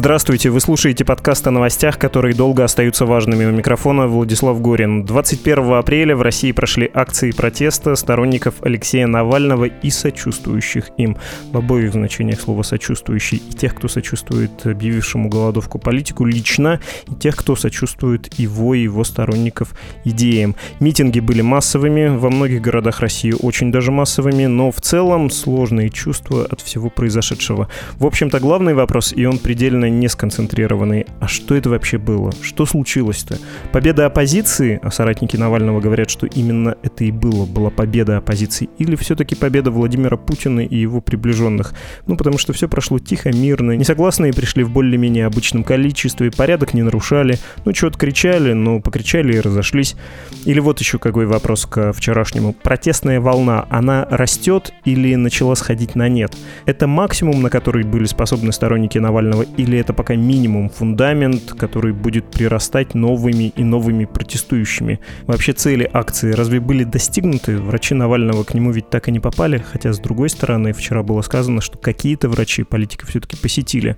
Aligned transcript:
Здравствуйте, 0.00 0.48
вы 0.48 0.60
слушаете 0.60 1.04
подкаст 1.04 1.46
о 1.46 1.50
новостях, 1.50 1.98
которые 1.98 2.34
долго 2.34 2.64
остаются 2.64 3.04
важными. 3.04 3.44
У 3.44 3.50
микрофона 3.50 4.06
Владислав 4.06 4.58
Горин. 4.58 5.04
21 5.04 5.74
апреля 5.74 6.16
в 6.16 6.22
России 6.22 6.52
прошли 6.52 6.90
акции 6.94 7.32
протеста 7.32 7.94
сторонников 7.96 8.54
Алексея 8.62 9.06
Навального 9.06 9.66
и 9.66 9.90
сочувствующих 9.90 10.88
им. 10.96 11.18
В 11.52 11.58
обоих 11.58 11.92
значениях 11.92 12.40
слова 12.40 12.62
«сочувствующий» 12.62 13.42
и 13.46 13.52
тех, 13.52 13.74
кто 13.74 13.88
сочувствует 13.88 14.64
объявившему 14.64 15.28
голодовку 15.28 15.78
политику 15.78 16.24
лично, 16.24 16.80
и 17.06 17.14
тех, 17.16 17.36
кто 17.36 17.54
сочувствует 17.54 18.32
его 18.38 18.74
и 18.74 18.84
его 18.84 19.04
сторонников 19.04 19.74
идеям. 20.06 20.56
Митинги 20.80 21.20
были 21.20 21.42
массовыми, 21.42 22.16
во 22.16 22.30
многих 22.30 22.62
городах 22.62 23.00
России 23.00 23.34
очень 23.38 23.70
даже 23.70 23.92
массовыми, 23.92 24.46
но 24.46 24.70
в 24.70 24.80
целом 24.80 25.28
сложные 25.28 25.90
чувства 25.90 26.46
от 26.50 26.62
всего 26.62 26.88
произошедшего. 26.88 27.68
В 27.98 28.06
общем-то, 28.06 28.40
главный 28.40 28.72
вопрос, 28.72 29.12
и 29.14 29.26
он 29.26 29.36
предельно 29.36 29.89
не 29.90 30.08
сконцентрированный. 30.08 31.06
А 31.20 31.28
что 31.28 31.54
это 31.54 31.70
вообще 31.70 31.98
было? 31.98 32.32
Что 32.40 32.66
случилось-то? 32.66 33.38
Победа 33.72 34.06
оппозиции, 34.06 34.80
а 34.82 34.90
соратники 34.90 35.36
Навального 35.36 35.80
говорят, 35.80 36.10
что 36.10 36.26
именно 36.26 36.76
это 36.82 37.04
и 37.04 37.10
было, 37.10 37.46
была 37.46 37.70
победа 37.70 38.18
оппозиции, 38.18 38.68
или 38.78 38.96
все-таки 38.96 39.34
победа 39.34 39.70
Владимира 39.70 40.16
Путина 40.16 40.60
и 40.60 40.76
его 40.76 41.00
приближенных? 41.00 41.74
Ну, 42.06 42.16
потому 42.16 42.38
что 42.38 42.52
все 42.52 42.68
прошло 42.68 42.98
тихо, 42.98 43.30
мирно, 43.32 43.72
несогласные 43.72 44.32
пришли 44.32 44.62
в 44.62 44.70
более-менее 44.70 45.26
обычном 45.26 45.64
количестве, 45.64 46.30
порядок 46.30 46.74
не 46.74 46.82
нарушали, 46.82 47.38
ну, 47.64 47.74
что-то 47.74 47.98
кричали, 47.98 48.52
но 48.52 48.80
покричали 48.80 49.34
и 49.34 49.40
разошлись. 49.40 49.96
Или 50.44 50.60
вот 50.60 50.80
еще 50.80 50.98
какой 50.98 51.26
вопрос 51.26 51.66
к 51.66 51.92
вчерашнему. 51.92 52.52
Протестная 52.52 53.20
волна, 53.20 53.66
она 53.70 54.06
растет 54.10 54.72
или 54.84 55.14
начала 55.14 55.54
сходить 55.54 55.94
на 55.94 56.08
нет? 56.08 56.36
Это 56.66 56.86
максимум, 56.86 57.42
на 57.42 57.50
который 57.50 57.84
были 57.84 58.04
способны 58.04 58.52
сторонники 58.52 58.98
Навального, 58.98 59.42
или 59.42 59.78
это 59.80 59.92
пока 59.92 60.14
минимум, 60.14 60.70
фундамент, 60.70 61.52
который 61.52 61.92
будет 61.92 62.30
прирастать 62.30 62.94
новыми 62.94 63.52
и 63.56 63.64
новыми 63.64 64.04
протестующими? 64.04 65.00
Вообще 65.26 65.52
цели 65.52 65.88
акции 65.92 66.32
разве 66.32 66.60
были 66.60 66.84
достигнуты? 66.84 67.58
Врачи 67.58 67.94
Навального 67.94 68.44
к 68.44 68.54
нему 68.54 68.70
ведь 68.70 68.90
так 68.90 69.08
и 69.08 69.12
не 69.12 69.20
попали, 69.20 69.58
хотя 69.58 69.92
с 69.92 69.98
другой 69.98 70.28
стороны 70.28 70.72
вчера 70.72 71.02
было 71.02 71.22
сказано, 71.22 71.60
что 71.60 71.78
какие-то 71.78 72.28
врачи 72.28 72.62
политика 72.62 73.06
все-таки 73.06 73.36
посетили. 73.36 73.96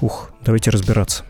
Ух, 0.00 0.32
давайте 0.44 0.70
разбираться. 0.70 1.24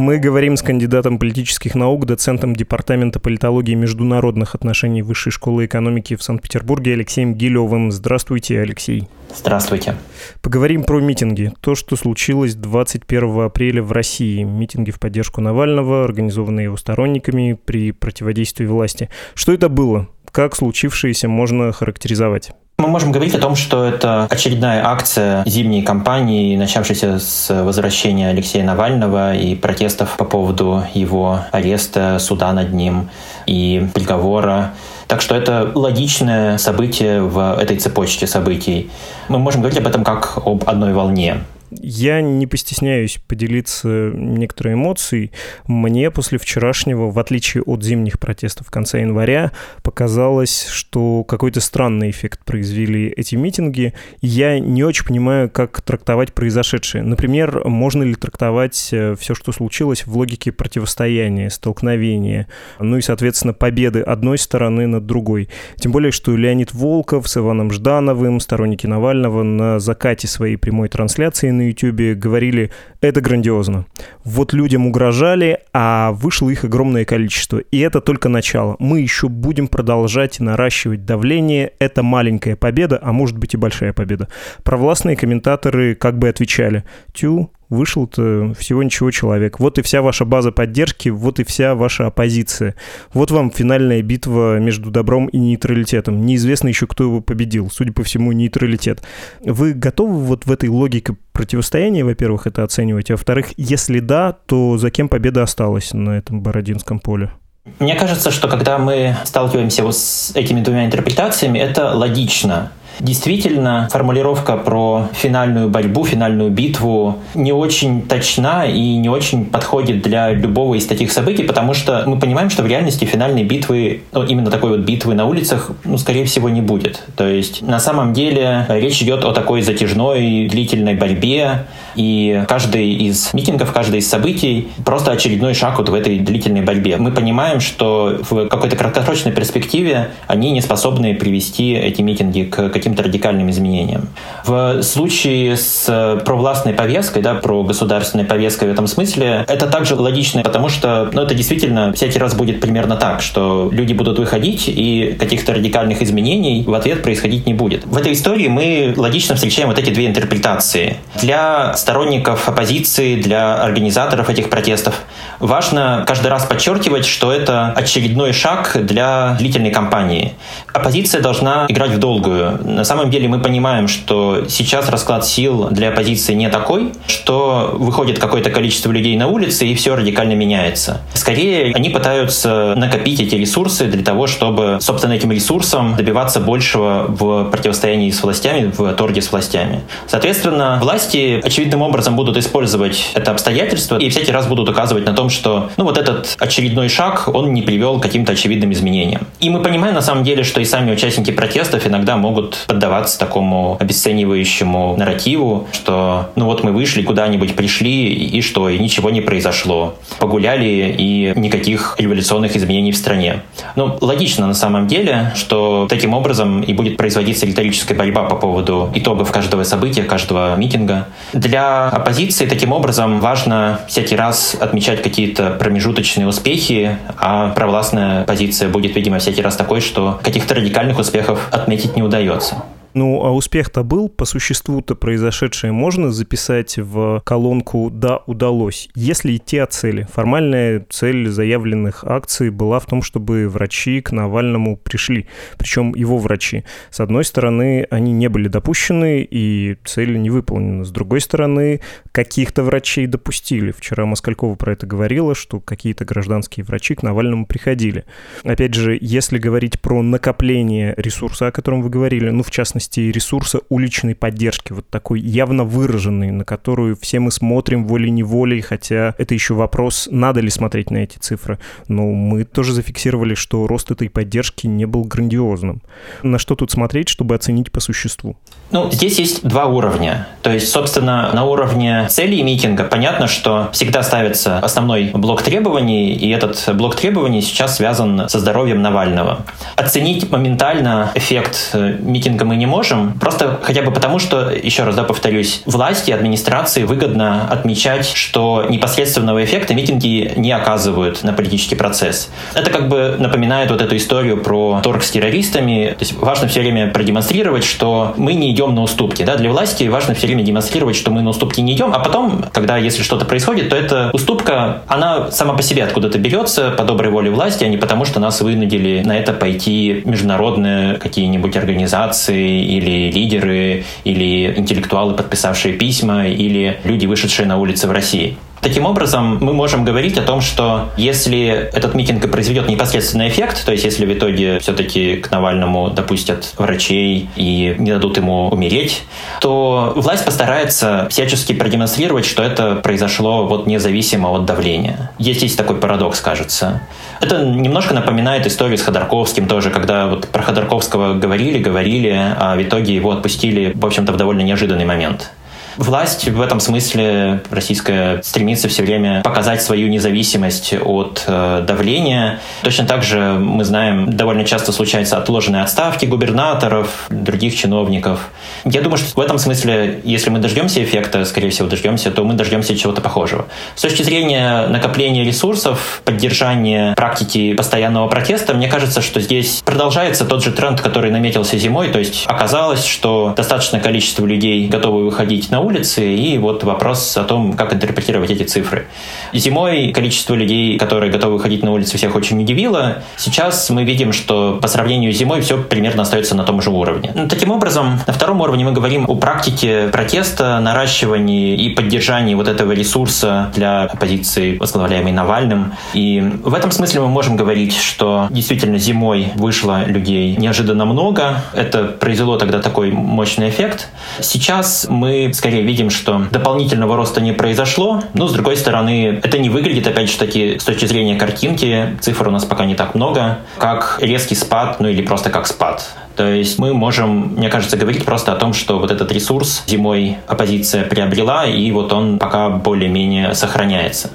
Мы 0.00 0.16
говорим 0.16 0.56
с 0.56 0.62
кандидатом 0.62 1.18
политических 1.18 1.74
наук, 1.74 2.06
доцентом 2.06 2.56
Департамента 2.56 3.20
политологии 3.20 3.72
и 3.72 3.74
международных 3.74 4.54
отношений 4.54 5.02
Высшей 5.02 5.30
школы 5.30 5.66
экономики 5.66 6.16
в 6.16 6.22
Санкт-Петербурге 6.22 6.94
Алексеем 6.94 7.34
Гилевым. 7.34 7.92
Здравствуйте, 7.92 8.62
Алексей. 8.62 9.10
Здравствуйте. 9.36 9.96
Поговорим 10.40 10.84
про 10.84 11.00
митинги. 11.00 11.52
То, 11.60 11.74
что 11.74 11.96
случилось 11.96 12.54
21 12.54 13.40
апреля 13.42 13.82
в 13.82 13.92
России. 13.92 14.42
Митинги 14.42 14.90
в 14.90 14.98
поддержку 14.98 15.42
Навального, 15.42 16.02
организованные 16.02 16.64
его 16.64 16.78
сторонниками 16.78 17.58
при 17.62 17.92
противодействии 17.92 18.64
власти. 18.64 19.10
Что 19.34 19.52
это 19.52 19.68
было? 19.68 20.08
Как 20.32 20.56
случившееся 20.56 21.28
можно 21.28 21.72
характеризовать? 21.72 22.52
Мы 22.80 22.88
можем 22.88 23.12
говорить 23.12 23.34
о 23.34 23.38
том, 23.38 23.56
что 23.56 23.84
это 23.84 24.26
очередная 24.30 24.82
акция 24.86 25.44
зимней 25.44 25.82
кампании, 25.82 26.56
начавшейся 26.56 27.18
с 27.18 27.62
возвращения 27.62 28.30
Алексея 28.30 28.64
Навального 28.64 29.34
и 29.34 29.54
протестов 29.54 30.16
по 30.16 30.24
поводу 30.24 30.82
его 30.94 31.40
ареста, 31.52 32.18
суда 32.18 32.54
над 32.54 32.72
ним 32.72 33.10
и 33.44 33.86
приговора. 33.92 34.72
Так 35.08 35.20
что 35.20 35.34
это 35.34 35.70
логичное 35.74 36.56
событие 36.56 37.20
в 37.20 37.58
этой 37.60 37.76
цепочке 37.76 38.26
событий. 38.26 38.90
Мы 39.28 39.38
можем 39.38 39.60
говорить 39.60 39.78
об 39.78 39.86
этом 39.86 40.02
как 40.02 40.38
об 40.46 40.66
одной 40.66 40.94
волне. 40.94 41.40
Я 41.70 42.20
не 42.20 42.46
постесняюсь 42.46 43.18
поделиться 43.26 44.10
некоторой 44.14 44.74
эмоцией. 44.74 45.32
Мне 45.66 46.10
после 46.10 46.38
вчерашнего, 46.38 47.10
в 47.10 47.18
отличие 47.18 47.62
от 47.62 47.82
зимних 47.82 48.18
протестов 48.18 48.66
в 48.66 48.70
конце 48.70 49.00
января, 49.00 49.52
показалось, 49.82 50.66
что 50.66 51.24
какой-то 51.24 51.60
странный 51.60 52.10
эффект 52.10 52.44
произвели 52.44 53.08
эти 53.08 53.36
митинги. 53.36 53.94
Я 54.20 54.58
не 54.58 54.82
очень 54.84 55.06
понимаю, 55.06 55.50
как 55.50 55.80
трактовать 55.82 56.32
произошедшее. 56.32 57.04
Например, 57.04 57.66
можно 57.68 58.02
ли 58.02 58.14
трактовать 58.14 58.88
э, 58.92 59.14
все, 59.18 59.34
что 59.34 59.52
случилось 59.52 60.06
в 60.06 60.16
логике 60.16 60.52
противостояния, 60.52 61.50
столкновения, 61.50 62.48
ну 62.78 62.96
и, 62.96 63.00
соответственно, 63.00 63.54
победы 63.54 64.00
одной 64.00 64.38
стороны 64.38 64.86
над 64.86 65.06
другой. 65.06 65.48
Тем 65.76 65.92
более, 65.92 66.12
что 66.12 66.36
Леонид 66.36 66.72
Волков 66.72 67.28
с 67.28 67.36
Иваном 67.36 67.70
Ждановым, 67.70 68.40
сторонники 68.40 68.86
Навального, 68.86 69.42
на 69.42 69.78
закате 69.78 70.26
своей 70.26 70.56
прямой 70.56 70.88
трансляции 70.88 71.50
на 71.60 71.68
YouTube 71.68 72.18
говорили, 72.18 72.70
это 73.00 73.20
грандиозно. 73.20 73.86
Вот 74.24 74.52
людям 74.52 74.86
угрожали, 74.86 75.60
а 75.72 76.12
вышло 76.12 76.50
их 76.50 76.64
огромное 76.64 77.04
количество. 77.04 77.58
И 77.58 77.78
это 77.78 78.00
только 78.00 78.28
начало. 78.28 78.76
Мы 78.78 79.00
еще 79.00 79.28
будем 79.28 79.68
продолжать 79.68 80.40
наращивать 80.40 81.04
давление. 81.04 81.72
Это 81.78 82.02
маленькая 82.02 82.56
победа, 82.56 82.98
а 83.02 83.12
может 83.12 83.38
быть 83.38 83.54
и 83.54 83.56
большая 83.56 83.92
победа. 83.92 84.28
Провластные 84.62 85.16
комментаторы 85.16 85.94
как 85.94 86.18
бы 86.18 86.28
отвечали, 86.28 86.84
тю, 87.12 87.50
вышел-то 87.70 88.52
всего 88.58 88.82
ничего 88.82 89.10
человек. 89.10 89.58
Вот 89.58 89.78
и 89.78 89.82
вся 89.82 90.02
ваша 90.02 90.24
база 90.24 90.52
поддержки, 90.52 91.08
вот 91.08 91.40
и 91.40 91.44
вся 91.44 91.74
ваша 91.74 92.08
оппозиция. 92.08 92.74
Вот 93.14 93.30
вам 93.30 93.50
финальная 93.50 94.02
битва 94.02 94.58
между 94.58 94.90
добром 94.90 95.26
и 95.26 95.38
нейтралитетом. 95.38 96.26
Неизвестно 96.26 96.68
еще, 96.68 96.86
кто 96.86 97.04
его 97.04 97.20
победил. 97.20 97.70
Судя 97.70 97.92
по 97.92 98.02
всему, 98.02 98.32
нейтралитет. 98.32 99.02
Вы 99.42 99.72
готовы 99.72 100.18
вот 100.18 100.46
в 100.46 100.52
этой 100.52 100.68
логике 100.68 101.16
противостояния, 101.32 102.04
во-первых, 102.04 102.46
это 102.46 102.64
оценивать? 102.64 103.10
А 103.10 103.14
во-вторых, 103.14 103.46
если 103.56 104.00
да, 104.00 104.32
то 104.32 104.76
за 104.76 104.90
кем 104.90 105.08
победа 105.08 105.42
осталась 105.42 105.92
на 105.92 106.18
этом 106.18 106.42
Бородинском 106.42 106.98
поле? 106.98 107.30
Мне 107.78 107.94
кажется, 107.94 108.30
что 108.30 108.48
когда 108.48 108.78
мы 108.78 109.16
сталкиваемся 109.24 109.84
вот 109.84 109.96
с 109.96 110.32
этими 110.34 110.60
двумя 110.60 110.86
интерпретациями, 110.86 111.58
это 111.58 111.94
логично. 111.94 112.72
Действительно, 112.98 113.88
формулировка 113.90 114.56
про 114.56 115.08
финальную 115.12 115.68
борьбу, 115.68 116.04
финальную 116.04 116.50
битву 116.50 117.18
не 117.34 117.52
очень 117.52 118.02
точна 118.02 118.66
и 118.66 118.96
не 118.96 119.08
очень 119.08 119.44
подходит 119.44 120.02
для 120.02 120.32
любого 120.32 120.74
из 120.74 120.86
таких 120.86 121.12
событий, 121.12 121.44
потому 121.44 121.74
что 121.74 122.04
мы 122.06 122.18
понимаем, 122.18 122.50
что 122.50 122.62
в 122.62 122.66
реальности 122.66 123.04
финальной 123.04 123.44
битвы, 123.44 124.02
ну, 124.12 124.24
именно 124.24 124.50
такой 124.50 124.70
вот 124.70 124.80
битвы 124.80 125.14
на 125.14 125.26
улицах, 125.26 125.70
ну, 125.84 125.96
скорее 125.98 126.24
всего, 126.24 126.48
не 126.48 126.60
будет. 126.60 127.02
То 127.16 127.26
есть, 127.26 127.62
на 127.62 127.78
самом 127.78 128.12
деле, 128.12 128.66
речь 128.68 129.02
идет 129.02 129.24
о 129.24 129.32
такой 129.32 129.62
затяжной, 129.62 130.48
длительной 130.50 130.94
борьбе, 130.94 131.66
и 131.94 132.44
каждый 132.48 132.92
из 132.92 133.32
митингов, 133.32 133.72
каждый 133.72 134.00
из 134.00 134.08
событий 134.08 134.68
просто 134.84 135.12
очередной 135.12 135.54
шаг 135.54 135.78
вот 135.78 135.88
в 135.88 135.94
этой 135.94 136.18
длительной 136.18 136.62
борьбе. 136.62 136.96
Мы 136.96 137.12
понимаем, 137.12 137.60
что 137.60 138.18
в 138.28 138.48
какой-то 138.48 138.76
краткосрочной 138.76 139.32
перспективе 139.32 140.10
они 140.26 140.50
не 140.52 140.60
способны 140.60 141.14
привести 141.14 141.72
эти 141.72 142.02
митинги 142.02 142.42
к 142.42 142.68
каким-то 142.80 143.02
радикальным 143.02 143.50
изменениям. 143.50 144.08
В 144.44 144.82
случае 144.82 145.56
с 145.56 146.20
провластной 146.24 146.72
повесткой, 146.72 147.22
да, 147.22 147.34
про 147.34 147.62
государственной 147.62 148.24
повесткой 148.24 148.68
в 148.68 148.72
этом 148.72 148.86
смысле, 148.86 149.44
это 149.46 149.66
также 149.66 149.94
логично, 149.94 150.42
потому 150.42 150.68
что 150.68 151.10
ну, 151.12 151.22
это 151.22 151.34
действительно 151.34 151.92
всякий 151.92 152.18
раз 152.18 152.34
будет 152.34 152.60
примерно 152.60 152.96
так, 152.96 153.20
что 153.20 153.68
люди 153.70 153.92
будут 153.92 154.18
выходить, 154.18 154.64
и 154.66 155.16
каких-то 155.18 155.52
радикальных 155.52 156.02
изменений 156.02 156.64
в 156.66 156.74
ответ 156.74 157.02
происходить 157.02 157.46
не 157.46 157.54
будет. 157.54 157.84
В 157.84 157.96
этой 157.96 158.12
истории 158.12 158.48
мы 158.48 158.94
логично 158.96 159.34
встречаем 159.34 159.68
вот 159.68 159.78
эти 159.78 159.90
две 159.90 160.06
интерпретации. 160.06 160.96
Для 161.20 161.74
сторонников 161.76 162.48
оппозиции, 162.48 163.20
для 163.20 163.62
организаторов 163.62 164.30
этих 164.30 164.48
протестов 164.48 164.94
важно 165.38 166.04
каждый 166.06 166.28
раз 166.28 166.46
подчеркивать, 166.46 167.04
что 167.04 167.30
это 167.30 167.72
очередной 167.76 168.32
шаг 168.32 168.76
для 168.80 169.36
длительной 169.38 169.70
кампании. 169.70 170.32
Оппозиция 170.72 171.20
должна 171.20 171.66
играть 171.68 171.90
в 171.90 171.98
долгую 171.98 172.58
на 172.74 172.84
самом 172.84 173.10
деле 173.10 173.28
мы 173.28 173.40
понимаем, 173.40 173.88
что 173.88 174.46
сейчас 174.48 174.88
расклад 174.88 175.26
сил 175.26 175.68
для 175.70 175.88
оппозиции 175.88 176.34
не 176.34 176.48
такой, 176.48 176.92
что 177.06 177.70
выходит 177.74 178.18
какое-то 178.18 178.50
количество 178.50 178.90
людей 178.90 179.16
на 179.16 179.28
улицы 179.28 179.66
и 179.66 179.74
все 179.74 179.96
радикально 179.96 180.34
меняется. 180.34 181.00
Скорее, 181.14 181.72
они 181.74 181.90
пытаются 181.90 182.74
накопить 182.76 183.20
эти 183.20 183.34
ресурсы 183.34 183.86
для 183.86 184.02
того, 184.02 184.26
чтобы, 184.26 184.78
собственно, 184.80 185.12
этим 185.12 185.32
ресурсом 185.32 185.96
добиваться 185.96 186.40
большего 186.40 187.06
в 187.08 187.50
противостоянии 187.50 188.10
с 188.10 188.22
властями, 188.22 188.72
в 188.76 188.92
торге 188.94 189.22
с 189.22 189.30
властями. 189.30 189.82
Соответственно, 190.06 190.78
власти 190.80 191.40
очевидным 191.42 191.82
образом 191.82 192.16
будут 192.16 192.36
использовать 192.36 193.10
это 193.14 193.30
обстоятельство 193.30 193.98
и 193.98 194.08
всякий 194.08 194.32
раз 194.32 194.46
будут 194.46 194.68
указывать 194.68 195.06
на 195.06 195.12
том, 195.12 195.30
что 195.30 195.70
ну 195.76 195.84
вот 195.84 195.98
этот 195.98 196.36
очередной 196.38 196.88
шаг, 196.88 197.28
он 197.32 197.52
не 197.52 197.62
привел 197.62 197.98
к 197.98 198.02
каким-то 198.02 198.32
очевидным 198.32 198.72
изменениям. 198.72 199.26
И 199.40 199.50
мы 199.50 199.62
понимаем 199.62 199.94
на 199.94 200.02
самом 200.02 200.24
деле, 200.24 200.44
что 200.44 200.60
и 200.60 200.64
сами 200.64 200.92
участники 200.92 201.30
протестов 201.30 201.86
иногда 201.86 202.16
могут 202.16 202.59
поддаваться 202.66 203.18
такому 203.18 203.76
обесценивающему 203.80 204.96
нарративу, 204.96 205.68
что 205.72 206.30
ну 206.36 206.46
вот 206.46 206.62
мы 206.64 206.72
вышли 206.72 207.02
куда-нибудь, 207.02 207.54
пришли, 207.54 208.12
и 208.12 208.40
что, 208.42 208.68
и 208.68 208.78
ничего 208.78 209.10
не 209.10 209.20
произошло. 209.20 209.94
Погуляли, 210.18 210.94
и 210.96 211.32
никаких 211.36 211.96
революционных 211.98 212.56
изменений 212.56 212.92
в 212.92 212.96
стране. 212.96 213.42
Ну, 213.76 213.96
логично 214.00 214.46
на 214.46 214.54
самом 214.54 214.86
деле, 214.86 215.32
что 215.34 215.86
таким 215.88 216.14
образом 216.14 216.62
и 216.62 216.72
будет 216.72 216.96
производиться 216.96 217.46
риторическая 217.46 217.96
борьба 217.96 218.24
по 218.24 218.36
поводу 218.36 218.90
итогов 218.94 219.30
каждого 219.30 219.64
события, 219.64 220.02
каждого 220.02 220.56
митинга. 220.56 221.08
Для 221.32 221.88
оппозиции 221.88 222.46
таким 222.46 222.72
образом 222.72 223.20
важно 223.20 223.80
всякий 223.88 224.16
раз 224.16 224.56
отмечать 224.58 225.02
какие-то 225.02 225.50
промежуточные 225.50 226.26
успехи, 226.26 226.98
а 227.16 227.50
провластная 227.50 228.24
позиция 228.24 228.68
будет, 228.68 228.94
видимо, 228.96 229.18
всякий 229.18 229.42
раз 229.42 229.56
такой, 229.56 229.80
что 229.80 230.20
каких-то 230.22 230.54
радикальных 230.54 230.98
успехов 230.98 231.48
отметить 231.50 231.96
не 231.96 232.02
удается. 232.02 232.49
Ну, 232.92 233.24
а 233.24 233.30
успех-то 233.30 233.84
был, 233.84 234.08
по 234.08 234.24
существу-то 234.24 234.96
произошедшее 234.96 235.72
можно 235.72 236.10
записать 236.10 236.76
в 236.76 237.22
колонку 237.24 237.88
«Да, 237.90 238.18
удалось». 238.26 238.88
Если 238.96 239.36
идти 239.36 239.58
от 239.58 239.72
цели. 239.72 240.08
Формальная 240.12 240.84
цель 240.90 241.28
заявленных 241.28 242.04
акций 242.04 242.50
была 242.50 242.80
в 242.80 242.86
том, 242.86 243.02
чтобы 243.02 243.48
врачи 243.48 244.00
к 244.00 244.10
Навальному 244.10 244.76
пришли. 244.76 245.28
Причем 245.56 245.94
его 245.94 246.18
врачи. 246.18 246.64
С 246.90 246.98
одной 246.98 247.24
стороны, 247.24 247.86
они 247.90 248.12
не 248.12 248.28
были 248.28 248.48
допущены, 248.48 249.22
и 249.22 249.76
цель 249.84 250.20
не 250.20 250.30
выполнена. 250.30 250.84
С 250.84 250.90
другой 250.90 251.20
стороны, 251.20 251.80
каких-то 252.10 252.64
врачей 252.64 253.06
допустили. 253.06 253.70
Вчера 253.70 254.04
Москалькова 254.04 254.56
про 254.56 254.72
это 254.72 254.86
говорила, 254.86 255.36
что 255.36 255.60
какие-то 255.60 256.04
гражданские 256.04 256.64
врачи 256.64 256.96
к 256.96 257.04
Навальному 257.04 257.46
приходили. 257.46 258.04
Опять 258.42 258.74
же, 258.74 258.98
если 259.00 259.38
говорить 259.38 259.80
про 259.80 260.02
накопление 260.02 260.94
ресурса, 260.96 261.46
о 261.46 261.52
котором 261.52 261.82
вы 261.82 261.88
говорили, 261.88 262.30
ну, 262.30 262.42
в 262.42 262.50
частности, 262.50 262.79
частности, 262.80 263.00
ресурса 263.00 263.60
уличной 263.68 264.14
поддержки, 264.14 264.72
вот 264.72 264.88
такой 264.88 265.20
явно 265.20 265.64
выраженный, 265.64 266.30
на 266.30 266.44
которую 266.44 266.96
все 266.96 267.20
мы 267.20 267.30
смотрим 267.30 267.86
волей-неволей, 267.86 268.62
хотя 268.62 269.14
это 269.18 269.34
еще 269.34 269.54
вопрос, 269.54 270.08
надо 270.10 270.40
ли 270.40 270.48
смотреть 270.50 270.90
на 270.90 270.98
эти 270.98 271.18
цифры. 271.18 271.58
Но 271.88 272.04
мы 272.04 272.44
тоже 272.44 272.72
зафиксировали, 272.72 273.34
что 273.34 273.66
рост 273.66 273.90
этой 273.90 274.08
поддержки 274.08 274.66
не 274.66 274.86
был 274.86 275.04
грандиозным. 275.04 275.82
На 276.22 276.38
что 276.38 276.54
тут 276.54 276.70
смотреть, 276.70 277.08
чтобы 277.08 277.34
оценить 277.34 277.70
по 277.70 277.80
существу? 277.80 278.36
Ну, 278.70 278.90
здесь 278.90 279.18
есть 279.18 279.46
два 279.46 279.66
уровня. 279.66 280.26
То 280.42 280.50
есть, 280.50 280.68
собственно, 280.68 281.30
на 281.34 281.44
уровне 281.44 282.06
целей 282.08 282.42
митинга 282.42 282.84
понятно, 282.84 283.26
что 283.26 283.68
всегда 283.72 284.02
ставится 284.02 284.58
основной 284.58 285.10
блок 285.12 285.42
требований, 285.42 286.14
и 286.14 286.30
этот 286.30 286.74
блок 286.74 286.96
требований 286.96 287.42
сейчас 287.42 287.76
связан 287.76 288.28
со 288.28 288.38
здоровьем 288.38 288.80
Навального. 288.80 289.44
Оценить 289.76 290.30
моментально 290.30 291.10
эффект 291.14 291.70
э, 291.74 291.98
митинга 292.00 292.44
мы 292.44 292.56
не 292.56 292.66
можем, 292.70 293.12
просто 293.18 293.60
хотя 293.62 293.82
бы 293.82 293.90
потому, 293.92 294.18
что, 294.18 294.50
еще 294.50 294.84
раз 294.84 294.94
да, 294.94 295.04
повторюсь, 295.04 295.62
власти, 295.66 296.10
администрации 296.10 296.84
выгодно 296.84 297.46
отмечать, 297.50 298.06
что 298.06 298.66
непосредственного 298.70 299.44
эффекта 299.44 299.74
митинги 299.74 300.32
не 300.36 300.52
оказывают 300.52 301.22
на 301.22 301.32
политический 301.32 301.74
процесс. 301.74 302.30
Это 302.54 302.70
как 302.70 302.88
бы 302.88 303.16
напоминает 303.18 303.70
вот 303.70 303.82
эту 303.82 303.96
историю 303.96 304.38
про 304.38 304.80
торг 304.82 305.02
с 305.02 305.10
террористами. 305.10 305.94
То 305.98 306.04
есть 306.04 306.14
важно 306.14 306.48
все 306.48 306.60
время 306.60 306.90
продемонстрировать, 306.90 307.64
что 307.64 308.14
мы 308.16 308.34
не 308.34 308.50
идем 308.52 308.74
на 308.74 308.82
уступки. 308.82 309.24
Да? 309.24 309.36
Для 309.36 309.50
власти 309.50 309.84
важно 309.84 310.14
все 310.14 310.26
время 310.26 310.42
демонстрировать, 310.42 310.96
что 310.96 311.10
мы 311.10 311.22
на 311.22 311.30
уступки 311.30 311.60
не 311.60 311.74
идем, 311.74 311.92
а 311.92 311.98
потом, 311.98 312.44
когда 312.52 312.76
если 312.76 313.02
что-то 313.02 313.24
происходит, 313.24 313.68
то 313.68 313.76
эта 313.76 314.10
уступка, 314.12 314.82
она 314.86 315.30
сама 315.30 315.54
по 315.54 315.62
себе 315.62 315.84
откуда-то 315.84 316.18
берется 316.18 316.70
по 316.70 316.84
доброй 316.84 317.10
воле 317.10 317.30
власти, 317.30 317.64
а 317.64 317.68
не 317.68 317.76
потому, 317.76 318.04
что 318.04 318.20
нас 318.20 318.40
вынудили 318.40 319.02
на 319.04 319.16
это 319.16 319.32
пойти 319.32 320.02
международные 320.04 320.94
какие-нибудь 320.94 321.56
организации 321.56 322.59
или 322.60 323.10
лидеры, 323.10 323.84
или 324.04 324.54
интеллектуалы, 324.56 325.14
подписавшие 325.14 325.74
письма, 325.74 326.26
или 326.26 326.78
люди, 326.84 327.06
вышедшие 327.06 327.46
на 327.46 327.58
улицы 327.58 327.88
в 327.88 327.92
России. 327.92 328.36
Таким 328.60 328.84
образом, 328.84 329.38
мы 329.40 329.54
можем 329.54 329.84
говорить 329.84 330.18
о 330.18 330.22
том, 330.22 330.42
что 330.42 330.90
если 330.98 331.70
этот 331.72 331.94
митинг 331.94 332.22
и 332.24 332.28
произведет 332.28 332.68
непосредственный 332.68 333.28
эффект, 333.28 333.64
то 333.64 333.72
есть 333.72 333.84
если 333.84 334.04
в 334.04 334.12
итоге 334.12 334.58
все-таки 334.58 335.16
к 335.16 335.30
Навальному 335.30 335.88
допустят 335.88 336.52
врачей 336.58 337.30
и 337.36 337.74
не 337.78 337.92
дадут 337.92 338.18
ему 338.18 338.48
умереть, 338.48 339.04
то 339.40 339.94
власть 339.96 340.26
постарается 340.26 341.06
всячески 341.08 341.54
продемонстрировать, 341.54 342.26
что 342.26 342.42
это 342.42 342.74
произошло 342.76 343.46
вот 343.46 343.66
независимо 343.66 344.28
от 344.28 344.44
давления. 344.44 345.10
Есть 345.18 345.38
здесь 345.40 345.54
такой 345.54 345.76
парадокс, 345.76 346.20
кажется. 346.20 346.82
Это 347.22 347.42
немножко 347.42 347.94
напоминает 347.94 348.46
историю 348.46 348.76
с 348.76 348.82
Ходорковским 348.82 349.46
тоже, 349.46 349.70
когда 349.70 350.06
вот 350.06 350.28
про 350.28 350.42
Ходорковского 350.42 351.14
говорили, 351.14 351.58
говорили, 351.58 352.14
а 352.38 352.56
в 352.56 352.62
итоге 352.62 352.94
его 352.94 353.12
отпустили, 353.12 353.72
в 353.74 353.86
общем-то, 353.86 354.12
в 354.12 354.16
довольно 354.18 354.42
неожиданный 354.42 354.84
момент. 354.84 355.30
Власть 355.76 356.28
в 356.28 356.40
этом 356.40 356.60
смысле 356.60 357.42
российская 357.50 358.20
стремится 358.22 358.68
все 358.68 358.82
время 358.82 359.22
показать 359.22 359.62
свою 359.62 359.88
независимость 359.88 360.74
от 360.74 361.24
э, 361.26 361.64
давления. 361.66 362.40
Точно 362.62 362.86
так 362.86 363.02
же 363.02 363.34
мы 363.38 363.64
знаем, 363.64 364.16
довольно 364.16 364.44
часто 364.44 364.72
случаются 364.72 365.16
отложенные 365.16 365.62
отставки 365.62 366.06
губернаторов, 366.06 367.06
других 367.10 367.56
чиновников. 367.56 368.30
Я 368.64 368.82
думаю, 368.82 368.98
что 368.98 369.18
в 369.18 369.22
этом 369.22 369.38
смысле, 369.38 370.00
если 370.04 370.30
мы 370.30 370.38
дождемся 370.38 370.82
эффекта, 370.82 371.24
скорее 371.24 371.50
всего, 371.50 371.68
дождемся, 371.68 372.10
то 372.10 372.24
мы 372.24 372.34
дождемся 372.34 372.76
чего-то 372.76 373.00
похожего. 373.00 373.46
С 373.76 373.82
точки 373.82 374.02
зрения 374.02 374.66
накопления 374.66 375.24
ресурсов, 375.24 376.02
поддержания 376.04 376.94
практики 376.94 377.54
постоянного 377.54 378.08
протеста, 378.08 378.54
мне 378.54 378.68
кажется, 378.68 379.02
что 379.02 379.20
здесь 379.20 379.62
продолжается 379.64 380.24
тот 380.24 380.42
же 380.42 380.50
тренд, 380.50 380.80
который 380.80 381.10
наметился 381.10 381.58
зимой, 381.58 381.88
то 381.88 381.98
есть 381.98 382.24
оказалось, 382.26 382.84
что 382.84 383.34
достаточное 383.36 383.80
количество 383.80 384.26
людей 384.26 384.68
готовы 384.68 385.04
выходить 385.04 385.50
на 385.50 385.60
на 385.60 385.62
улице, 385.70 386.14
и 386.14 386.36
вот 386.38 386.64
вопрос 386.64 387.16
о 387.16 387.24
том, 387.24 387.52
как 387.52 387.72
интерпретировать 387.72 388.30
эти 388.30 388.42
цифры. 388.42 388.86
Зимой 389.32 389.92
количество 389.92 390.34
людей, 390.34 390.78
которые 390.78 391.12
готовы 391.12 391.34
выходить 391.34 391.62
на 391.62 391.72
улицу, 391.72 391.96
всех 391.96 392.16
очень 392.16 392.40
удивило. 392.42 393.02
Сейчас 393.16 393.70
мы 393.70 393.84
видим, 393.84 394.12
что 394.12 394.58
по 394.60 394.68
сравнению 394.68 395.12
с 395.12 395.16
зимой 395.16 395.40
все 395.42 395.62
примерно 395.62 396.02
остается 396.02 396.34
на 396.34 396.44
том 396.44 396.60
же 396.60 396.70
уровне. 396.70 397.12
Ну, 397.14 397.28
таким 397.28 397.50
образом, 397.50 398.00
на 398.06 398.12
втором 398.12 398.40
уровне 398.40 398.64
мы 398.64 398.72
говорим 398.72 399.04
о 399.08 399.14
практике 399.14 399.88
протеста, 399.92 400.58
наращивании 400.60 401.54
и 401.54 401.70
поддержании 401.70 402.34
вот 402.34 402.48
этого 402.48 402.72
ресурса 402.72 403.52
для 403.54 403.84
оппозиции, 403.84 404.58
возглавляемой 404.58 405.12
Навальным. 405.12 405.72
И 405.94 406.20
в 406.42 406.54
этом 406.54 406.72
смысле 406.72 407.02
мы 407.02 407.08
можем 407.08 407.36
говорить, 407.36 407.76
что 407.76 408.26
действительно 408.30 408.78
зимой 408.78 409.28
вышло 409.36 409.84
людей 409.84 410.36
неожиданно 410.36 410.84
много. 410.84 411.42
Это 411.54 411.84
произвело 411.84 412.36
тогда 412.38 412.60
такой 412.60 412.90
мощный 412.90 413.50
эффект. 413.50 413.88
Сейчас 414.20 414.86
мы, 414.88 415.32
скорее 415.34 415.49
скорее 415.50 415.64
видим, 415.64 415.90
что 415.90 416.26
дополнительного 416.30 416.96
роста 416.96 417.20
не 417.20 417.32
произошло. 417.32 418.04
Но, 418.14 418.28
с 418.28 418.32
другой 418.32 418.56
стороны, 418.56 419.18
это 419.20 419.36
не 419.36 419.50
выглядит, 419.50 419.84
опять 419.84 420.08
же 420.08 420.16
таки, 420.16 420.60
с 420.60 420.64
точки 420.64 420.86
зрения 420.86 421.16
картинки, 421.16 421.98
цифр 422.00 422.28
у 422.28 422.30
нас 422.30 422.44
пока 422.44 422.66
не 422.66 422.76
так 422.76 422.94
много, 422.94 423.38
как 423.58 423.98
резкий 424.00 424.36
спад, 424.36 424.76
ну 424.78 424.86
или 424.86 425.02
просто 425.02 425.28
как 425.30 425.48
спад. 425.48 425.90
То 426.14 426.24
есть 426.24 426.60
мы 426.60 426.72
можем, 426.72 427.34
мне 427.36 427.48
кажется, 427.48 427.76
говорить 427.76 428.04
просто 428.04 428.32
о 428.32 428.36
том, 428.36 428.52
что 428.52 428.78
вот 428.78 428.92
этот 428.92 429.10
ресурс 429.10 429.64
зимой 429.66 430.18
оппозиция 430.28 430.84
приобрела, 430.84 431.46
и 431.46 431.72
вот 431.72 431.92
он 431.92 432.20
пока 432.20 432.48
более-менее 432.48 433.34
сохраняется. 433.34 434.10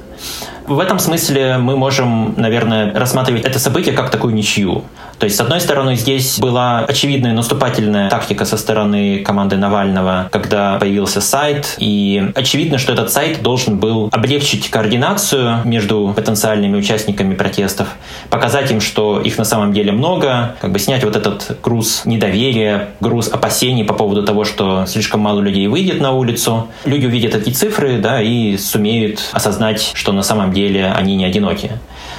В 0.68 0.80
этом 0.80 0.98
смысле 0.98 1.58
мы 1.60 1.78
можем, 1.78 2.34
наверное, 2.38 2.92
рассматривать 2.92 3.44
это 3.46 3.60
событие 3.60 3.94
как 3.94 4.10
такую 4.10 4.34
ничью. 4.34 4.84
То 5.20 5.26
есть, 5.26 5.38
с 5.38 5.40
одной 5.40 5.62
стороны, 5.62 5.96
здесь 5.96 6.40
была 6.40 6.80
очевидная 6.80 7.34
наступательная 7.34 8.10
тактика 8.10 8.46
со 8.46 8.58
стороны 8.58 9.20
команды 9.20 9.58
Навального, 9.58 10.28
когда 10.32 10.78
появился 10.78 11.22
сайт, 11.22 11.76
и 11.78 12.32
очевидно, 12.36 12.78
что 12.80 12.94
этот 12.94 13.12
сайт 13.12 13.42
должен 13.42 13.78
был 13.78 14.10
облегчить 14.12 14.70
координацию 14.70 15.62
между 15.64 16.14
потенциальными 16.16 16.76
участниками 16.76 17.36
протестов, 17.36 17.88
показать 18.30 18.72
им, 18.72 18.82
что 18.82 19.22
их 19.22 19.38
на 19.38 19.46
самом 19.46 19.72
деле 19.72 19.92
много, 19.92 20.56
как 20.60 20.72
бы 20.72 20.80
снять 20.80 21.04
вот 21.04 21.16
этот 21.16 21.60
груз 21.64 22.02
недоверия, 22.06 22.90
груз 23.00 23.30
опасений 23.30 23.86
по 23.86 23.94
поводу 23.94 24.24
того, 24.24 24.44
что 24.44 24.86
слишком 24.86 25.22
мало 25.22 25.40
людей 25.40 25.68
выйдет 25.68 26.02
на 26.02 26.12
улицу. 26.12 26.68
Люди 26.86 27.06
увидят 27.06 27.36
эти 27.36 27.52
цифры, 27.52 28.00
да, 28.00 28.22
и 28.22 28.58
сумеют 28.58 29.20
осознать, 29.32 29.92
что 29.94 30.12
на 30.12 30.24
самом 30.24 30.52
деле 30.56 30.92
они 30.92 31.16
не 31.16 31.26
одиноки. 31.26 31.72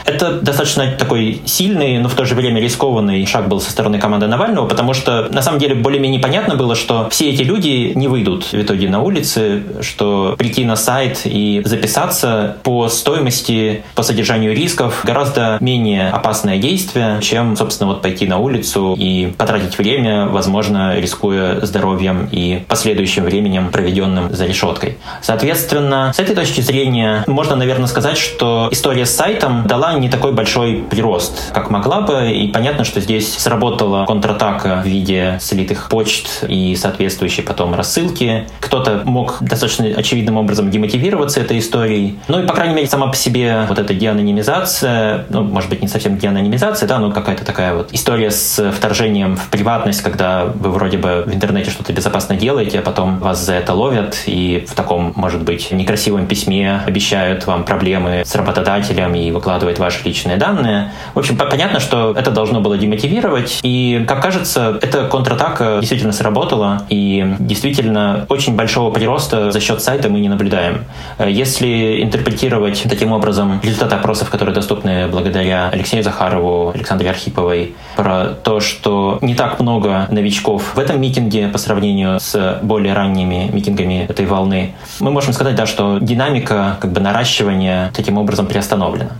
Это 0.06 0.40
достаточно 0.40 0.92
такой 0.92 1.42
сильный, 1.44 1.98
но 1.98 2.08
в 2.08 2.14
то 2.14 2.24
же 2.24 2.34
время 2.34 2.60
рискованный 2.60 3.26
шаг 3.26 3.48
был 3.48 3.60
со 3.60 3.70
стороны 3.70 3.98
команды 3.98 4.28
Навального, 4.28 4.66
потому 4.66 4.94
что 4.94 5.28
на 5.30 5.42
самом 5.42 5.58
деле 5.58 5.74
более-менее 5.74 6.20
понятно 6.20 6.54
было, 6.54 6.76
что 6.76 7.08
все 7.10 7.30
эти 7.30 7.42
люди 7.42 7.92
не 7.94 8.06
выйдут 8.06 8.44
в 8.44 8.54
итоге 8.54 8.88
на 8.88 9.02
улицы, 9.02 9.62
что 9.80 10.36
прийти 10.38 10.64
на 10.64 10.76
сайт 10.76 11.22
и 11.24 11.60
записаться 11.64 12.56
по 12.62 12.88
стоимости, 12.88 13.82
по 13.94 14.02
содержанию 14.02 14.54
рисков 14.54 15.00
гораздо 15.04 15.58
менее 15.60 16.10
опасное 16.10 16.58
действие, 16.58 17.18
чем, 17.20 17.56
собственно, 17.56 17.90
вот 17.90 18.02
пойти 18.02 18.26
на 18.26 18.38
улицу 18.38 18.94
и 18.96 19.32
потратить 19.36 19.76
время, 19.76 20.26
возможно, 20.26 20.98
рискуя 20.98 21.64
здоровьем 21.66 22.28
и 22.30 22.62
последующим 22.68 23.24
временем, 23.24 23.70
проведенным 23.72 24.32
за 24.32 24.46
решеткой. 24.46 24.98
Соответственно, 25.20 26.12
с 26.14 26.20
этой 26.20 26.36
точки 26.36 26.60
зрения 26.60 27.24
можно, 27.26 27.56
наверное, 27.56 27.88
сказать, 27.88 28.18
что 28.18 28.68
история 28.70 29.04
с 29.04 29.14
сайтом 29.14 29.66
дала 29.66 29.95
не 29.98 30.08
такой 30.08 30.32
большой 30.32 30.84
прирост, 30.88 31.52
как 31.52 31.70
могла 31.70 32.00
бы. 32.02 32.30
И 32.30 32.48
понятно, 32.48 32.84
что 32.84 33.00
здесь 33.00 33.32
сработала 33.34 34.06
контратака 34.06 34.82
в 34.82 34.86
виде 34.86 35.38
слитых 35.40 35.88
почт 35.88 36.44
и 36.48 36.74
соответствующей 36.76 37.42
потом 37.42 37.74
рассылки. 37.74 38.46
Кто-то 38.60 39.02
мог 39.04 39.38
достаточно 39.40 39.86
очевидным 39.86 40.36
образом 40.36 40.70
демотивироваться 40.70 41.40
этой 41.40 41.58
историей. 41.58 42.18
Ну 42.28 42.42
и, 42.42 42.46
по 42.46 42.54
крайней 42.54 42.74
мере, 42.74 42.86
сама 42.86 43.08
по 43.08 43.16
себе 43.16 43.64
вот 43.68 43.78
эта 43.78 43.94
деанонимизация, 43.94 45.26
ну, 45.30 45.42
может 45.42 45.70
быть, 45.70 45.82
не 45.82 45.88
совсем 45.88 46.18
деанонимизация, 46.18 46.88
да, 46.88 46.98
но 46.98 47.12
какая-то 47.12 47.44
такая 47.44 47.74
вот 47.74 47.92
история 47.92 48.30
с 48.30 48.72
вторжением 48.72 49.36
в 49.36 49.48
приватность, 49.48 50.02
когда 50.02 50.44
вы 50.44 50.70
вроде 50.70 50.98
бы 50.98 51.24
в 51.26 51.34
интернете 51.34 51.70
что-то 51.70 51.92
безопасно 51.92 52.36
делаете, 52.36 52.80
а 52.80 52.82
потом 52.82 53.18
вас 53.18 53.44
за 53.44 53.54
это 53.54 53.72
ловят 53.72 54.16
и 54.26 54.64
в 54.68 54.74
таком, 54.74 55.12
может 55.16 55.42
быть, 55.42 55.70
некрасивом 55.70 56.26
письме 56.26 56.82
обещают 56.86 57.46
вам 57.46 57.64
проблемы 57.64 58.22
с 58.24 58.34
работодателем 58.34 59.14
и 59.14 59.30
выкладывают 59.30 59.78
ваши 59.86 60.04
личные 60.04 60.36
данные. 60.36 60.90
В 61.14 61.18
общем, 61.18 61.36
понятно, 61.36 61.80
что 61.80 62.12
это 62.16 62.30
должно 62.30 62.60
было 62.60 62.76
демотивировать, 62.76 63.60
и, 63.62 64.04
как 64.06 64.22
кажется, 64.22 64.78
эта 64.82 65.06
контратака 65.08 65.78
действительно 65.80 66.12
сработала, 66.12 66.82
и 66.88 67.36
действительно 67.38 68.26
очень 68.28 68.56
большого 68.56 68.90
прироста 68.92 69.50
за 69.50 69.60
счет 69.60 69.82
сайта 69.82 70.08
мы 70.08 70.20
не 70.20 70.28
наблюдаем. 70.28 70.84
Если 71.24 72.02
интерпретировать 72.02 72.82
таким 72.88 73.12
образом 73.12 73.60
результаты 73.62 73.94
опросов, 73.94 74.28
которые 74.30 74.54
доступны 74.54 75.06
благодаря 75.08 75.70
Алексею 75.72 76.02
Захарову, 76.02 76.72
Александре 76.74 77.10
Архиповой, 77.10 77.74
про 77.96 78.26
то, 78.42 78.60
что 78.60 79.18
не 79.22 79.34
так 79.34 79.60
много 79.60 80.06
новичков 80.10 80.74
в 80.74 80.78
этом 80.78 81.00
митинге 81.00 81.48
по 81.48 81.58
сравнению 81.58 82.18
с 82.18 82.58
более 82.62 82.92
ранними 82.92 83.48
митингами 83.52 84.06
этой 84.08 84.26
волны, 84.26 84.74
мы 85.00 85.10
можем 85.10 85.32
сказать, 85.32 85.54
да, 85.54 85.66
что 85.66 85.98
динамика 86.00 86.76
как 86.80 86.92
бы 86.92 87.00
наращивания 87.00 87.92
таким 87.94 88.18
образом 88.18 88.46
приостановлена 88.46 89.10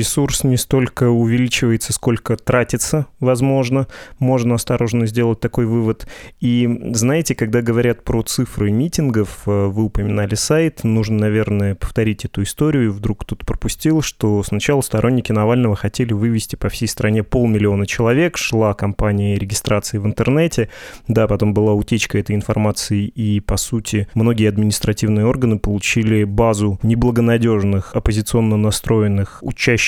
ресурс 0.00 0.44
не 0.44 0.56
столько 0.56 1.10
увеличивается, 1.10 1.92
сколько 1.92 2.36
тратится, 2.38 3.06
возможно. 3.20 3.86
Можно 4.18 4.54
осторожно 4.54 5.04
сделать 5.06 5.40
такой 5.40 5.66
вывод. 5.66 6.06
И 6.40 6.66
знаете, 6.94 7.34
когда 7.34 7.60
говорят 7.60 8.02
про 8.02 8.22
цифры 8.22 8.70
митингов, 8.70 9.42
э, 9.44 9.66
вы 9.66 9.84
упоминали 9.84 10.34
сайт, 10.36 10.84
нужно, 10.84 11.18
наверное, 11.18 11.74
повторить 11.74 12.24
эту 12.24 12.42
историю. 12.44 12.92
Вдруг 12.92 13.24
кто-то 13.24 13.44
пропустил, 13.44 14.00
что 14.00 14.42
сначала 14.42 14.80
сторонники 14.80 15.32
Навального 15.32 15.76
хотели 15.76 16.14
вывести 16.14 16.56
по 16.56 16.70
всей 16.70 16.86
стране 16.86 17.22
полмиллиона 17.22 17.86
человек, 17.86 18.38
шла 18.38 18.72
кампания 18.72 19.38
регистрации 19.38 19.98
в 19.98 20.06
интернете, 20.06 20.70
да, 21.08 21.28
потом 21.28 21.52
была 21.52 21.74
утечка 21.74 22.18
этой 22.18 22.34
информации, 22.34 23.04
и, 23.04 23.40
по 23.40 23.58
сути, 23.58 24.08
многие 24.14 24.48
административные 24.48 25.26
органы 25.26 25.58
получили 25.58 26.24
базу 26.24 26.78
неблагонадежных, 26.82 27.94
оппозиционно 27.94 28.56
настроенных 28.56 29.40
учащихся, 29.42 29.79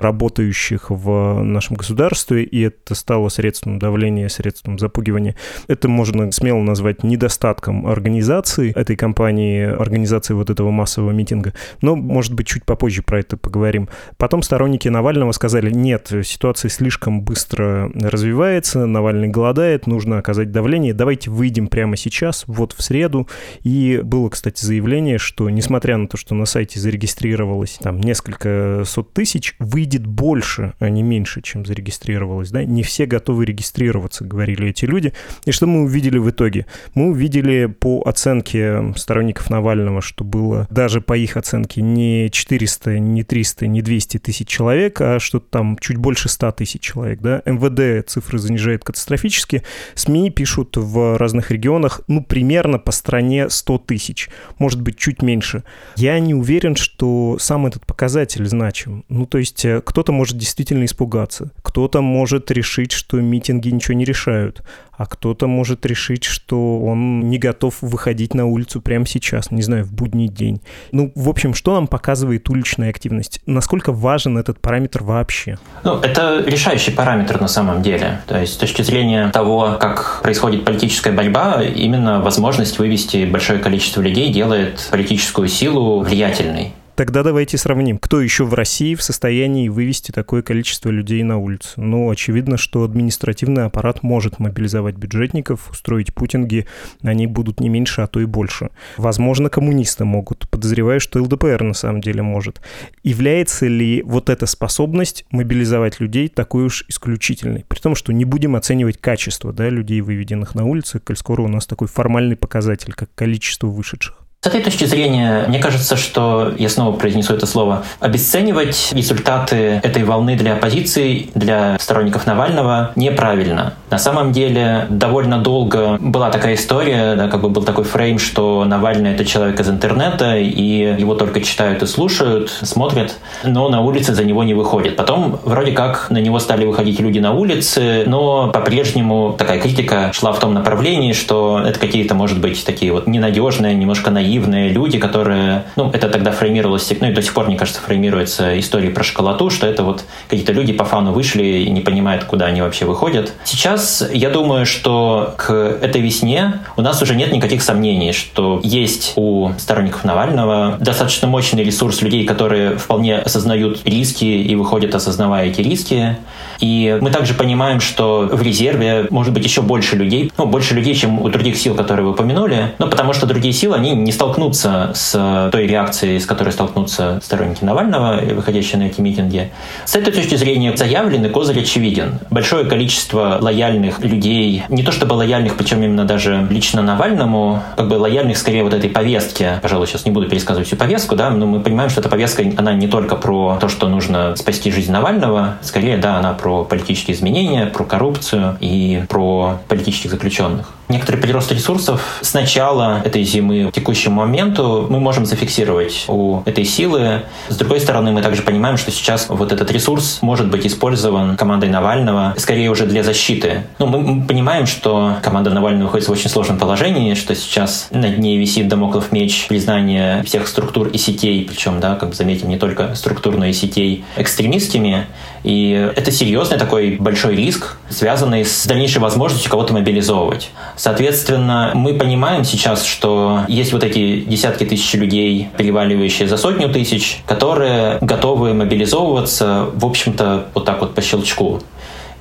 работающих 0.00 0.90
в 0.90 1.42
нашем 1.42 1.76
государстве, 1.76 2.44
и 2.44 2.60
это 2.62 2.94
стало 2.94 3.28
средством 3.28 3.78
давления, 3.78 4.28
средством 4.28 4.78
запугивания. 4.78 5.36
Это 5.68 5.88
можно 5.88 6.30
смело 6.32 6.60
назвать 6.60 7.04
недостатком 7.04 7.86
организации 7.86 8.72
этой 8.74 8.96
кампании, 8.96 9.62
организации 9.64 10.34
вот 10.34 10.50
этого 10.50 10.70
массового 10.70 11.10
митинга. 11.10 11.52
Но, 11.80 11.96
может 11.96 12.34
быть, 12.34 12.46
чуть 12.46 12.64
попозже 12.64 13.02
про 13.02 13.20
это 13.20 13.36
поговорим. 13.36 13.88
Потом 14.16 14.42
сторонники 14.42 14.88
Навального 14.88 15.32
сказали, 15.32 15.70
нет, 15.70 16.10
ситуация 16.24 16.68
слишком 16.68 17.22
быстро 17.22 17.90
развивается, 17.94 18.86
Навальный 18.86 19.28
голодает, 19.28 19.86
нужно 19.86 20.18
оказать 20.18 20.50
давление, 20.50 20.94
давайте 20.94 21.30
выйдем 21.30 21.68
прямо 21.68 21.96
сейчас, 21.96 22.44
вот 22.46 22.72
в 22.72 22.82
среду. 22.82 23.28
И 23.62 24.00
было, 24.02 24.28
кстати, 24.28 24.64
заявление, 24.64 25.18
что 25.18 25.50
несмотря 25.50 25.96
на 25.96 26.08
то, 26.08 26.16
что 26.16 26.34
на 26.34 26.46
сайте 26.46 26.80
зарегистрировалось 26.80 27.78
там 27.80 28.00
несколько 28.00 28.82
сот 28.84 29.03
тысяч 29.12 29.54
выйдет 29.58 30.06
больше, 30.06 30.74
а 30.78 30.88
не 30.88 31.02
меньше, 31.02 31.42
чем 31.42 31.64
зарегистрировалось. 31.64 32.50
Да? 32.50 32.64
Не 32.64 32.82
все 32.82 33.06
готовы 33.06 33.44
регистрироваться, 33.44 34.24
говорили 34.24 34.68
эти 34.68 34.84
люди. 34.84 35.12
И 35.44 35.52
что 35.52 35.66
мы 35.66 35.82
увидели 35.82 36.18
в 36.18 36.30
итоге? 36.30 36.66
Мы 36.94 37.10
увидели 37.10 37.66
по 37.66 38.02
оценке 38.02 38.92
сторонников 38.96 39.50
Навального, 39.50 40.00
что 40.00 40.24
было 40.24 40.66
даже 40.70 41.00
по 41.00 41.16
их 41.16 41.36
оценке 41.36 41.82
не 41.82 42.30
400, 42.30 42.98
не 42.98 43.22
300, 43.22 43.66
не 43.66 43.82
200 43.82 44.18
тысяч 44.18 44.48
человек, 44.48 45.00
а 45.00 45.18
что-то 45.20 45.46
там 45.50 45.78
чуть 45.78 45.96
больше 45.96 46.28
100 46.28 46.52
тысяч 46.52 46.80
человек. 46.80 47.20
Да? 47.20 47.42
МВД 47.44 48.08
цифры 48.08 48.38
занижает 48.38 48.84
катастрофически. 48.84 49.62
СМИ 49.94 50.30
пишут 50.30 50.76
в 50.76 51.18
разных 51.18 51.50
регионах, 51.50 52.00
ну, 52.06 52.22
примерно 52.22 52.78
по 52.78 52.92
стране 52.92 53.50
100 53.50 53.78
тысяч. 53.78 54.28
Может 54.58 54.80
быть, 54.80 54.96
чуть 54.96 55.22
меньше. 55.22 55.64
Я 55.96 56.18
не 56.20 56.34
уверен, 56.34 56.76
что 56.76 57.36
сам 57.38 57.66
этот 57.66 57.86
показатель 57.86 58.46
значим. 58.46 58.93
Ну, 59.08 59.26
то 59.26 59.38
есть 59.38 59.64
э, 59.64 59.80
кто-то 59.84 60.12
может 60.12 60.36
действительно 60.36 60.84
испугаться, 60.84 61.50
кто-то 61.62 62.00
может 62.02 62.50
решить, 62.50 62.92
что 62.92 63.20
митинги 63.20 63.68
ничего 63.68 63.94
не 63.94 64.04
решают, 64.04 64.62
а 64.96 65.06
кто-то 65.06 65.46
может 65.46 65.84
решить, 65.86 66.24
что 66.24 66.78
он 66.80 67.28
не 67.28 67.38
готов 67.38 67.76
выходить 67.80 68.34
на 68.34 68.46
улицу 68.46 68.80
прямо 68.80 69.06
сейчас, 69.06 69.50
не 69.50 69.62
знаю, 69.62 69.84
в 69.84 69.92
будний 69.92 70.28
день. 70.28 70.60
Ну, 70.92 71.12
в 71.14 71.28
общем, 71.28 71.54
что 71.54 71.74
нам 71.74 71.86
показывает 71.86 72.48
уличная 72.48 72.90
активность? 72.90 73.40
Насколько 73.46 73.92
важен 73.92 74.38
этот 74.38 74.60
параметр 74.60 75.02
вообще? 75.02 75.58
Ну, 75.82 75.98
это 75.98 76.44
решающий 76.46 76.92
параметр 76.92 77.40
на 77.40 77.48
самом 77.48 77.82
деле. 77.82 78.20
То 78.26 78.38
есть 78.40 78.54
с 78.54 78.56
точки 78.56 78.82
зрения 78.82 79.30
того, 79.30 79.76
как 79.80 80.20
происходит 80.22 80.64
политическая 80.64 81.12
борьба, 81.12 81.62
именно 81.62 82.20
возможность 82.20 82.78
вывести 82.78 83.24
большое 83.24 83.58
количество 83.58 84.00
людей 84.00 84.32
делает 84.32 84.88
политическую 84.90 85.48
силу 85.48 86.00
влиятельной. 86.00 86.72
Тогда 86.96 87.24
давайте 87.24 87.58
сравним, 87.58 87.98
кто 87.98 88.20
еще 88.20 88.44
в 88.44 88.54
России 88.54 88.94
в 88.94 89.02
состоянии 89.02 89.68
вывести 89.68 90.12
такое 90.12 90.42
количество 90.42 90.90
людей 90.90 91.24
на 91.24 91.38
улицу. 91.38 91.70
Ну, 91.76 92.08
очевидно, 92.08 92.56
что 92.56 92.84
административный 92.84 93.64
аппарат 93.64 94.04
может 94.04 94.38
мобилизовать 94.38 94.94
бюджетников, 94.94 95.70
устроить 95.70 96.14
путинги, 96.14 96.68
они 97.02 97.26
будут 97.26 97.58
не 97.58 97.68
меньше, 97.68 98.02
а 98.02 98.06
то 98.06 98.20
и 98.20 98.26
больше. 98.26 98.70
Возможно, 98.96 99.50
коммунисты 99.50 100.04
могут, 100.04 100.48
подозреваю, 100.48 101.00
что 101.00 101.20
ЛДПР 101.20 101.64
на 101.64 101.74
самом 101.74 102.00
деле 102.00 102.22
может. 102.22 102.60
Является 103.02 103.66
ли 103.66 104.02
вот 104.02 104.30
эта 104.30 104.46
способность 104.46 105.26
мобилизовать 105.32 105.98
людей 105.98 106.28
такой 106.28 106.66
уж 106.66 106.84
исключительной? 106.86 107.64
При 107.66 107.80
том, 107.80 107.96
что 107.96 108.12
не 108.12 108.24
будем 108.24 108.54
оценивать 108.54 109.00
качество 109.00 109.52
да, 109.52 109.68
людей, 109.68 110.00
выведенных 110.00 110.54
на 110.54 110.64
улицы, 110.64 111.00
коль 111.00 111.16
скоро 111.16 111.42
у 111.42 111.48
нас 111.48 111.66
такой 111.66 111.88
формальный 111.88 112.36
показатель, 112.36 112.92
как 112.92 113.12
количество 113.16 113.66
вышедших. 113.66 114.23
С 114.44 114.46
этой 114.46 114.60
точки 114.60 114.84
зрения, 114.84 115.46
мне 115.48 115.58
кажется, 115.58 115.96
что, 115.96 116.52
я 116.58 116.68
снова 116.68 116.94
произнесу 116.94 117.32
это 117.32 117.46
слово, 117.46 117.82
обесценивать 117.98 118.90
результаты 118.92 119.80
этой 119.82 120.04
волны 120.04 120.36
для 120.36 120.52
оппозиции, 120.52 121.30
для 121.34 121.78
сторонников 121.80 122.26
Навального 122.26 122.92
неправильно. 122.94 123.72
На 123.88 123.96
самом 123.96 124.32
деле, 124.32 124.86
довольно 124.90 125.38
долго 125.38 125.96
была 125.98 126.28
такая 126.28 126.56
история, 126.56 127.14
да, 127.14 127.28
как 127.28 127.40
бы 127.40 127.48
был 127.48 127.62
такой 127.62 127.84
фрейм, 127.84 128.18
что 128.18 128.66
Навальный— 128.66 129.12
это 129.14 129.24
человек 129.24 129.58
из 129.60 129.70
интернета, 129.70 130.36
и 130.36 130.94
его 130.98 131.14
только 131.14 131.40
читают 131.40 131.82
и 131.82 131.86
слушают, 131.86 132.50
смотрят, 132.50 133.14
но 133.44 133.70
на 133.70 133.80
улице 133.80 134.12
за 134.12 134.24
него 134.24 134.44
не 134.44 134.52
выходят. 134.52 134.94
Потом 134.96 135.40
вроде 135.44 135.72
как 135.72 136.10
на 136.10 136.18
него 136.18 136.38
стали 136.38 136.66
выходить 136.66 137.00
люди 137.00 137.18
на 137.18 137.32
улицы, 137.32 138.02
но 138.04 138.50
по-прежнему 138.50 139.34
такая 139.38 139.58
критика 139.58 140.10
шла 140.12 140.32
в 140.32 140.38
том 140.38 140.52
направлении, 140.52 141.14
что 141.14 141.62
это 141.64 141.80
какие-то, 141.80 142.14
может 142.14 142.42
быть, 142.42 142.62
такие 142.66 142.92
вот 142.92 143.06
ненадежные, 143.06 143.74
немножко 143.74 144.10
наивные 144.10 144.33
наивные 144.34 144.70
люди, 144.70 144.98
которые, 144.98 145.64
ну, 145.76 145.90
это 145.92 146.08
тогда 146.08 146.32
фреймировалось, 146.32 146.92
ну 147.00 147.08
и 147.08 147.12
до 147.12 147.22
сих 147.22 147.32
пор, 147.34 147.46
мне 147.46 147.56
кажется, 147.56 147.80
фреймируется 147.80 148.58
история 148.58 148.90
про 148.90 149.04
шоколаду, 149.04 149.50
что 149.50 149.66
это 149.66 149.82
вот 149.82 150.04
какие-то 150.28 150.52
люди 150.52 150.72
по 150.72 150.84
фану 150.84 151.12
вышли 151.12 151.44
и 151.44 151.70
не 151.70 151.80
понимают, 151.80 152.24
куда 152.24 152.46
они 152.46 152.60
вообще 152.60 152.84
выходят. 152.84 153.32
Сейчас 153.44 154.08
я 154.12 154.30
думаю, 154.30 154.66
что 154.66 155.34
к 155.36 155.52
этой 155.52 156.00
весне 156.00 156.60
у 156.76 156.82
нас 156.82 157.00
уже 157.02 157.14
нет 157.14 157.32
никаких 157.32 157.62
сомнений, 157.62 158.12
что 158.12 158.60
есть 158.62 159.12
у 159.16 159.50
сторонников 159.58 160.04
Навального 160.04 160.76
достаточно 160.80 161.28
мощный 161.28 161.62
ресурс 161.62 162.02
людей, 162.02 162.24
которые 162.24 162.76
вполне 162.76 163.18
осознают 163.18 163.82
риски 163.84 164.24
и 164.24 164.54
выходят, 164.56 164.94
осознавая 164.94 165.48
эти 165.48 165.60
риски. 165.60 166.16
И 166.60 166.98
мы 167.00 167.10
также 167.10 167.34
понимаем, 167.34 167.80
что 167.80 168.28
в 168.32 168.42
резерве 168.42 169.06
может 169.10 169.32
быть 169.32 169.44
еще 169.44 169.62
больше 169.62 169.96
людей, 169.96 170.32
ну, 170.36 170.46
больше 170.46 170.74
людей, 170.74 170.94
чем 170.94 171.20
у 171.20 171.28
других 171.28 171.56
сил, 171.56 171.74
которые 171.74 172.06
вы 172.06 172.12
упомянули, 172.12 172.72
ну, 172.78 172.88
потому 172.88 173.12
что 173.12 173.26
другие 173.26 173.52
силы, 173.52 173.76
они 173.76 173.92
не 173.92 174.12
столкнутся 174.24 174.90
с 174.94 175.50
той 175.52 175.66
реакцией, 175.66 176.18
с 176.18 176.24
которой 176.24 176.48
столкнутся 176.48 177.20
сторонники 177.22 177.62
Навального, 177.62 178.22
выходящие 178.32 178.78
на 178.78 178.84
эти 178.84 178.98
митинги. 179.02 179.52
С 179.84 179.94
этой 179.96 180.14
точки 180.14 180.34
зрения 180.36 180.74
заявленный 180.74 181.28
козырь 181.28 181.60
очевиден. 181.60 182.18
Большое 182.30 182.64
количество 182.64 183.36
лояльных 183.38 184.00
людей, 184.00 184.64
не 184.70 184.82
то 184.82 184.92
чтобы 184.92 185.12
лояльных, 185.12 185.56
причем 185.56 185.82
именно 185.82 186.06
даже 186.06 186.46
лично 186.48 186.80
Навальному, 186.80 187.62
как 187.76 187.88
бы 187.88 187.94
лояльных 187.94 188.38
скорее 188.38 188.64
вот 188.64 188.72
этой 188.72 188.88
повестке. 188.88 189.58
Пожалуй, 189.60 189.86
сейчас 189.86 190.06
не 190.06 190.10
буду 190.10 190.26
пересказывать 190.26 190.68
всю 190.68 190.76
повестку, 190.76 191.16
да, 191.16 191.28
но 191.28 191.44
мы 191.44 191.60
понимаем, 191.60 191.90
что 191.90 192.00
эта 192.00 192.08
повестка, 192.08 192.42
она 192.56 192.72
не 192.72 192.88
только 192.88 193.16
про 193.16 193.58
то, 193.60 193.68
что 193.68 193.88
нужно 193.88 194.36
спасти 194.36 194.70
жизнь 194.70 194.90
Навального, 194.90 195.58
скорее, 195.60 195.98
да, 195.98 196.16
она 196.16 196.32
про 196.32 196.64
политические 196.64 197.14
изменения, 197.14 197.66
про 197.66 197.84
коррупцию 197.84 198.56
и 198.60 199.02
про 199.06 199.58
политических 199.68 200.10
заключенных. 200.10 200.72
Некоторый 200.94 201.16
прирост 201.16 201.50
ресурсов 201.50 202.20
с 202.22 202.34
начала 202.34 203.02
этой 203.04 203.24
зимы 203.24 203.70
к 203.70 203.74
текущему 203.74 204.20
моменту 204.20 204.86
мы 204.88 205.00
можем 205.00 205.26
зафиксировать 205.26 206.04
у 206.08 206.42
этой 206.44 206.64
силы. 206.64 207.22
С 207.48 207.56
другой 207.56 207.80
стороны, 207.80 208.12
мы 208.12 208.22
также 208.22 208.42
понимаем, 208.42 208.76
что 208.76 208.92
сейчас 208.92 209.26
вот 209.28 209.50
этот 209.50 209.70
ресурс 209.72 210.18
может 210.22 210.48
быть 210.48 210.66
использован 210.66 211.36
командой 211.36 211.68
Навального 211.68 212.34
скорее 212.38 212.70
уже 212.70 212.86
для 212.86 213.02
защиты. 213.02 213.64
Ну, 213.78 213.86
мы 213.86 214.24
понимаем, 214.24 214.66
что 214.66 215.16
команда 215.22 215.50
Навального 215.50 215.84
находится 215.84 216.12
в 216.12 216.14
очень 216.14 216.30
сложном 216.30 216.58
положении, 216.58 217.14
что 217.14 217.34
сейчас 217.34 217.88
над 217.90 218.18
ней 218.18 218.38
висит 218.38 218.68
домоклов 218.68 219.10
меч 219.10 219.46
признания 219.48 220.22
всех 220.22 220.46
структур 220.46 220.88
и 220.88 220.98
сетей, 220.98 221.44
причем, 221.44 221.80
да, 221.80 221.96
как 221.96 222.10
бы 222.10 222.14
заметим, 222.14 222.48
не 222.48 222.58
только 222.58 222.94
структур, 222.94 223.36
но 223.36 223.46
и 223.46 223.52
сетей 223.52 224.04
экстремистскими. 224.16 225.06
И 225.42 225.90
это 225.96 226.10
серьезный 226.10 226.58
такой 226.58 226.96
большой 226.96 227.36
риск, 227.36 227.76
связанный 227.90 228.44
с 228.44 228.66
дальнейшей 228.66 229.00
возможностью 229.00 229.50
кого-то 229.50 229.74
мобилизовывать. 229.74 230.50
Соответственно, 230.84 231.70
мы 231.72 231.94
понимаем 231.94 232.44
сейчас, 232.44 232.84
что 232.84 233.40
есть 233.48 233.72
вот 233.72 233.82
эти 233.82 234.20
десятки 234.20 234.64
тысяч 234.64 234.92
людей, 234.92 235.48
переваливающие 235.56 236.28
за 236.28 236.36
сотню 236.36 236.68
тысяч, 236.68 237.22
которые 237.24 237.96
готовы 238.02 238.52
мобилизовываться, 238.52 239.70
в 239.72 239.86
общем-то, 239.86 240.48
вот 240.52 240.66
так 240.66 240.82
вот 240.82 240.94
по 240.94 241.00
щелчку. 241.00 241.62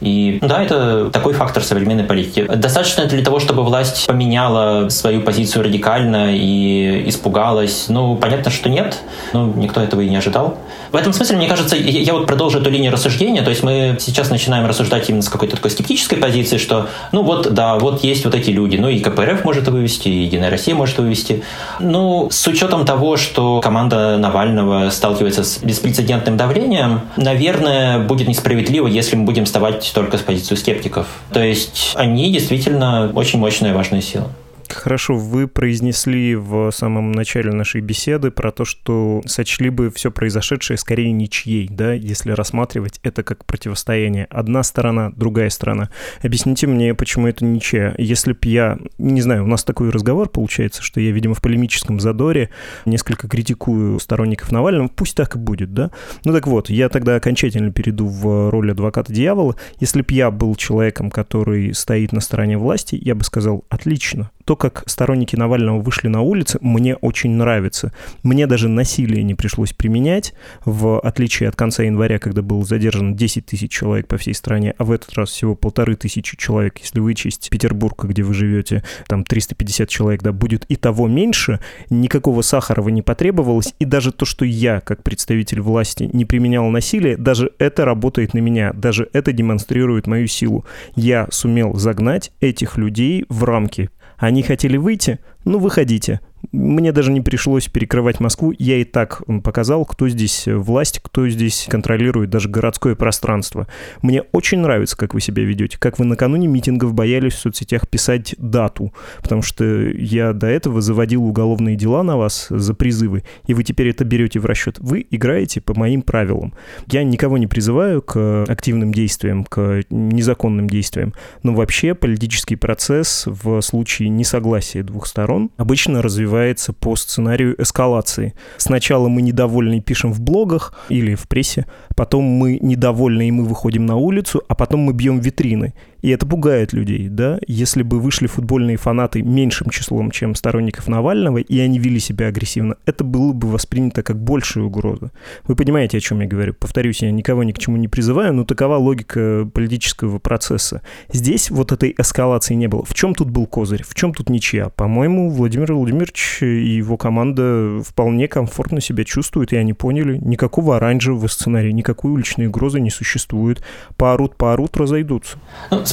И 0.04 0.40
да, 0.42 0.62
это 0.62 1.10
такой 1.12 1.34
фактор 1.34 1.64
современной 1.64 2.04
политики. 2.04 2.46
Достаточно 2.54 3.06
для 3.06 3.24
того, 3.24 3.40
чтобы 3.40 3.64
власть 3.64 4.06
поменяла 4.06 4.90
свою 4.90 5.22
позицию 5.22 5.64
радикально 5.64 6.36
и 6.36 7.08
испугалась? 7.08 7.86
Ну, 7.88 8.18
понятно, 8.18 8.52
что 8.52 8.70
нет. 8.70 8.98
Ну, 9.32 9.54
никто 9.56 9.82
этого 9.82 10.02
и 10.02 10.10
не 10.10 10.18
ожидал. 10.18 10.58
В 10.92 10.96
этом 10.98 11.14
смысле, 11.14 11.38
мне 11.38 11.48
кажется, 11.48 11.78
я 11.78 12.14
вот 12.14 12.28
продолжу 12.28 12.60
эту 12.60 12.70
линию 12.70 12.92
рассуждения. 12.92 13.42
То 13.44 13.50
есть 13.50 13.64
мы 13.64 13.96
сейчас 14.00 14.30
начинаем 14.30 14.66
рассуждать 14.66 15.10
именно 15.10 15.24
с 15.24 15.30
какой-то 15.30 15.56
такой 15.56 15.72
скептической 15.72 16.18
позиции, 16.18 16.58
что, 16.58 16.88
ну 17.14 17.24
вот, 17.24 17.54
да, 17.54 17.78
вот 17.80 18.04
есть 18.04 18.26
вот 18.26 18.36
эти 18.36 18.50
люди. 18.50 18.76
Ну 18.76 18.90
и 18.90 19.00
КПРФ 19.00 19.46
может 19.46 19.70
вывести, 19.70 20.10
и 20.10 20.24
Единая 20.24 20.50
Россия 20.50 20.76
может 20.76 20.98
вывести. 20.98 21.44
Ну, 21.80 22.28
с 22.30 22.46
учетом 22.46 22.86
того, 22.86 23.16
что 23.16 23.62
команда 23.62 24.18
Навального 24.18 24.90
сталкивается 24.90 25.46
с 25.46 25.60
беспрецедентным 25.60 26.36
давлением, 26.36 27.02
наверное, 27.16 28.00
будет 28.00 28.28
несправедливо, 28.28 28.88
если 28.88 29.16
мы 29.16 29.24
будем 29.24 29.46
вставать 29.46 29.93
только 29.94 30.18
с 30.18 30.22
позиции 30.22 30.56
скептиков. 30.56 31.08
То 31.32 31.42
есть 31.42 31.94
они 31.96 32.32
действительно 32.32 33.12
очень 33.14 33.40
мощная 33.40 33.74
важная 33.74 34.02
сила. 34.02 34.30
Хорошо, 34.74 35.16
вы 35.16 35.48
произнесли 35.48 36.36
в 36.36 36.72
самом 36.72 37.12
начале 37.12 37.52
нашей 37.52 37.82
беседы 37.82 38.32
про 38.32 38.52
то, 38.52 38.66
что 38.66 39.22
сочли 39.26 39.70
бы 39.70 39.90
все 39.90 40.12
произошедшее 40.12 40.78
скорее 40.78 41.12
ничьей, 41.12 41.68
да, 41.70 41.94
если 41.94 42.32
рассматривать 42.32 43.00
это 43.04 43.24
как 43.24 43.46
противостояние. 43.46 44.26
Одна 44.30 44.64
сторона, 44.64 45.12
другая 45.16 45.50
сторона. 45.50 45.90
Объясните 46.22 46.68
мне, 46.68 46.94
почему 46.96 47.28
это 47.28 47.46
ничья. 47.46 47.94
Если 47.98 48.34
б 48.34 48.40
я, 48.44 48.78
не 48.98 49.22
знаю, 49.22 49.44
у 49.44 49.48
нас 49.48 49.64
такой 49.64 49.90
разговор 49.90 50.30
получается, 50.30 50.82
что 50.82 51.00
я, 51.00 51.12
видимо, 51.12 51.34
в 51.34 51.42
полемическом 51.42 52.00
задоре 52.00 52.50
несколько 52.86 53.28
критикую 53.28 54.00
сторонников 54.00 54.52
Навального, 54.52 54.88
пусть 54.88 55.16
так 55.16 55.36
и 55.36 55.40
будет, 55.40 55.74
да? 55.74 55.92
Ну 56.26 56.34
так 56.34 56.48
вот, 56.48 56.70
я 56.70 56.90
тогда 56.90 57.16
окончательно 57.16 57.72
перейду 57.72 58.08
в 58.08 58.50
роль 58.50 58.72
адвоката 58.72 59.14
дьявола. 59.14 59.56
Если 59.80 60.02
б 60.02 60.14
я 60.14 60.32
был 60.32 60.56
человеком, 60.56 61.12
который 61.12 61.74
стоит 61.74 62.12
на 62.12 62.22
стороне 62.22 62.58
власти, 62.58 62.98
я 63.02 63.16
бы 63.16 63.24
сказал, 63.24 63.64
отлично, 63.70 64.32
то, 64.46 64.56
как 64.56 64.84
сторонники 64.88 65.36
Навального 65.36 65.80
вышли 65.80 66.08
на 66.08 66.22
улицы, 66.22 66.58
мне 66.62 66.96
очень 66.96 67.32
нравится. 67.32 67.94
Мне 68.24 68.48
даже 68.48 68.70
насилие 68.70 69.24
не 69.24 69.36
пришлось 69.36 69.74
применять, 69.74 70.34
в 70.66 71.00
отличие 71.00 71.50
от 71.50 71.56
конца 71.56 71.84
января, 71.84 72.20
когда 72.20 72.42
было 72.42 72.64
задержано 72.66 73.14
10 73.14 73.46
тысяч 73.46 73.72
человек 73.72 74.08
по 74.08 74.18
всей 74.18 74.34
стране, 74.34 74.74
а 74.78 74.84
в 74.84 74.92
этот 74.92 75.14
раз 75.14 75.30
всего 75.30 75.56
полторы 75.56 75.96
тысячи 75.96 76.38
человек, 76.38 76.80
если 76.80 77.00
вычесть 77.00 77.50
Петербург, 77.50 78.04
где 78.06 78.24
вы 78.24 78.34
живете, 78.34 78.84
там 79.08 79.24
350 79.24 79.90
человек, 79.90 80.22
да, 80.22 80.32
будет 80.32 80.66
и 80.66 80.76
того 80.76 81.08
меньше, 81.08 81.60
никакого 81.90 82.42
Сахарова 82.42 82.90
не 82.90 83.02
потребовалось, 83.02 83.74
и 83.80 83.86
даже 83.86 84.12
то, 84.12 84.26
что 84.26 84.46
я, 84.46 84.82
как 84.82 85.04
представитель 85.04 85.62
власти, 85.62 86.10
не 86.12 86.26
применял 86.26 86.68
насилие, 86.70 87.18
даже 87.18 87.52
это 87.60 87.86
работает 87.86 88.34
на 88.34 88.40
меня, 88.40 88.74
даже 88.74 89.10
это 89.14 89.32
демонстрирует 89.32 90.08
мою 90.08 90.28
силу. 90.28 90.66
Я 90.96 91.28
сумел 91.32 91.76
загнать 91.76 92.32
этих 92.40 92.78
людей 92.78 93.26
в 93.30 93.44
рамки. 93.44 93.90
Они 94.18 94.44
хотели 94.44 94.78
выйти? 94.78 95.20
Ну, 95.46 95.60
выходите. 95.60 96.22
Мне 96.52 96.92
даже 96.92 97.12
не 97.12 97.22
пришлось 97.22 97.68
перекрывать 97.68 98.20
Москву. 98.20 98.54
Я 98.58 98.78
и 98.78 98.84
так 98.84 99.24
показал, 99.44 99.86
кто 99.86 100.10
здесь 100.10 100.44
власть, 100.46 101.00
кто 101.02 101.28
здесь 101.30 101.68
контролирует 101.70 102.30
даже 102.30 102.50
городское 102.50 102.96
пространство. 102.96 103.68
Мне 104.02 104.24
очень 104.34 104.60
нравится, 104.60 104.98
как 104.98 105.14
вы 105.14 105.22
себя 105.22 105.44
ведете, 105.44 105.78
как 105.80 106.00
вы 106.00 106.06
накануне 106.06 106.48
митингов 106.48 106.94
боялись 106.94 107.34
в 107.34 107.40
соцсетях 107.40 107.88
писать 107.88 108.36
дату, 108.38 108.94
потому 109.22 109.42
что 109.42 109.64
я 109.64 110.34
до 110.34 110.48
этого 110.48 110.82
заводил 110.82 111.24
уголовные 111.24 111.76
дела 111.76 112.04
на 112.04 112.18
вас 112.18 112.48
за 112.50 112.74
призывы, 112.74 113.24
и 113.48 113.54
вы 113.54 113.64
теперь 113.64 113.90
это 113.90 114.04
берете 114.04 114.40
в 114.40 114.46
расчет. 114.46 114.78
Вы 114.80 115.08
играете 115.10 115.62
по 115.62 115.74
моим 115.74 116.02
правилам. 116.02 116.54
Я 116.88 117.04
никого 117.04 117.38
не 117.38 117.48
призываю 117.48 118.02
к 118.02 118.44
активным 118.48 118.94
действиям, 118.94 119.46
к 119.46 119.84
незаконным 119.90 120.70
действиям, 120.70 121.14
но 121.42 121.54
вообще 121.54 121.96
политический 121.96 122.58
процесс 122.58 123.24
в 123.26 123.62
случае 123.62 124.10
несогласия 124.10 124.84
двух 124.84 125.08
сторон 125.08 125.50
обычно 125.58 126.02
развивается 126.02 126.33
развивается 126.34 126.74
по 126.74 126.96
сценарию 126.96 127.62
эскалации. 127.62 128.34
Сначала 128.58 129.08
мы 129.08 129.22
недовольны 129.22 129.78
и 129.78 129.82
пишем 129.82 130.14
в 130.14 130.22
блогах 130.22 130.74
или 130.90 131.16
в 131.16 131.28
прессе, 131.28 131.66
потом 131.96 132.24
мы 132.24 132.58
недовольны 132.62 133.28
и 133.28 133.32
мы 133.32 133.46
выходим 133.46 133.86
на 133.86 133.96
улицу, 133.96 134.42
а 134.48 134.56
потом 134.56 134.82
мы 134.82 134.94
бьем 134.94 135.20
витрины. 135.20 135.74
И 136.04 136.10
это 136.10 136.26
пугает 136.26 136.74
людей, 136.74 137.08
да? 137.08 137.40
Если 137.48 137.82
бы 137.82 138.00
вышли 138.02 138.28
футбольные 138.28 138.76
фанаты 138.76 139.22
меньшим 139.24 139.70
числом, 139.70 140.12
чем 140.12 140.36
сторонников 140.36 140.90
Навального, 140.90 141.38
и 141.38 141.60
они 141.60 141.80
вели 141.80 142.00
себя 142.00 142.28
агрессивно, 142.28 142.76
это 142.86 143.06
было 143.06 143.32
бы 143.32 143.48
воспринято 143.48 144.04
как 144.04 144.22
большая 144.22 144.66
угроза. 144.66 145.12
Вы 145.48 145.56
понимаете, 145.56 145.98
о 145.98 146.02
чем 146.02 146.20
я 146.20 146.28
говорю? 146.28 146.54
Повторюсь, 146.54 147.02
я 147.02 147.12
никого 147.12 147.46
ни 147.46 147.54
к 147.54 147.58
чему 147.58 147.78
не 147.78 147.88
призываю, 147.88 148.34
но 148.34 148.44
такова 148.44 148.76
логика 148.76 149.50
политического 149.54 150.20
процесса. 150.20 150.82
Здесь 151.10 151.50
вот 151.50 151.72
этой 151.72 151.96
эскалации 151.98 152.56
не 152.56 152.68
было. 152.68 152.84
В 152.84 152.94
чем 152.94 153.16
тут 153.16 153.30
был 153.30 153.48
козырь? 153.48 153.84
В 153.88 153.96
чем 153.96 154.14
тут 154.14 154.30
ничья? 154.30 154.68
По-моему, 154.68 155.30
Владимир 155.30 155.74
Владимирович 155.74 156.40
и 156.42 156.76
его 156.76 156.98
команда 156.98 157.82
вполне 157.82 158.28
комфортно 158.28 158.82
себя 158.82 159.06
чувствуют, 159.06 159.54
и 159.54 159.56
они 159.56 159.72
поняли, 159.72 160.18
никакого 160.18 160.76
оранжевого 160.76 161.28
сценария, 161.28 161.72
никакой 161.72 162.12
уличной 162.12 162.48
угрозы 162.48 162.82
не 162.82 162.90
существует. 162.90 163.64
Поорут, 163.96 164.36
поорут, 164.36 164.76
разойдутся. 164.76 165.38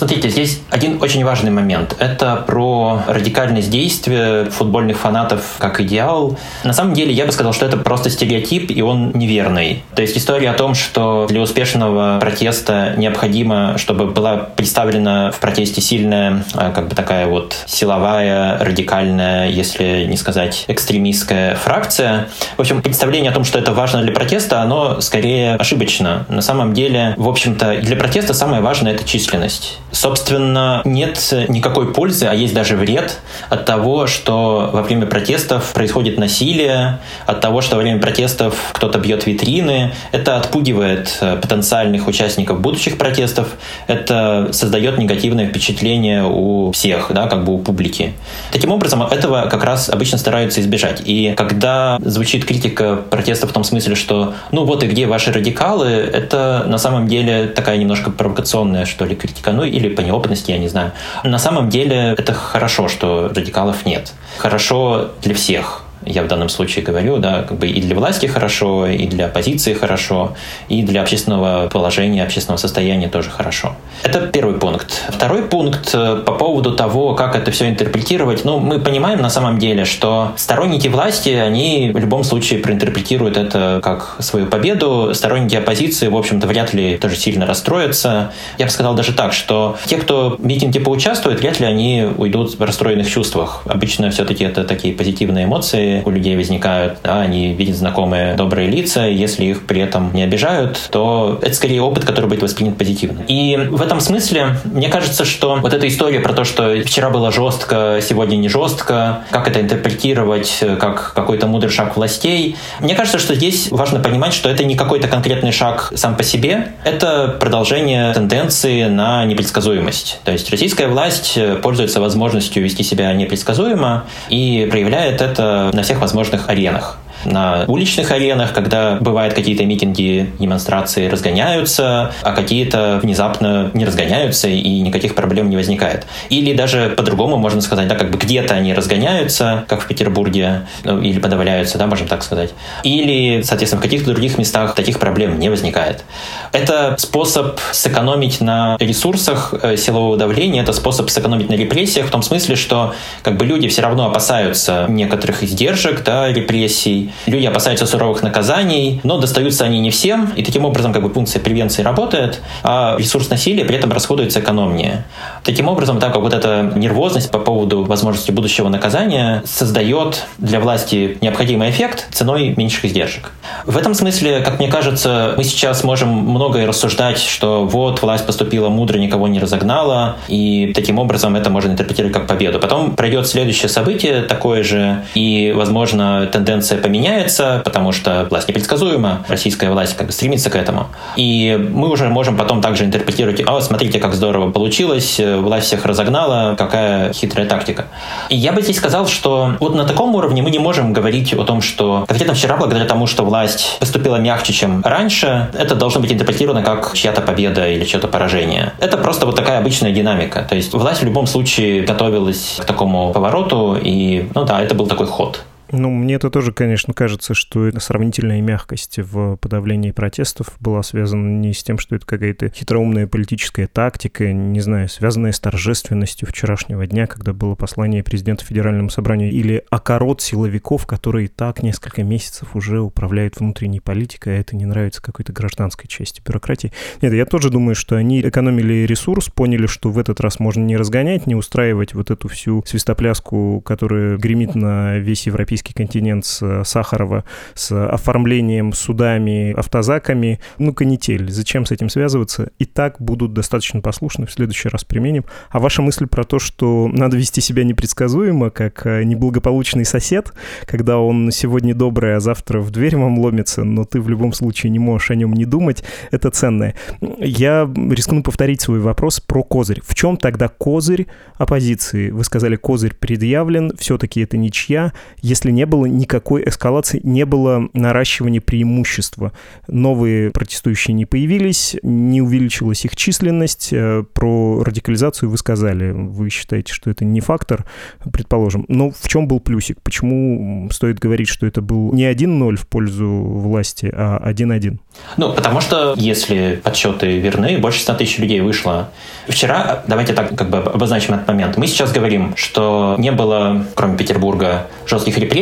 Смотрите, 0.01 0.31
здесь 0.31 0.63
один 0.71 0.97
очень 1.03 1.23
важный 1.27 1.51
момент. 1.51 1.95
Это 1.99 2.37
про 2.47 3.03
радикальность 3.07 3.69
действия 3.69 4.47
футбольных 4.47 4.97
фанатов 4.97 5.57
как 5.59 5.79
идеал. 5.83 6.39
На 6.65 6.73
самом 6.73 6.95
деле, 6.95 7.13
я 7.13 7.27
бы 7.27 7.33
сказал, 7.33 7.53
что 7.53 7.67
это 7.67 7.77
просто 7.77 8.09
стереотип, 8.09 8.71
и 8.71 8.81
он 8.81 9.13
неверный. 9.13 9.83
То 9.95 10.01
есть 10.01 10.17
история 10.17 10.53
о 10.53 10.55
том, 10.55 10.75
что 10.75 11.27
для 11.29 11.43
успешного 11.43 12.19
протеста 12.19 12.95
необходимо, 12.97 13.77
чтобы 13.77 14.07
была 14.07 14.39
представлена 14.39 15.33
в 15.33 15.39
протесте 15.39 15.83
сильная, 15.83 16.45
а, 16.55 16.71
как 16.71 16.89
бы 16.89 16.95
такая 16.95 17.27
вот 17.27 17.55
силовая, 17.67 18.57
радикальная, 18.57 19.51
если 19.51 20.07
не 20.09 20.17
сказать 20.17 20.65
экстремистская 20.69 21.57
фракция. 21.57 22.31
В 22.57 22.61
общем, 22.63 22.81
представление 22.81 23.33
о 23.33 23.35
том, 23.35 23.45
что 23.45 23.59
это 23.59 23.73
важно 23.73 24.01
для 24.01 24.13
протеста, 24.13 24.63
оно 24.63 25.03
скорее 25.03 25.57
ошибочно. 25.57 26.25
На 26.31 26.41
самом 26.41 26.73
деле, 26.73 27.13
в 27.19 27.29
общем-то, 27.29 27.83
для 27.83 27.97
протеста 27.97 28.33
самое 28.33 28.63
важное— 28.63 28.93
это 28.95 29.05
численность. 29.05 29.77
Собственно, 29.93 30.83
нет 30.85 31.19
никакой 31.49 31.93
пользы, 31.93 32.27
а 32.27 32.35
есть 32.35 32.55
даже 32.55 32.77
вред 32.77 33.19
от 33.49 33.65
того, 33.65 34.07
что 34.07 34.71
во 34.73 34.83
время 34.83 35.07
протестов 35.07 35.73
происходит 35.73 36.19
насилие, 36.19 36.99
от 37.27 37.41
того, 37.41 37.61
что 37.61 37.77
во 37.77 37.83
время 37.83 38.01
протестов 38.01 38.55
кто-то 38.73 38.99
бьет 38.99 39.27
витрины. 39.27 39.93
Это 40.13 40.37
отпугивает 40.37 41.19
э, 41.21 41.37
потенциальных 41.37 42.07
участников 42.07 42.61
будущих 42.61 42.99
протестов, 42.99 43.49
это 43.87 44.49
создает 44.53 44.99
негативное 44.99 45.47
впечатление 45.47 46.25
у 46.25 46.71
всех, 46.73 47.11
да, 47.11 47.27
как 47.27 47.45
бы 47.45 47.55
у 47.55 47.59
публики. 47.59 48.15
Таким 48.53 48.71
образом, 48.71 49.03
этого 49.03 49.49
как 49.51 49.65
раз 49.65 49.89
обычно 49.89 50.19
стараются 50.19 50.61
избежать. 50.61 51.03
И 51.05 51.35
когда 51.37 51.99
звучит 52.01 52.45
критика 52.45 52.97
протестов 52.97 53.51
в 53.51 53.53
том 53.53 53.65
смысле, 53.65 53.95
что 53.95 54.35
ну 54.53 54.65
вот 54.65 54.85
и 54.85 54.87
где 54.87 55.07
ваши 55.07 55.33
радикалы, 55.33 55.89
это 55.89 56.65
на 56.67 56.79
самом 56.79 57.09
деле 57.09 57.47
такая 57.49 57.79
немножко 57.79 58.11
провокационная, 58.11 58.85
что 58.85 59.05
ли, 59.05 59.17
критика. 59.17 59.53
Ну 59.53 59.65
и 59.65 59.80
или 59.81 59.95
по 59.95 60.01
неопытности, 60.01 60.51
я 60.51 60.59
не 60.59 60.69
знаю. 60.69 60.93
На 61.25 61.39
самом 61.39 61.69
деле 61.69 62.15
это 62.17 62.33
хорошо, 62.33 62.89
что 62.89 63.29
радикалов 63.35 63.87
нет. 63.87 64.13
Хорошо 64.39 65.11
для 65.23 65.35
всех 65.35 65.85
я 66.05 66.23
в 66.23 66.29
данном 66.29 66.49
случае 66.49 66.85
говорю, 66.85 67.19
да, 67.19 67.43
как 67.43 67.59
бы 67.59 67.69
и 67.69 67.81
для 67.81 67.95
власти 67.95 68.27
хорошо, 68.27 68.87
и 68.87 69.07
для 69.07 69.27
оппозиции 69.27 69.75
хорошо, 69.75 70.35
и 70.69 70.83
для 70.83 71.03
общественного 71.03 71.69
положения, 71.69 72.25
общественного 72.25 72.59
состояния 72.59 73.09
тоже 73.09 73.31
хорошо. 73.31 73.75
Это 74.03 74.21
первый 74.21 74.55
пункт. 74.55 75.03
Второй 75.11 75.43
пункт 75.43 75.91
э, 75.93 76.23
по 76.25 76.33
поводу 76.33 76.75
того, 76.75 77.15
как 77.15 77.37
это 77.37 77.51
все 77.51 77.69
интерпретировать. 77.69 78.45
Ну, 78.45 78.59
мы 78.59 78.79
понимаем 78.79 79.21
на 79.21 79.31
самом 79.31 79.59
деле, 79.59 79.85
что 79.85 80.33
сторонники 80.37 80.89
власти, 80.89 81.31
они 81.31 81.91
в 81.93 81.99
любом 81.99 82.25
случае 82.25 82.61
проинтерпретируют 82.61 83.37
это 83.37 83.81
как 83.83 84.17
свою 84.21 84.47
победу. 84.47 85.11
Сторонники 85.15 85.57
оппозиции, 85.57 86.09
в 86.09 86.17
общем-то, 86.17 86.47
вряд 86.47 86.73
ли 86.73 86.97
тоже 86.97 87.17
сильно 87.17 87.45
расстроятся. 87.47 88.33
Я 88.59 88.67
бы 88.67 88.71
сказал 88.71 88.95
даже 88.95 89.13
так, 89.13 89.35
что 89.35 89.77
те, 89.85 89.97
кто 89.97 90.37
в 90.39 90.45
митинге 90.45 90.81
поучаствует, 90.81 91.41
вряд 91.41 91.61
ли 91.61 91.67
они 91.67 92.09
уйдут 92.17 92.59
в 92.59 92.63
расстроенных 92.63 93.09
чувствах. 93.09 93.63
Обычно 93.67 94.11
все-таки 94.11 94.45
это 94.45 94.65
такие 94.65 94.95
позитивные 94.95 95.45
эмоции 95.45 95.90
у 96.05 96.11
людей 96.11 96.37
возникают. 96.37 96.99
Да, 97.03 97.21
они 97.21 97.53
видят 97.55 97.77
знакомые 97.77 98.35
добрые 98.35 98.69
лица, 98.69 99.07
если 99.07 99.45
их 99.45 99.67
при 99.67 99.81
этом 99.81 100.13
не 100.13 100.23
обижают, 100.23 100.89
то 100.91 101.39
это 101.43 101.55
скорее 101.55 101.83
опыт, 101.83 102.05
который 102.05 102.27
будет 102.27 102.43
воспринят 102.43 102.77
позитивно. 102.77 103.23
И 103.29 103.57
в 103.57 103.83
этом 103.83 104.01
смысле 104.01 104.57
мне 104.65 104.89
кажется, 104.89 105.25
что 105.25 105.57
вот 105.57 105.73
эта 105.73 105.89
история 105.89 106.21
про 106.21 106.33
то, 106.33 106.45
что 106.45 106.81
вчера 106.83 107.11
было 107.11 107.33
жестко, 107.33 108.01
сегодня 108.03 108.37
не 108.37 108.49
жестко, 108.49 109.21
как 109.31 109.49
это 109.49 109.61
интерпретировать 109.61 110.63
как 110.79 111.13
какой-то 111.15 111.47
мудрый 111.47 111.71
шаг 111.71 111.97
властей, 111.97 112.57
мне 112.81 112.95
кажется, 112.95 113.19
что 113.19 113.35
здесь 113.35 113.69
важно 113.71 114.01
понимать, 114.01 114.33
что 114.33 114.49
это 114.49 114.65
не 114.65 114.77
какой-то 114.77 115.09
конкретный 115.09 115.53
шаг 115.53 115.93
сам 115.95 116.17
по 116.17 116.23
себе, 116.23 116.69
это 116.85 117.37
продолжение 117.41 118.13
тенденции 118.13 118.85
на 118.85 119.25
непредсказуемость. 119.25 120.21
То 120.25 120.33
есть 120.33 120.51
российская 120.51 120.89
власть 120.89 121.39
пользуется 121.63 122.01
возможностью 122.01 122.63
вести 122.63 122.83
себя 122.83 123.13
непредсказуемо 123.13 124.05
и 124.29 124.69
проявляет 124.71 125.21
это 125.21 125.71
на 125.81 125.85
всех 125.85 125.99
возможных 125.99 126.51
аренах 126.51 126.99
на 127.25 127.65
уличных 127.67 128.11
аренах, 128.11 128.53
когда 128.53 128.97
бывают 129.01 129.35
какие-то 129.35 129.65
митинги, 129.65 130.33
демонстрации 130.39 131.09
разгоняются, 131.09 132.13
а 132.23 132.33
какие-то 132.33 133.01
внезапно 133.03 133.71
не 133.75 133.85
разгоняются 133.85 134.49
и 134.49 134.81
никаких 134.81 135.15
проблем 135.15 135.51
не 135.51 135.57
возникает. 135.57 136.07
Или 136.29 136.55
даже 136.55 136.95
по-другому 136.97 137.37
можно 137.37 137.61
сказать, 137.61 137.89
да, 137.89 137.95
как 137.95 138.11
бы 138.11 138.19
где-то 138.19 138.55
они 138.55 138.75
разгоняются, 138.75 139.65
как 139.69 139.83
в 139.83 139.87
Петербурге, 139.87 140.67
ну, 140.85 141.01
или 141.01 141.19
подавляются, 141.19 141.79
да, 141.79 141.87
можем 141.87 142.09
так 142.09 142.23
сказать. 142.23 142.51
Или, 142.83 143.43
соответственно, 143.43 143.81
в 143.81 143.83
каких-то 143.83 144.11
других 144.11 144.39
местах 144.39 144.75
таких 144.75 144.99
проблем 144.99 145.39
не 145.39 145.49
возникает. 145.49 146.05
Это 146.53 146.95
способ 146.99 147.59
сэкономить 147.73 148.41
на 148.41 148.77
ресурсах 148.81 149.55
э, 149.63 149.77
силового 149.77 150.17
давления, 150.17 150.63
это 150.63 150.73
способ 150.73 151.11
сэкономить 151.11 151.49
на 151.49 151.55
репрессиях 151.55 152.07
в 152.07 152.11
том 152.11 152.23
смысле, 152.23 152.57
что 152.57 152.95
как 153.23 153.37
бы 153.37 153.47
люди 153.47 153.69
все 153.69 153.83
равно 153.83 154.07
опасаются 154.07 154.87
некоторых 154.89 155.43
издержек, 155.43 156.03
да, 156.05 156.29
репрессий, 156.29 157.10
Люди 157.27 157.47
опасаются 157.47 157.87
суровых 157.87 158.23
наказаний, 158.23 159.01
но 159.05 159.19
достаются 159.19 159.65
они 159.65 159.81
не 159.81 159.91
всем, 159.91 160.33
и 160.37 160.43
таким 160.43 160.65
образом 160.65 160.93
как 160.93 161.03
бы 161.03 161.11
функция 161.11 161.41
превенции 161.41 161.83
работает, 161.83 162.41
а 162.63 162.97
ресурс 162.99 163.31
насилия 163.31 163.65
при 163.65 163.77
этом 163.77 163.93
расходуется 163.93 164.41
экономнее. 164.41 165.05
Таким 165.45 165.69
образом, 165.69 165.99
так 165.99 166.13
как 166.13 166.23
вот 166.23 166.35
эта 166.35 166.73
нервозность 166.77 167.31
по 167.31 167.39
поводу 167.39 167.85
возможности 167.85 168.31
будущего 168.31 168.69
наказания 168.69 169.43
создает 169.47 170.27
для 170.39 170.61
власти 170.61 171.19
необходимый 171.21 171.71
эффект 171.71 172.09
ценой 172.13 172.55
меньших 172.57 172.85
издержек. 172.85 173.33
В 173.67 173.77
этом 173.77 173.95
смысле, 173.95 174.41
как 174.41 174.59
мне 174.59 174.69
кажется, 174.69 175.35
мы 175.37 175.45
сейчас 175.45 175.85
можем 175.85 176.09
многое 176.09 176.67
рассуждать, 176.67 177.19
что 177.19 177.65
вот 177.65 178.03
власть 178.03 178.27
поступила 178.27 178.69
мудро, 178.69 178.99
никого 178.99 179.29
не 179.29 179.39
разогнала, 179.39 180.17
и 180.29 180.73
таким 180.75 180.99
образом 180.99 181.37
это 181.37 181.51
можно 181.51 181.73
интерпретировать 181.73 182.15
как 182.15 182.27
победу. 182.27 182.59
Потом 182.59 182.97
пройдет 182.97 183.27
следующее 183.27 183.69
событие 183.69 184.23
такое 184.23 184.63
же, 184.63 185.05
и, 185.15 185.53
возможно, 185.55 186.27
тенденция 186.27 186.79
поменяется 186.79 187.00
меняется, 187.01 187.63
потому 187.65 187.93
что 187.93 188.27
власть 188.31 188.49
непредсказуема, 188.49 189.25
российская 189.29 189.71
власть 189.71 189.97
как 189.97 190.07
бы 190.07 190.13
стремится 190.13 190.51
к 190.51 190.57
этому. 190.57 190.89
И 191.17 191.59
мы 191.73 191.89
уже 191.89 192.09
можем 192.09 192.37
потом 192.37 192.61
также 192.61 192.85
интерпретировать, 192.85 193.43
а 193.47 193.61
смотрите, 193.61 193.99
как 193.99 194.15
здорово 194.15 194.51
получилось, 194.51 195.19
власть 195.19 195.67
всех 195.67 195.87
разогнала, 195.87 196.55
какая 196.57 197.13
хитрая 197.13 197.47
тактика. 197.47 197.87
И 198.29 198.37
я 198.37 198.53
бы 198.53 198.63
здесь 198.63 198.77
сказал, 198.77 199.07
что 199.07 199.57
вот 199.61 199.75
на 199.75 199.85
таком 199.85 200.15
уровне 200.15 200.43
мы 200.43 200.51
не 200.51 200.59
можем 200.59 200.93
говорить 200.93 201.33
о 201.33 201.45
том, 201.45 201.63
что 201.63 202.05
конкретно 202.07 202.35
вчера, 202.35 202.57
благодаря 202.57 202.85
тому, 202.85 203.07
что 203.07 203.25
власть 203.25 203.79
поступила 203.81 204.17
мягче, 204.17 204.53
чем 204.53 204.83
раньше, 204.85 205.49
это 205.55 205.75
должно 205.75 206.01
быть 206.01 206.13
интерпретировано 206.13 206.63
как 206.63 206.93
чья-то 206.95 207.23
победа 207.23 207.67
или 207.67 207.85
чье-то 207.85 208.09
поражение. 208.09 208.73
Это 208.79 208.99
просто 208.99 209.27
вот 209.27 209.37
такая 209.37 209.59
обычная 209.59 209.93
динамика. 209.93 210.43
То 210.49 210.55
есть 210.55 210.73
власть 210.75 211.01
в 211.01 211.05
любом 211.05 211.27
случае 211.27 211.83
готовилась 211.83 212.59
к 212.61 212.65
такому 212.65 213.13
повороту, 213.13 213.79
и, 213.81 214.29
ну 214.35 214.45
да, 214.45 214.61
это 214.61 214.75
был 214.75 214.87
такой 214.87 215.07
ход. 215.07 215.41
Ну, 215.73 215.91
мне 215.91 216.15
это 216.15 216.31
тоже, 216.31 216.53
конечно, 216.53 216.93
кажется, 216.93 217.35
что 217.35 217.71
сравнительная 217.79 218.41
мягкость 218.41 218.99
в 218.99 219.37
подавлении 219.37 219.93
протестов 219.93 220.57
была 220.59 220.83
связана 220.83 221.29
не 221.29 221.53
с 221.53 221.63
тем, 221.63 221.79
что 221.79 221.95
это 221.95 222.07
какая-то 222.07 222.51
хитроумная 222.51 223.07
политическая 223.07 223.69
тактика, 223.69 224.33
не 224.33 224.61
знаю, 224.61 224.89
связанная 224.89 225.33
с 225.33 225.39
торжественностью 225.39 226.27
вчерашнего 226.27 226.87
дня, 226.87 227.07
когда 227.07 227.33
было 227.33 227.55
послание 227.55 228.03
президента 228.03 228.45
Федеральному 228.45 228.91
собранию, 228.91 229.31
или 229.31 229.65
окорот 229.71 230.21
силовиков, 230.23 230.87
которые 230.87 231.29
так 231.29 231.63
несколько 231.63 232.03
месяцев 232.03 232.57
уже 232.57 232.81
управляют 232.81 233.39
внутренней 233.39 233.81
политикой, 233.81 234.37
а 234.37 234.41
это 234.41 234.57
не 234.57 234.67
нравится 234.67 235.01
какой-то 235.01 235.33
гражданской 235.33 235.89
части 235.89 236.21
бюрократии. 236.21 236.73
Нет, 237.01 237.13
я 237.13 237.27
тоже 237.27 237.51
думаю, 237.51 237.77
что 237.77 237.95
они 237.97 238.21
экономили 238.23 238.87
ресурс, 238.87 239.29
поняли, 239.29 239.67
что 239.67 239.91
в 239.91 239.99
этот 239.99 240.21
раз 240.21 240.41
можно 240.41 240.65
не 240.65 240.77
разгонять, 240.77 241.29
не 241.29 241.37
устраивать 241.37 241.95
вот 241.95 242.11
эту 242.11 242.27
всю 242.29 242.65
свистопляску, 242.67 243.61
которая 243.61 244.17
гремит 244.17 244.55
на 244.57 244.99
весь 244.99 245.27
европейский 245.27 245.60
европейский 245.61 245.75
континент 245.75 246.25
с 246.25 246.43
э, 246.43 246.63
Сахарова, 246.65 247.25
с 247.55 247.73
оформлением 247.73 248.73
судами, 248.73 249.53
автозаками. 249.53 250.41
Ну, 250.59 250.73
канитель. 250.73 251.31
Зачем 251.31 251.67
с 251.67 251.71
этим 251.71 251.89
связываться? 251.89 252.51
И 252.59 252.65
так 252.65 252.97
будут 253.01 253.33
достаточно 253.33 253.81
послушны, 253.81 254.27
в 254.27 254.33
следующий 254.33 254.69
раз 254.69 254.85
применим. 254.85 255.25
А 255.51 255.59
ваша 255.59 255.83
мысль 255.83 256.07
про 256.07 256.25
то, 256.25 256.39
что 256.39 256.89
надо 256.89 257.17
вести 257.17 257.41
себя 257.41 257.65
непредсказуемо, 257.65 258.51
как 258.51 258.87
э, 258.87 259.05
неблагополучный 259.05 259.85
сосед, 259.85 260.33
когда 260.67 260.99
он 260.99 261.31
сегодня 261.31 261.75
добрый, 261.75 262.17
а 262.17 262.21
завтра 262.21 262.61
в 262.61 262.71
дверь 262.71 262.97
вам 262.97 263.19
ломится, 263.19 263.65
но 263.65 263.85
ты 263.85 264.01
в 264.01 264.09
любом 264.09 264.33
случае 264.33 264.71
не 264.71 264.79
можешь 264.79 265.11
о 265.11 265.15
нем 265.15 265.33
не 265.33 265.45
думать, 265.45 265.85
это 266.11 266.31
ценное. 266.31 266.75
Я 267.19 267.71
рискну 267.91 268.23
повторить 268.23 268.61
свой 268.61 268.81
вопрос 268.81 269.21
про 269.21 269.43
козырь. 269.43 269.81
В 269.85 269.95
чем 269.95 270.17
тогда 270.17 270.49
козырь 270.49 271.07
оппозиции? 271.37 272.11
Вы 272.11 272.25
сказали, 272.25 272.57
козырь 272.57 272.95
предъявлен, 272.95 273.73
все-таки 273.79 274.21
это 274.21 274.37
ничья. 274.37 274.93
Если 275.23 275.50
если 275.51 275.53
не 275.53 275.67
было 275.67 275.87
никакой 275.87 276.49
эскалации, 276.49 277.01
не 277.03 277.25
было 277.25 277.69
наращивания 277.75 278.41
преимущества. 278.41 279.33
Новые 279.69 280.31
протестующие 280.31 280.95
не 280.95 281.07
появились, 281.07 281.77
не 281.83 282.23
увеличилась 282.23 282.85
их 282.85 282.97
численность. 282.97 283.73
Э, 283.73 284.05
про 284.13 284.63
радикализацию 284.63 285.31
вы 285.31 285.39
сказали. 285.39 285.91
Вы 285.91 286.31
считаете, 286.31 286.73
что 286.73 286.91
это 286.91 287.05
не 287.05 287.21
фактор, 287.21 287.65
предположим. 288.13 288.65
Но 288.69 288.91
в 288.91 289.09
чем 289.09 289.27
был 289.27 289.41
плюсик? 289.41 289.79
Почему 289.83 290.69
стоит 290.71 290.99
говорить, 290.99 291.29
что 291.29 291.47
это 291.47 291.61
был 291.61 291.93
не 291.93 292.11
1-0 292.11 292.57
в 292.57 292.67
пользу 292.67 293.09
власти, 293.09 293.91
а 293.93 294.31
1-1? 294.31 294.79
Ну, 295.17 295.33
потому 295.33 295.61
что, 295.61 295.95
если 295.97 296.61
подсчеты 296.63 297.19
верны, 297.19 297.59
больше 297.59 297.81
100 297.81 297.95
тысяч 297.95 298.19
людей 298.19 298.41
вышло. 298.41 298.91
Вчера, 299.29 299.83
давайте 299.87 300.13
так 300.13 300.37
как 300.37 300.51
бы 300.51 300.59
обозначим 300.59 301.15
этот 301.15 301.29
момент. 301.29 301.57
Мы 301.57 301.67
сейчас 301.67 301.93
говорим, 301.93 302.35
что 302.37 302.97
не 302.99 303.13
было, 303.13 303.65
кроме 303.75 303.97
Петербурга, 303.97 304.67
жестких 304.87 305.19
репрессий, 305.19 305.40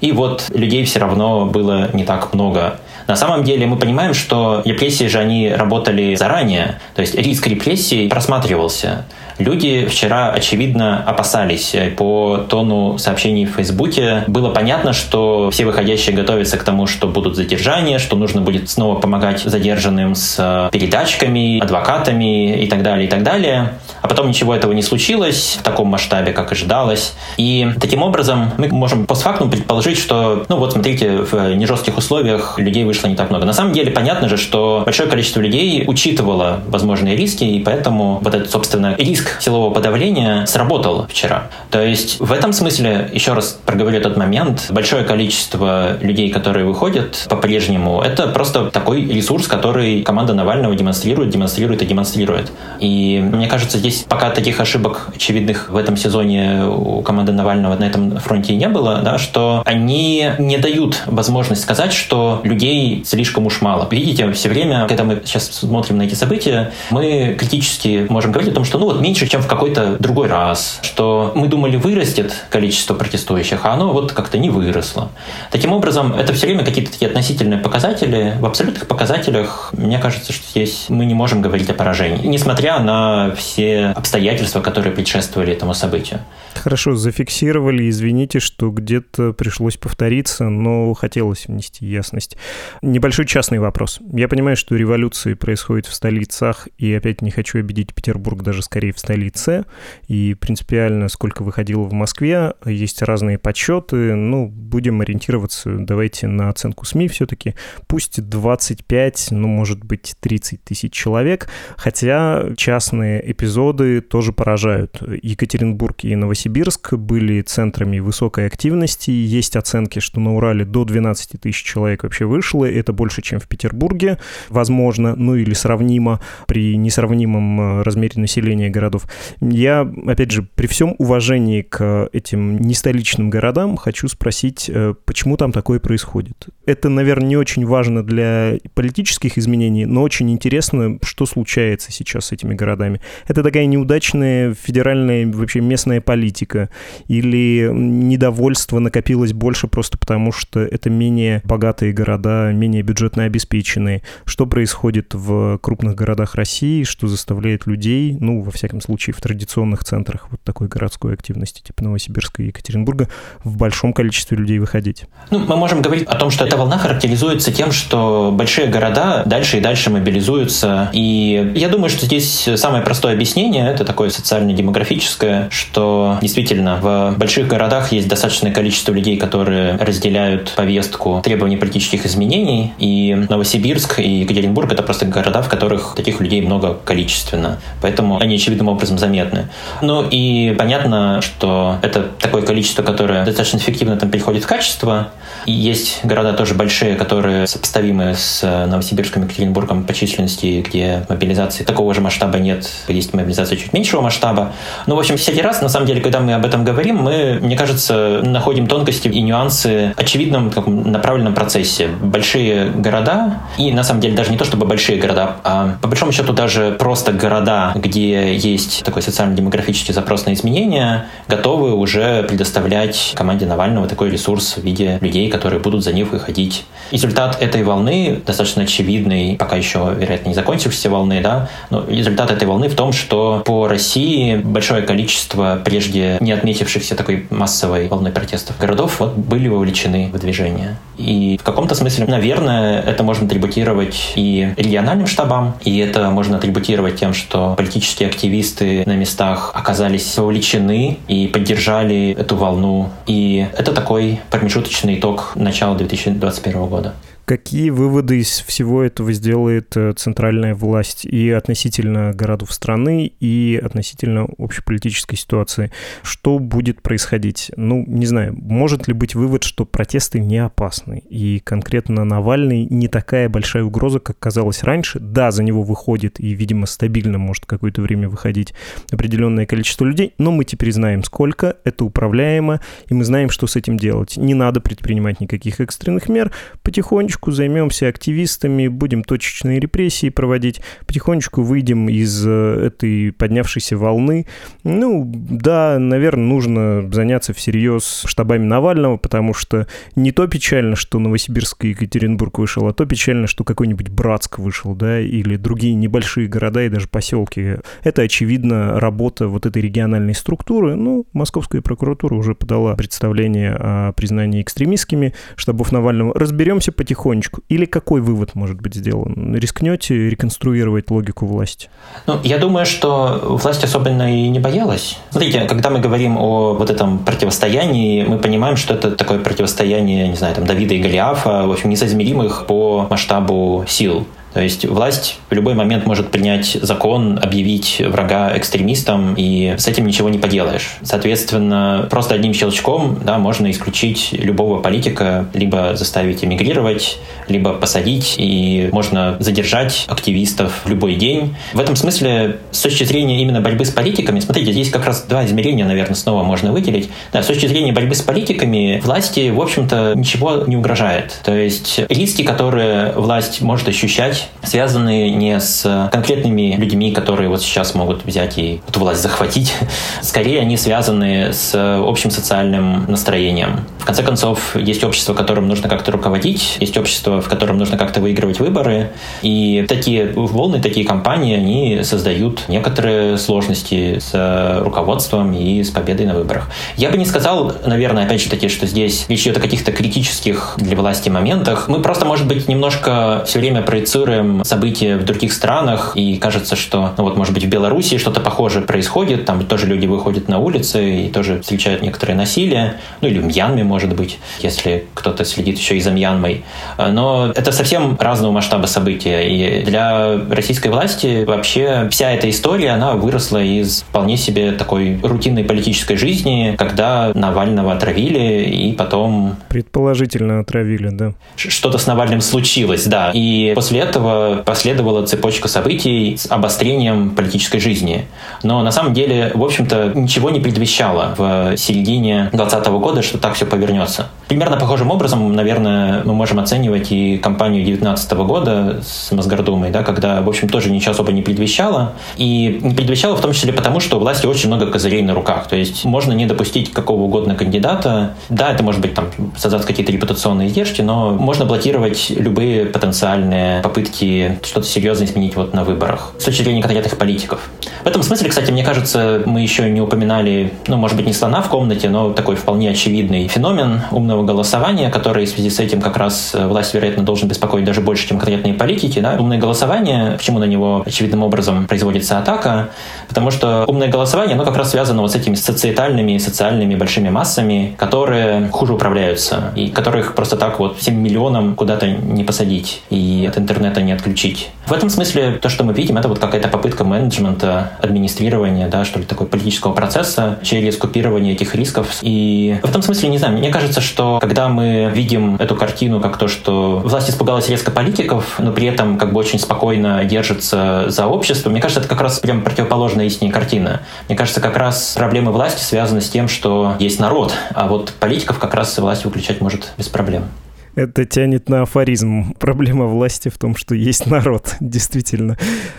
и 0.00 0.12
вот 0.12 0.50
людей 0.54 0.84
все 0.84 1.00
равно 1.00 1.46
было 1.46 1.90
не 1.92 2.04
так 2.04 2.34
много. 2.34 2.78
На 3.06 3.16
самом 3.16 3.44
деле 3.44 3.66
мы 3.66 3.76
понимаем, 3.76 4.14
что 4.14 4.62
репрессии 4.64 5.06
же 5.06 5.18
они 5.18 5.48
работали 5.48 6.14
заранее, 6.14 6.78
то 6.94 7.02
есть 7.02 7.14
риск 7.14 7.46
репрессий 7.46 8.08
просматривался. 8.08 9.04
Люди 9.38 9.86
вчера, 9.86 10.30
очевидно, 10.30 11.02
опасались. 11.04 11.74
По 11.96 12.44
тону 12.48 12.98
сообщений 12.98 13.46
в 13.46 13.54
Фейсбуке 13.56 14.24
было 14.26 14.50
понятно, 14.50 14.92
что 14.92 15.50
все 15.50 15.64
выходящие 15.64 16.14
готовятся 16.14 16.58
к 16.58 16.62
тому, 16.62 16.86
что 16.86 17.08
будут 17.08 17.34
задержания, 17.36 17.98
что 17.98 18.16
нужно 18.16 18.40
будет 18.40 18.68
снова 18.70 19.00
помогать 19.00 19.40
задержанным 19.40 20.14
с 20.14 20.68
передачками, 20.72 21.60
адвокатами 21.60 22.62
и 22.62 22.66
так 22.68 22.82
далее, 22.82 23.06
и 23.06 23.10
так 23.10 23.22
далее. 23.22 23.74
А 24.02 24.08
потом 24.08 24.28
ничего 24.28 24.54
этого 24.54 24.72
не 24.72 24.82
случилось 24.82 25.56
в 25.60 25.62
таком 25.62 25.88
масштабе, 25.88 26.32
как 26.32 26.52
ожидалось. 26.52 27.14
И 27.36 27.68
таким 27.80 28.02
образом 28.02 28.52
мы 28.58 28.68
можем 28.68 29.06
постфактум 29.06 29.50
предположить, 29.50 29.98
что, 29.98 30.44
ну 30.48 30.56
вот 30.56 30.72
смотрите, 30.72 31.18
в 31.18 31.54
нежестких 31.54 31.96
условиях 31.96 32.58
людей 32.58 32.84
вышло 32.92 33.08
не 33.08 33.16
так 33.16 33.30
много. 33.30 33.46
На 33.46 33.54
самом 33.54 33.72
деле 33.72 33.90
понятно 33.90 34.28
же, 34.28 34.36
что 34.36 34.82
большое 34.84 35.08
количество 35.08 35.40
людей 35.40 35.84
учитывало 35.86 36.60
возможные 36.68 37.16
риски, 37.16 37.44
и 37.44 37.58
поэтому 37.60 38.20
вот 38.22 38.34
этот, 38.34 38.50
собственно, 38.50 38.94
риск 38.98 39.40
силового 39.40 39.72
подавления 39.72 40.44
сработал 40.44 41.06
вчера. 41.08 41.48
То 41.70 41.82
есть 41.82 42.20
в 42.20 42.30
этом 42.30 42.52
смысле, 42.52 43.08
еще 43.14 43.32
раз 43.32 43.58
проговорю 43.64 43.96
этот 43.96 44.18
момент, 44.18 44.66
большое 44.68 45.04
количество 45.04 45.96
людей, 46.02 46.30
которые 46.30 46.66
выходят 46.66 47.26
по-прежнему, 47.30 48.02
это 48.02 48.26
просто 48.26 48.70
такой 48.70 49.06
ресурс, 49.06 49.46
который 49.46 50.02
команда 50.02 50.34
Навального 50.34 50.74
демонстрирует, 50.74 51.30
демонстрирует 51.30 51.80
и 51.80 51.86
демонстрирует. 51.86 52.52
И 52.78 53.22
мне 53.22 53.46
кажется, 53.46 53.78
здесь 53.78 54.04
пока 54.06 54.28
таких 54.30 54.60
ошибок 54.60 55.08
очевидных 55.14 55.70
в 55.70 55.76
этом 55.76 55.96
сезоне 55.96 56.64
у 56.66 57.00
команды 57.00 57.32
Навального 57.32 57.74
на 57.74 57.84
этом 57.84 58.18
фронте 58.18 58.54
не 58.54 58.68
было, 58.68 59.00
да, 59.02 59.16
что 59.16 59.62
они 59.64 60.28
не 60.38 60.58
дают 60.58 61.02
возможность 61.06 61.62
сказать, 61.62 61.94
что 61.94 62.40
людей 62.44 62.81
слишком 63.06 63.46
уж 63.46 63.60
мало. 63.60 63.88
Видите, 63.90 64.30
все 64.32 64.48
время, 64.48 64.86
когда 64.88 65.04
мы 65.04 65.22
сейчас 65.24 65.50
смотрим 65.50 65.98
на 65.98 66.02
эти 66.02 66.14
события, 66.14 66.72
мы 66.90 67.36
критически 67.38 68.06
можем 68.08 68.32
говорить 68.32 68.52
о 68.52 68.54
том, 68.54 68.64
что 68.64 68.78
ну 68.78 68.86
вот 68.86 69.00
меньше, 69.00 69.26
чем 69.26 69.42
в 69.42 69.46
какой-то 69.46 69.96
другой 69.98 70.28
раз, 70.28 70.80
что 70.82 71.32
мы 71.34 71.48
думали 71.48 71.76
вырастет 71.76 72.32
количество 72.50 72.94
протестующих, 72.94 73.64
а 73.64 73.72
оно 73.72 73.92
вот 73.92 74.12
как-то 74.12 74.38
не 74.38 74.50
выросло. 74.50 75.10
Таким 75.50 75.72
образом, 75.72 76.12
это 76.14 76.32
все 76.32 76.46
время 76.46 76.64
какие-то 76.64 76.92
такие 76.92 77.08
относительные 77.08 77.58
показатели. 77.58 78.36
В 78.40 78.46
абсолютных 78.46 78.86
показателях, 78.86 79.72
мне 79.76 79.98
кажется, 79.98 80.32
что 80.32 80.46
здесь 80.48 80.86
мы 80.88 81.04
не 81.04 81.14
можем 81.14 81.42
говорить 81.42 81.70
о 81.70 81.74
поражении, 81.74 82.26
несмотря 82.26 82.78
на 82.80 83.34
все 83.36 83.92
обстоятельства, 83.96 84.60
которые 84.60 84.92
предшествовали 84.92 85.52
этому 85.52 85.74
событию. 85.74 86.20
Хорошо, 86.54 86.94
зафиксировали. 86.94 87.88
Извините, 87.88 88.40
что 88.40 88.70
где-то 88.70 89.32
пришлось 89.32 89.76
повториться, 89.76 90.44
но 90.48 90.94
хотелось 90.94 91.46
внести 91.46 91.86
ясность. 91.86 92.36
Небольшой 92.80 93.26
частный 93.26 93.58
вопрос. 93.58 94.00
Я 94.12 94.28
понимаю, 94.28 94.56
что 94.56 94.76
революции 94.76 95.34
происходят 95.34 95.86
в 95.86 95.94
столицах, 95.94 96.68
и 96.78 96.92
опять 96.94 97.22
не 97.22 97.30
хочу 97.30 97.58
обидеть 97.58 97.94
Петербург 97.94 98.42
даже 98.42 98.62
скорее 98.62 98.92
в 98.92 98.98
столице. 98.98 99.64
И 100.08 100.34
принципиально, 100.34 101.08
сколько 101.08 101.42
выходило 101.42 101.82
в 101.82 101.92
Москве, 101.92 102.54
есть 102.64 103.02
разные 103.02 103.38
подсчеты. 103.38 104.14
Ну, 104.14 104.48
будем 104.48 105.00
ориентироваться, 105.00 105.76
давайте 105.78 106.26
на 106.26 106.48
оценку 106.48 106.86
СМИ 106.86 107.08
все-таки. 107.08 107.54
Пусть 107.86 108.22
25, 108.22 109.28
ну, 109.32 109.48
может 109.48 109.84
быть, 109.84 110.14
30 110.20 110.62
тысяч 110.64 110.92
человек, 110.92 111.48
хотя 111.76 112.46
частные 112.56 113.30
эпизоды 113.30 114.00
тоже 114.00 114.32
поражают. 114.32 115.02
Екатеринбург 115.22 116.04
и 116.04 116.16
Новосибирск 116.16 116.94
были 116.94 117.42
центрами 117.42 117.98
высокой 117.98 118.46
активности. 118.46 119.10
Есть 119.10 119.56
оценки, 119.56 119.98
что 119.98 120.20
на 120.20 120.34
Урале 120.34 120.64
до 120.64 120.84
12 120.84 121.40
тысяч 121.40 121.62
человек 121.62 122.04
вообще 122.04 122.24
вышло. 122.24 122.61
Это 122.70 122.92
больше, 122.92 123.22
чем 123.22 123.40
в 123.40 123.48
Петербурге, 123.48 124.18
возможно, 124.48 125.14
ну 125.16 125.34
или 125.34 125.54
сравнимо 125.54 126.20
при 126.46 126.76
несравнимом 126.76 127.60
э, 127.60 127.82
размере 127.82 128.20
населения 128.20 128.70
городов. 128.70 129.06
Я, 129.40 129.88
опять 130.06 130.30
же, 130.30 130.42
при 130.42 130.66
всем 130.66 130.94
уважении 130.98 131.62
к 131.62 132.08
этим 132.12 132.58
нестоличным 132.58 133.30
городам 133.30 133.76
хочу 133.76 134.08
спросить, 134.08 134.70
э, 134.72 134.94
почему 135.04 135.36
там 135.36 135.52
такое 135.52 135.80
происходит. 135.80 136.48
Это, 136.66 136.88
наверное, 136.88 137.28
не 137.28 137.36
очень 137.36 137.66
важно 137.66 138.02
для 138.02 138.54
политических 138.74 139.38
изменений, 139.38 139.86
но 139.86 140.02
очень 140.02 140.30
интересно, 140.30 140.98
что 141.02 141.26
случается 141.26 141.92
сейчас 141.92 142.26
с 142.26 142.32
этими 142.32 142.54
городами. 142.54 143.00
Это 143.26 143.42
такая 143.42 143.66
неудачная 143.66 144.54
федеральная, 144.54 145.26
вообще 145.26 145.60
местная 145.60 146.00
политика, 146.00 146.70
или 147.08 147.70
недовольство 147.72 148.78
накопилось 148.78 149.32
больше 149.32 149.68
просто 149.68 149.98
потому, 149.98 150.32
что 150.32 150.60
это 150.60 150.90
менее 150.90 151.42
богатые 151.44 151.92
города, 151.92 152.51
менее 152.52 152.82
бюджетно 152.82 153.24
обеспеченные. 153.24 154.02
Что 154.24 154.46
происходит 154.46 155.14
в 155.14 155.58
крупных 155.58 155.94
городах 155.94 156.34
России, 156.34 156.84
что 156.84 157.08
заставляет 157.08 157.66
людей, 157.66 158.16
ну, 158.18 158.42
во 158.42 158.50
всяком 158.50 158.80
случае, 158.80 159.14
в 159.14 159.20
традиционных 159.20 159.84
центрах 159.84 160.28
вот 160.30 160.40
такой 160.42 160.68
городской 160.68 161.14
активности, 161.14 161.62
типа 161.62 161.84
Новосибирска 161.84 162.42
и 162.42 162.46
Екатеринбурга, 162.46 163.08
в 163.44 163.56
большом 163.56 163.92
количестве 163.92 164.36
людей 164.36 164.58
выходить? 164.58 165.04
Ну, 165.30 165.38
мы 165.38 165.56
можем 165.56 165.82
говорить 165.82 166.06
о 166.08 166.16
том, 166.16 166.30
что 166.30 166.44
эта 166.44 166.56
волна 166.56 166.78
характеризуется 166.78 167.52
тем, 167.52 167.72
что 167.72 168.32
большие 168.32 168.68
города 168.68 169.22
дальше 169.26 169.58
и 169.58 169.60
дальше 169.60 169.90
мобилизуются. 169.90 170.90
И 170.92 171.52
я 171.54 171.68
думаю, 171.68 171.90
что 171.90 172.06
здесь 172.06 172.48
самое 172.56 172.82
простое 172.82 173.14
объяснение, 173.14 173.68
это 173.68 173.84
такое 173.84 174.10
социально-демографическое, 174.10 175.48
что 175.50 176.18
Действительно, 176.20 176.78
в 176.80 177.18
больших 177.18 177.46
городах 177.46 177.92
есть 177.92 178.08
достаточное 178.08 178.52
количество 178.52 178.92
людей, 178.92 179.16
которые 179.16 179.76
разделяют 179.76 180.52
повестку 180.56 181.20
требований 181.22 181.56
политических 181.56 182.06
изменений, 182.06 182.41
и 182.78 183.26
Новосибирск 183.28 183.98
и 183.98 184.20
Екатеринбург— 184.20 184.72
это 184.72 184.82
просто 184.82 185.06
города, 185.06 185.42
в 185.42 185.48
которых 185.48 185.94
таких 185.96 186.20
людей 186.20 186.40
много 186.42 186.74
количественно, 186.84 187.58
поэтому 187.80 188.18
они 188.20 188.36
очевидным 188.36 188.68
образом 188.68 188.98
заметны. 188.98 189.48
Ну 189.80 190.06
и 190.08 190.54
понятно, 190.58 191.20
что 191.22 191.76
это 191.82 192.02
такое 192.20 192.42
количество, 192.42 192.82
которое 192.82 193.24
достаточно 193.24 193.58
эффективно 193.58 193.96
там 193.96 194.10
переходит 194.10 194.44
в 194.44 194.46
качество, 194.46 195.08
и 195.46 195.52
есть 195.52 196.00
города 196.04 196.32
тоже 196.32 196.54
большие, 196.54 196.94
которые 196.94 197.46
сопоставимы 197.46 198.14
с 198.14 198.42
Новосибирском 198.42 199.22
и 199.22 199.26
Екатеринбургом 199.26 199.84
по 199.84 199.92
численности, 199.92 200.64
где 200.66 201.04
мобилизации 201.08 201.64
такого 201.64 201.94
же 201.94 202.00
масштаба 202.00 202.38
нет, 202.38 202.68
есть 202.88 203.14
мобилизация 203.14 203.58
чуть 203.58 203.72
меньшего 203.72 204.00
масштаба. 204.00 204.52
Ну, 204.86 204.96
в 204.96 204.98
общем, 204.98 205.16
всякий 205.16 205.42
раз, 205.42 205.62
на 205.62 205.68
самом 205.68 205.86
деле, 205.86 206.00
когда 206.00 206.20
мы 206.20 206.34
об 206.34 206.44
этом 206.44 206.64
говорим, 206.64 206.96
мы, 206.96 207.38
мне 207.40 207.56
кажется, 207.56 208.20
находим 208.22 208.66
тонкости 208.66 209.08
и 209.08 209.20
нюансы 209.20 209.94
очевидном 209.96 210.50
таком 210.50 210.90
направленном 210.90 211.34
процессе. 211.34 211.88
Большие 211.88 212.31
города, 212.74 213.40
и 213.58 213.72
на 213.72 213.84
самом 213.84 214.00
деле 214.00 214.14
даже 214.14 214.30
не 214.30 214.36
то 214.36 214.44
чтобы 214.44 214.66
большие 214.66 214.98
города, 214.98 215.36
а 215.44 215.76
по 215.80 215.88
большому 215.88 216.12
счету 216.12 216.32
даже 216.32 216.76
просто 216.78 217.12
города, 217.12 217.72
где 217.74 218.34
есть 218.36 218.84
такой 218.84 219.02
социально-демографический 219.02 219.94
запрос 219.94 220.26
на 220.26 220.32
изменения, 220.32 221.06
готовы 221.28 221.74
уже 221.74 222.22
предоставлять 222.24 223.12
команде 223.14 223.46
Навального 223.46 223.86
такой 223.86 224.10
ресурс 224.10 224.56
в 224.56 224.62
виде 224.62 224.98
людей, 225.00 225.30
которые 225.30 225.60
будут 225.60 225.84
за 225.84 225.92
них 225.92 226.12
выходить. 226.12 226.64
Результат 226.90 227.40
этой 227.40 227.62
волны 227.62 228.20
достаточно 228.26 228.62
очевидный, 228.62 229.36
пока 229.36 229.56
еще, 229.56 229.94
вероятно, 229.96 230.28
не 230.28 230.34
закончившейся 230.34 230.90
волны, 230.90 231.20
да, 231.22 231.48
но 231.70 231.84
результат 231.88 232.30
этой 232.30 232.46
волны 232.46 232.68
в 232.68 232.74
том, 232.74 232.92
что 232.92 233.42
по 233.44 233.68
России 233.68 234.36
большое 234.36 234.82
количество 234.82 235.60
прежде 235.64 236.18
не 236.20 236.32
отметившихся 236.32 236.94
такой 236.94 237.26
массовой 237.30 237.88
волной 237.88 238.12
протестов 238.12 238.58
городов 238.58 239.00
вот, 239.00 239.14
были 239.14 239.48
вовлечены 239.48 240.10
в 240.12 240.18
движение. 240.18 240.76
И 241.02 241.36
в 241.38 241.42
каком-то 241.42 241.74
смысле, 241.74 242.06
наверное, 242.06 242.80
это 242.80 243.02
можно 243.02 243.26
атрибутировать 243.26 244.12
и 244.14 244.54
региональным 244.56 245.06
штабам, 245.06 245.54
и 245.62 245.78
это 245.78 246.10
можно 246.10 246.36
атрибутировать 246.36 246.96
тем, 246.96 247.12
что 247.12 247.54
политические 247.56 248.08
активисты 248.08 248.84
на 248.86 248.96
местах 248.96 249.50
оказались 249.54 250.16
вовлечены 250.16 250.98
и 251.08 251.26
поддержали 251.26 252.16
эту 252.18 252.36
волну. 252.36 252.90
И 253.06 253.46
это 253.56 253.72
такой 253.72 254.20
промежуточный 254.30 254.98
итог 254.98 255.32
начала 255.34 255.76
2021 255.76 256.66
года. 256.66 256.94
Какие 257.24 257.70
выводы 257.70 258.18
из 258.18 258.40
всего 258.40 258.82
этого 258.82 259.12
сделает 259.12 259.76
э, 259.76 259.92
центральная 259.96 260.54
власть 260.54 261.04
и 261.04 261.30
относительно 261.30 262.12
городов 262.12 262.52
страны, 262.52 263.12
и 263.20 263.60
относительно 263.62 264.26
общеполитической 264.38 265.16
ситуации? 265.16 265.70
Что 266.02 266.38
будет 266.38 266.82
происходить? 266.82 267.52
Ну, 267.56 267.84
не 267.86 268.06
знаю, 268.06 268.34
может 268.36 268.88
ли 268.88 268.94
быть 268.94 269.14
вывод, 269.14 269.44
что 269.44 269.64
протесты 269.64 270.18
не 270.18 270.38
опасны, 270.38 270.98
и 271.08 271.38
конкретно 271.38 272.04
Навальный 272.04 272.66
не 272.68 272.88
такая 272.88 273.28
большая 273.28 273.62
угроза, 273.62 274.00
как 274.00 274.18
казалось 274.18 274.64
раньше? 274.64 274.98
Да, 274.98 275.30
за 275.30 275.44
него 275.44 275.62
выходит, 275.62 276.18
и, 276.18 276.34
видимо, 276.34 276.66
стабильно 276.66 277.18
может 277.18 277.46
какое-то 277.46 277.82
время 277.82 278.08
выходить 278.08 278.52
определенное 278.90 279.46
количество 279.46 279.84
людей, 279.84 280.12
но 280.18 280.32
мы 280.32 280.44
теперь 280.44 280.72
знаем, 280.72 281.04
сколько, 281.04 281.56
это 281.64 281.84
управляемо, 281.84 282.60
и 282.88 282.94
мы 282.94 283.04
знаем, 283.04 283.30
что 283.30 283.46
с 283.46 283.54
этим 283.54 283.76
делать. 283.76 284.16
Не 284.16 284.34
надо 284.34 284.60
предпринимать 284.60 285.20
никаких 285.20 285.60
экстренных 285.60 286.08
мер, 286.08 286.32
потихонечку 286.62 287.11
потихонечку 287.12 287.32
займемся 287.32 287.88
активистами, 287.88 288.68
будем 288.68 289.04
точечные 289.04 289.60
репрессии 289.60 290.08
проводить, 290.08 290.60
потихонечку 290.86 291.42
выйдем 291.42 291.88
из 291.88 292.26
э, 292.26 292.66
этой 292.66 293.12
поднявшейся 293.12 293.76
волны. 293.76 294.26
Ну, 294.64 295.04
да, 295.14 295.78
наверное, 295.78 296.24
нужно 296.24 296.90
заняться 296.92 297.34
всерьез 297.34 298.04
штабами 298.06 298.44
Навального, 298.44 298.96
потому 298.96 299.34
что 299.34 299.66
не 299.94 300.12
то 300.12 300.26
печально, 300.26 300.76
что 300.76 300.98
Новосибирск 300.98 301.64
и 301.64 301.70
Екатеринбург 301.70 302.38
вышел, 302.38 302.66
а 302.66 302.72
то 302.72 302.86
печально, 302.86 303.26
что 303.26 303.44
какой-нибудь 303.44 303.90
Братск 303.90 304.38
вышел, 304.38 304.74
да, 304.74 305.00
или 305.00 305.36
другие 305.36 305.74
небольшие 305.74 306.28
города 306.28 306.62
и 306.62 306.68
даже 306.68 306.88
поселки. 306.88 307.56
Это, 307.82 308.02
очевидно, 308.02 308.80
работа 308.80 309.28
вот 309.28 309.46
этой 309.46 309.60
региональной 309.60 310.14
структуры. 310.14 310.76
Ну, 310.76 311.06
московская 311.12 311.60
прокуратура 311.60 312.14
уже 312.14 312.34
подала 312.34 312.74
представление 312.74 313.54
о 313.54 313.92
признании 313.92 314.40
экстремистскими 314.40 315.12
штабов 315.36 315.72
Навального. 315.72 316.18
Разберемся 316.18 316.72
потихоньку 316.72 317.01
потихонечку? 317.02 317.42
Или 317.48 317.64
какой 317.64 318.00
вывод 318.00 318.34
может 318.34 318.60
быть 318.60 318.74
сделан? 318.74 319.34
Рискнете 319.34 320.08
реконструировать 320.08 320.90
логику 320.90 321.26
власти? 321.26 321.68
Ну, 322.06 322.20
я 322.24 322.38
думаю, 322.38 322.66
что 322.66 323.20
власть 323.42 323.64
особенно 323.64 324.14
и 324.14 324.28
не 324.28 324.40
боялась. 324.40 324.98
Смотрите, 325.10 325.40
когда 325.48 325.70
мы 325.70 325.80
говорим 325.80 326.16
о 326.16 326.54
вот 326.54 326.70
этом 326.70 326.98
противостоянии, 326.98 328.04
мы 328.04 328.18
понимаем, 328.18 328.56
что 328.56 328.74
это 328.74 328.92
такое 328.92 329.18
противостояние, 329.18 330.08
не 330.08 330.16
знаю, 330.16 330.34
там, 330.34 330.46
Давида 330.46 330.74
и 330.74 330.82
Голиафа, 330.82 331.46
в 331.46 331.52
общем, 331.52 331.70
несоизмеримых 331.70 332.46
по 332.46 332.86
масштабу 332.90 333.64
сил. 333.68 334.06
То 334.34 334.40
есть 334.40 334.64
власть 334.64 335.18
в 335.28 335.34
любой 335.34 335.54
момент 335.54 335.86
может 335.86 336.10
принять 336.10 336.58
закон, 336.60 337.18
объявить 337.22 337.82
врага 337.84 338.36
экстремистом, 338.36 339.14
и 339.16 339.54
с 339.58 339.66
этим 339.66 339.86
ничего 339.86 340.08
не 340.08 340.18
поделаешь. 340.18 340.76
Соответственно, 340.82 341.86
просто 341.90 342.14
одним 342.14 342.34
щелчком 342.34 342.98
да, 343.04 343.18
можно 343.18 343.50
исключить 343.50 344.10
любого 344.12 344.60
политика, 344.60 345.28
либо 345.34 345.76
заставить 345.76 346.24
эмигрировать, 346.24 346.98
либо 347.28 347.52
посадить, 347.54 348.14
и 348.18 348.68
можно 348.72 349.16
задержать 349.20 349.84
активистов 349.88 350.62
в 350.64 350.68
любой 350.68 350.94
день. 350.94 351.34
В 351.52 351.60
этом 351.60 351.76
смысле, 351.76 352.38
с 352.50 352.60
точки 352.60 352.84
зрения 352.84 353.22
именно 353.22 353.40
борьбы 353.40 353.64
с 353.64 353.70
политиками, 353.70 354.20
смотрите, 354.20 354.52
здесь 354.52 354.70
как 354.70 354.86
раз 354.86 355.02
два 355.02 355.24
измерения, 355.26 355.64
наверное, 355.64 355.94
снова 355.94 356.22
можно 356.22 356.52
выделить. 356.52 356.90
Да, 357.12 357.22
с 357.22 357.26
точки 357.26 357.46
зрения 357.46 357.72
борьбы 357.72 357.94
с 357.94 358.02
политиками, 358.02 358.80
власти, 358.82 359.30
в 359.30 359.40
общем-то, 359.40 359.94
ничего 359.96 360.44
не 360.46 360.56
угрожает. 360.56 361.20
То 361.24 361.34
есть 361.34 361.80
риски, 361.88 362.22
которые 362.22 362.92
власть 362.92 363.40
может 363.40 363.68
ощущать, 363.68 364.21
связаны 364.42 365.10
не 365.10 365.38
с 365.40 365.88
конкретными 365.90 366.56
людьми, 366.56 366.92
которые 366.92 367.28
вот 367.28 367.42
сейчас 367.42 367.74
могут 367.74 368.04
взять 368.04 368.38
и 368.38 368.60
эту 368.68 368.80
власть 368.80 369.02
захватить. 369.02 369.54
Скорее, 370.02 370.40
они 370.40 370.56
связаны 370.56 371.32
с 371.32 371.52
общим 371.54 372.10
социальным 372.10 372.84
настроением. 372.90 373.60
В 373.78 373.84
конце 373.84 374.02
концов, 374.02 374.54
есть 374.56 374.84
общество, 374.84 375.14
которым 375.14 375.48
нужно 375.48 375.68
как-то 375.68 375.90
руководить, 375.92 376.56
есть 376.60 376.76
общество, 376.76 377.20
в 377.20 377.28
котором 377.28 377.58
нужно 377.58 377.76
как-то 377.76 378.00
выигрывать 378.00 378.38
выборы. 378.38 378.92
И 379.22 379.64
такие 379.68 380.12
волны, 380.14 380.60
такие 380.60 380.86
компании, 380.86 381.36
они 381.36 381.82
создают 381.82 382.48
некоторые 382.48 383.18
сложности 383.18 383.98
с 383.98 384.60
руководством 384.62 385.32
и 385.32 385.62
с 385.62 385.70
победой 385.70 386.06
на 386.06 386.14
выборах. 386.14 386.48
Я 386.76 386.90
бы 386.90 386.96
не 386.96 387.04
сказал, 387.04 387.52
наверное, 387.66 388.04
опять 388.04 388.22
же 388.22 388.30
таки, 388.30 388.48
что 388.48 388.66
здесь 388.66 389.06
речь 389.08 389.22
идет 389.22 389.38
о 389.38 389.40
каких-то 389.40 389.72
критических 389.72 390.54
для 390.58 390.76
власти 390.76 391.08
моментах. 391.08 391.68
Мы 391.68 391.82
просто, 391.82 392.04
может 392.04 392.26
быть, 392.26 392.48
немножко 392.48 393.24
все 393.26 393.38
время 393.38 393.62
проецируем 393.62 394.11
события 394.44 394.96
в 394.96 395.04
других 395.04 395.32
странах, 395.32 395.92
и 395.96 396.16
кажется, 396.16 396.56
что, 396.56 396.92
ну 396.96 397.04
вот, 397.04 397.16
может 397.16 397.34
быть, 397.34 397.44
в 397.44 397.48
Беларуси 397.48 397.98
что-то 397.98 398.20
похожее 398.20 398.64
происходит, 398.64 399.24
там 399.24 399.44
тоже 399.46 399.66
люди 399.66 399.86
выходят 399.86 400.28
на 400.28 400.38
улицы 400.38 401.06
и 401.06 401.08
тоже 401.08 401.40
встречают 401.40 401.82
некоторое 401.82 402.14
насилие, 402.14 402.74
ну 403.00 403.08
или 403.08 403.18
в 403.18 403.24
Мьянме, 403.24 403.64
может 403.64 403.94
быть, 403.94 404.18
если 404.40 404.84
кто-то 404.94 405.24
следит 405.24 405.58
еще 405.58 405.76
и 405.76 405.80
за 405.80 405.90
Мьянмой. 405.90 406.44
Но 406.78 407.32
это 407.34 407.52
совсем 407.52 407.96
разного 408.00 408.32
масштаба 408.32 408.66
события, 408.66 409.22
и 409.28 409.64
для 409.64 410.18
российской 410.30 410.68
власти 410.68 411.24
вообще 411.24 411.88
вся 411.90 412.10
эта 412.10 412.28
история, 412.28 412.70
она 412.70 412.94
выросла 412.94 413.42
из 413.42 413.82
вполне 413.82 414.16
себе 414.16 414.52
такой 414.52 414.98
рутинной 415.02 415.44
политической 415.44 415.96
жизни, 415.96 416.54
когда 416.58 417.12
Навального 417.14 417.72
отравили, 417.72 418.44
и 418.44 418.72
потом... 418.72 419.36
Предположительно 419.48 420.40
отравили, 420.40 420.88
да. 420.90 421.12
Что-то 421.36 421.78
с 421.78 421.86
Навальным 421.86 422.20
случилось, 422.20 422.84
да. 422.86 423.10
И 423.14 423.52
после 423.54 423.80
этого 423.80 424.01
последовала 424.44 425.06
цепочка 425.06 425.48
событий 425.48 426.16
с 426.16 426.30
обострением 426.30 427.10
политической 427.10 427.58
жизни. 427.58 428.06
Но 428.42 428.62
на 428.62 428.72
самом 428.72 428.94
деле, 428.94 429.32
в 429.34 429.44
общем-то, 429.44 429.92
ничего 429.94 430.30
не 430.30 430.40
предвещало 430.40 431.14
в 431.16 431.56
середине 431.56 432.28
2020 432.32 432.66
года, 432.72 433.02
что 433.02 433.18
так 433.18 433.34
все 433.34 433.46
повернется. 433.46 434.08
Примерно 434.28 434.56
похожим 434.56 434.90
образом, 434.90 435.32
наверное, 435.34 436.02
мы 436.04 436.14
можем 436.14 436.40
оценивать 436.40 436.90
и 436.90 437.18
кампанию 437.18 437.64
2019 437.64 438.12
года 438.12 438.80
с 438.82 439.12
Мосгордумой, 439.12 439.70
да, 439.70 439.82
когда, 439.82 440.22
в 440.22 440.28
общем, 440.28 440.48
тоже 440.48 440.70
ничего 440.70 440.92
особо 440.92 441.12
не 441.12 441.22
предвещало. 441.22 441.92
И 442.16 442.60
не 442.62 442.74
предвещало 442.74 443.16
в 443.16 443.20
том 443.20 443.32
числе 443.32 443.52
потому, 443.52 443.80
что 443.80 443.96
у 443.96 444.00
власти 444.00 444.26
очень 444.26 444.48
много 444.48 444.66
козырей 444.66 445.02
на 445.02 445.14
руках. 445.14 445.48
То 445.48 445.56
есть 445.56 445.84
можно 445.84 446.12
не 446.12 446.26
допустить 446.26 446.72
какого 446.72 447.02
угодно 447.02 447.34
кандидата. 447.34 448.14
Да, 448.28 448.52
это 448.52 448.62
может 448.62 448.80
быть 448.80 448.94
там 448.94 449.06
создать 449.36 449.66
какие-то 449.66 449.92
репутационные 449.92 450.48
издержки, 450.48 450.80
но 450.80 451.10
можно 451.10 451.44
блокировать 451.44 452.10
любые 452.10 452.64
потенциальные 452.64 453.62
попытки 453.62 453.91
что-то 453.96 454.66
серьезно 454.66 455.04
изменить 455.04 455.36
вот 455.36 455.54
на 455.54 455.64
выборах 455.64 456.12
с 456.18 456.24
точки 456.24 456.42
зрения 456.42 456.62
конкретных 456.62 456.96
политиков. 456.96 457.50
В 457.84 457.86
этом 457.86 458.02
смысле, 458.02 458.28
кстати, 458.28 458.50
мне 458.50 458.64
кажется, 458.64 459.22
мы 459.26 459.40
еще 459.40 459.68
не 459.68 459.80
упоминали, 459.80 460.52
ну, 460.66 460.76
может 460.76 460.96
быть, 460.96 461.06
не 461.06 461.12
слона 461.12 461.42
в 461.42 461.48
комнате, 461.48 461.88
но 461.88 462.12
такой 462.12 462.36
вполне 462.36 462.70
очевидный 462.70 463.28
феномен 463.28 463.82
умного 463.90 464.22
голосования, 464.22 464.90
который 464.90 465.26
в 465.26 465.30
связи 465.30 465.50
с 465.50 465.58
этим 465.58 465.80
как 465.80 465.96
раз 465.96 466.32
э, 466.34 466.46
власть, 466.46 466.74
вероятно, 466.74 467.02
должен 467.02 467.28
беспокоить 467.28 467.64
даже 467.64 467.80
больше, 467.80 468.08
чем 468.08 468.18
конкретные 468.18 468.54
политики. 468.54 469.00
Да? 469.00 469.16
Умное 469.18 469.38
голосование, 469.38 470.12
почему 470.12 470.38
на 470.38 470.44
него 470.44 470.82
очевидным 470.86 471.22
образом 471.22 471.66
производится 471.66 472.18
атака? 472.18 472.70
Потому 473.08 473.30
что 473.30 473.64
умное 473.66 473.88
голосование, 473.88 474.34
оно 474.34 474.44
как 474.44 474.56
раз 474.56 474.70
связано 474.70 475.02
вот 475.02 475.12
с 475.12 475.14
этими 475.14 475.34
социетальными 475.34 476.18
социальными 476.18 476.74
большими 476.74 477.10
массами, 477.10 477.74
которые 477.76 478.48
хуже 478.48 478.74
управляются, 478.74 479.52
и 479.56 479.68
которых 479.68 480.14
просто 480.14 480.36
так 480.36 480.58
вот 480.58 480.78
всем 480.78 481.02
миллионам 481.02 481.54
куда-то 481.54 481.86
не 481.88 482.24
посадить 482.24 482.82
и 482.90 483.26
от 483.28 483.38
интернета 483.38 483.81
не 483.82 483.92
отключить. 483.92 484.50
В 484.66 484.72
этом 484.72 484.90
смысле 484.90 485.38
то, 485.40 485.48
что 485.48 485.64
мы 485.64 485.72
видим, 485.72 485.98
это 485.98 486.08
вот 486.08 486.18
какая-то 486.18 486.48
попытка 486.48 486.84
менеджмента, 486.84 487.72
администрирования, 487.80 488.68
да, 488.68 488.84
что 488.84 488.98
ли, 488.98 489.04
такой 489.04 489.26
политического 489.26 489.72
процесса 489.72 490.38
через 490.42 490.76
купирование 490.76 491.34
этих 491.34 491.54
рисков. 491.54 491.98
И 492.00 492.58
в 492.62 492.68
этом 492.68 492.82
смысле, 492.82 493.08
не 493.08 493.18
знаю, 493.18 493.36
мне 493.36 493.50
кажется, 493.50 493.80
что 493.80 494.18
когда 494.20 494.48
мы 494.48 494.90
видим 494.94 495.36
эту 495.36 495.56
картину 495.56 496.00
как 496.00 496.16
то, 496.16 496.28
что 496.28 496.78
власть 496.84 497.10
испугалась 497.10 497.48
резко 497.48 497.70
политиков, 497.70 498.36
но 498.38 498.52
при 498.52 498.66
этом 498.66 498.98
как 498.98 499.12
бы 499.12 499.20
очень 499.20 499.38
спокойно 499.38 500.04
держится 500.04 500.84
за 500.88 501.06
общество, 501.06 501.50
мне 501.50 501.60
кажется, 501.60 501.80
это 501.80 501.88
как 501.88 502.00
раз 502.00 502.20
прям 502.20 502.42
противоположная 502.42 503.06
истине 503.06 503.32
картина. 503.32 503.80
Мне 504.08 504.16
кажется, 504.16 504.40
как 504.40 504.56
раз 504.56 504.94
проблемы 504.96 505.32
власти 505.32 505.62
связаны 505.62 506.00
с 506.00 506.08
тем, 506.08 506.28
что 506.28 506.76
есть 506.78 507.00
народ, 507.00 507.34
а 507.54 507.66
вот 507.66 507.92
политиков 507.98 508.38
как 508.38 508.54
раз 508.54 508.78
власть 508.78 509.04
выключать 509.04 509.40
может 509.40 509.72
без 509.76 509.88
проблем. 509.88 510.24
Это 510.74 511.04
тянет 511.04 511.48
на 511.48 511.62
афоризм. 511.62 512.34
Проблема 512.38 512.86
власти 512.86 513.28
в 513.28 513.38
том, 513.38 513.56
что 513.56 513.74
есть 513.74 514.06
народ, 514.06 514.54
действительно. 514.60 515.36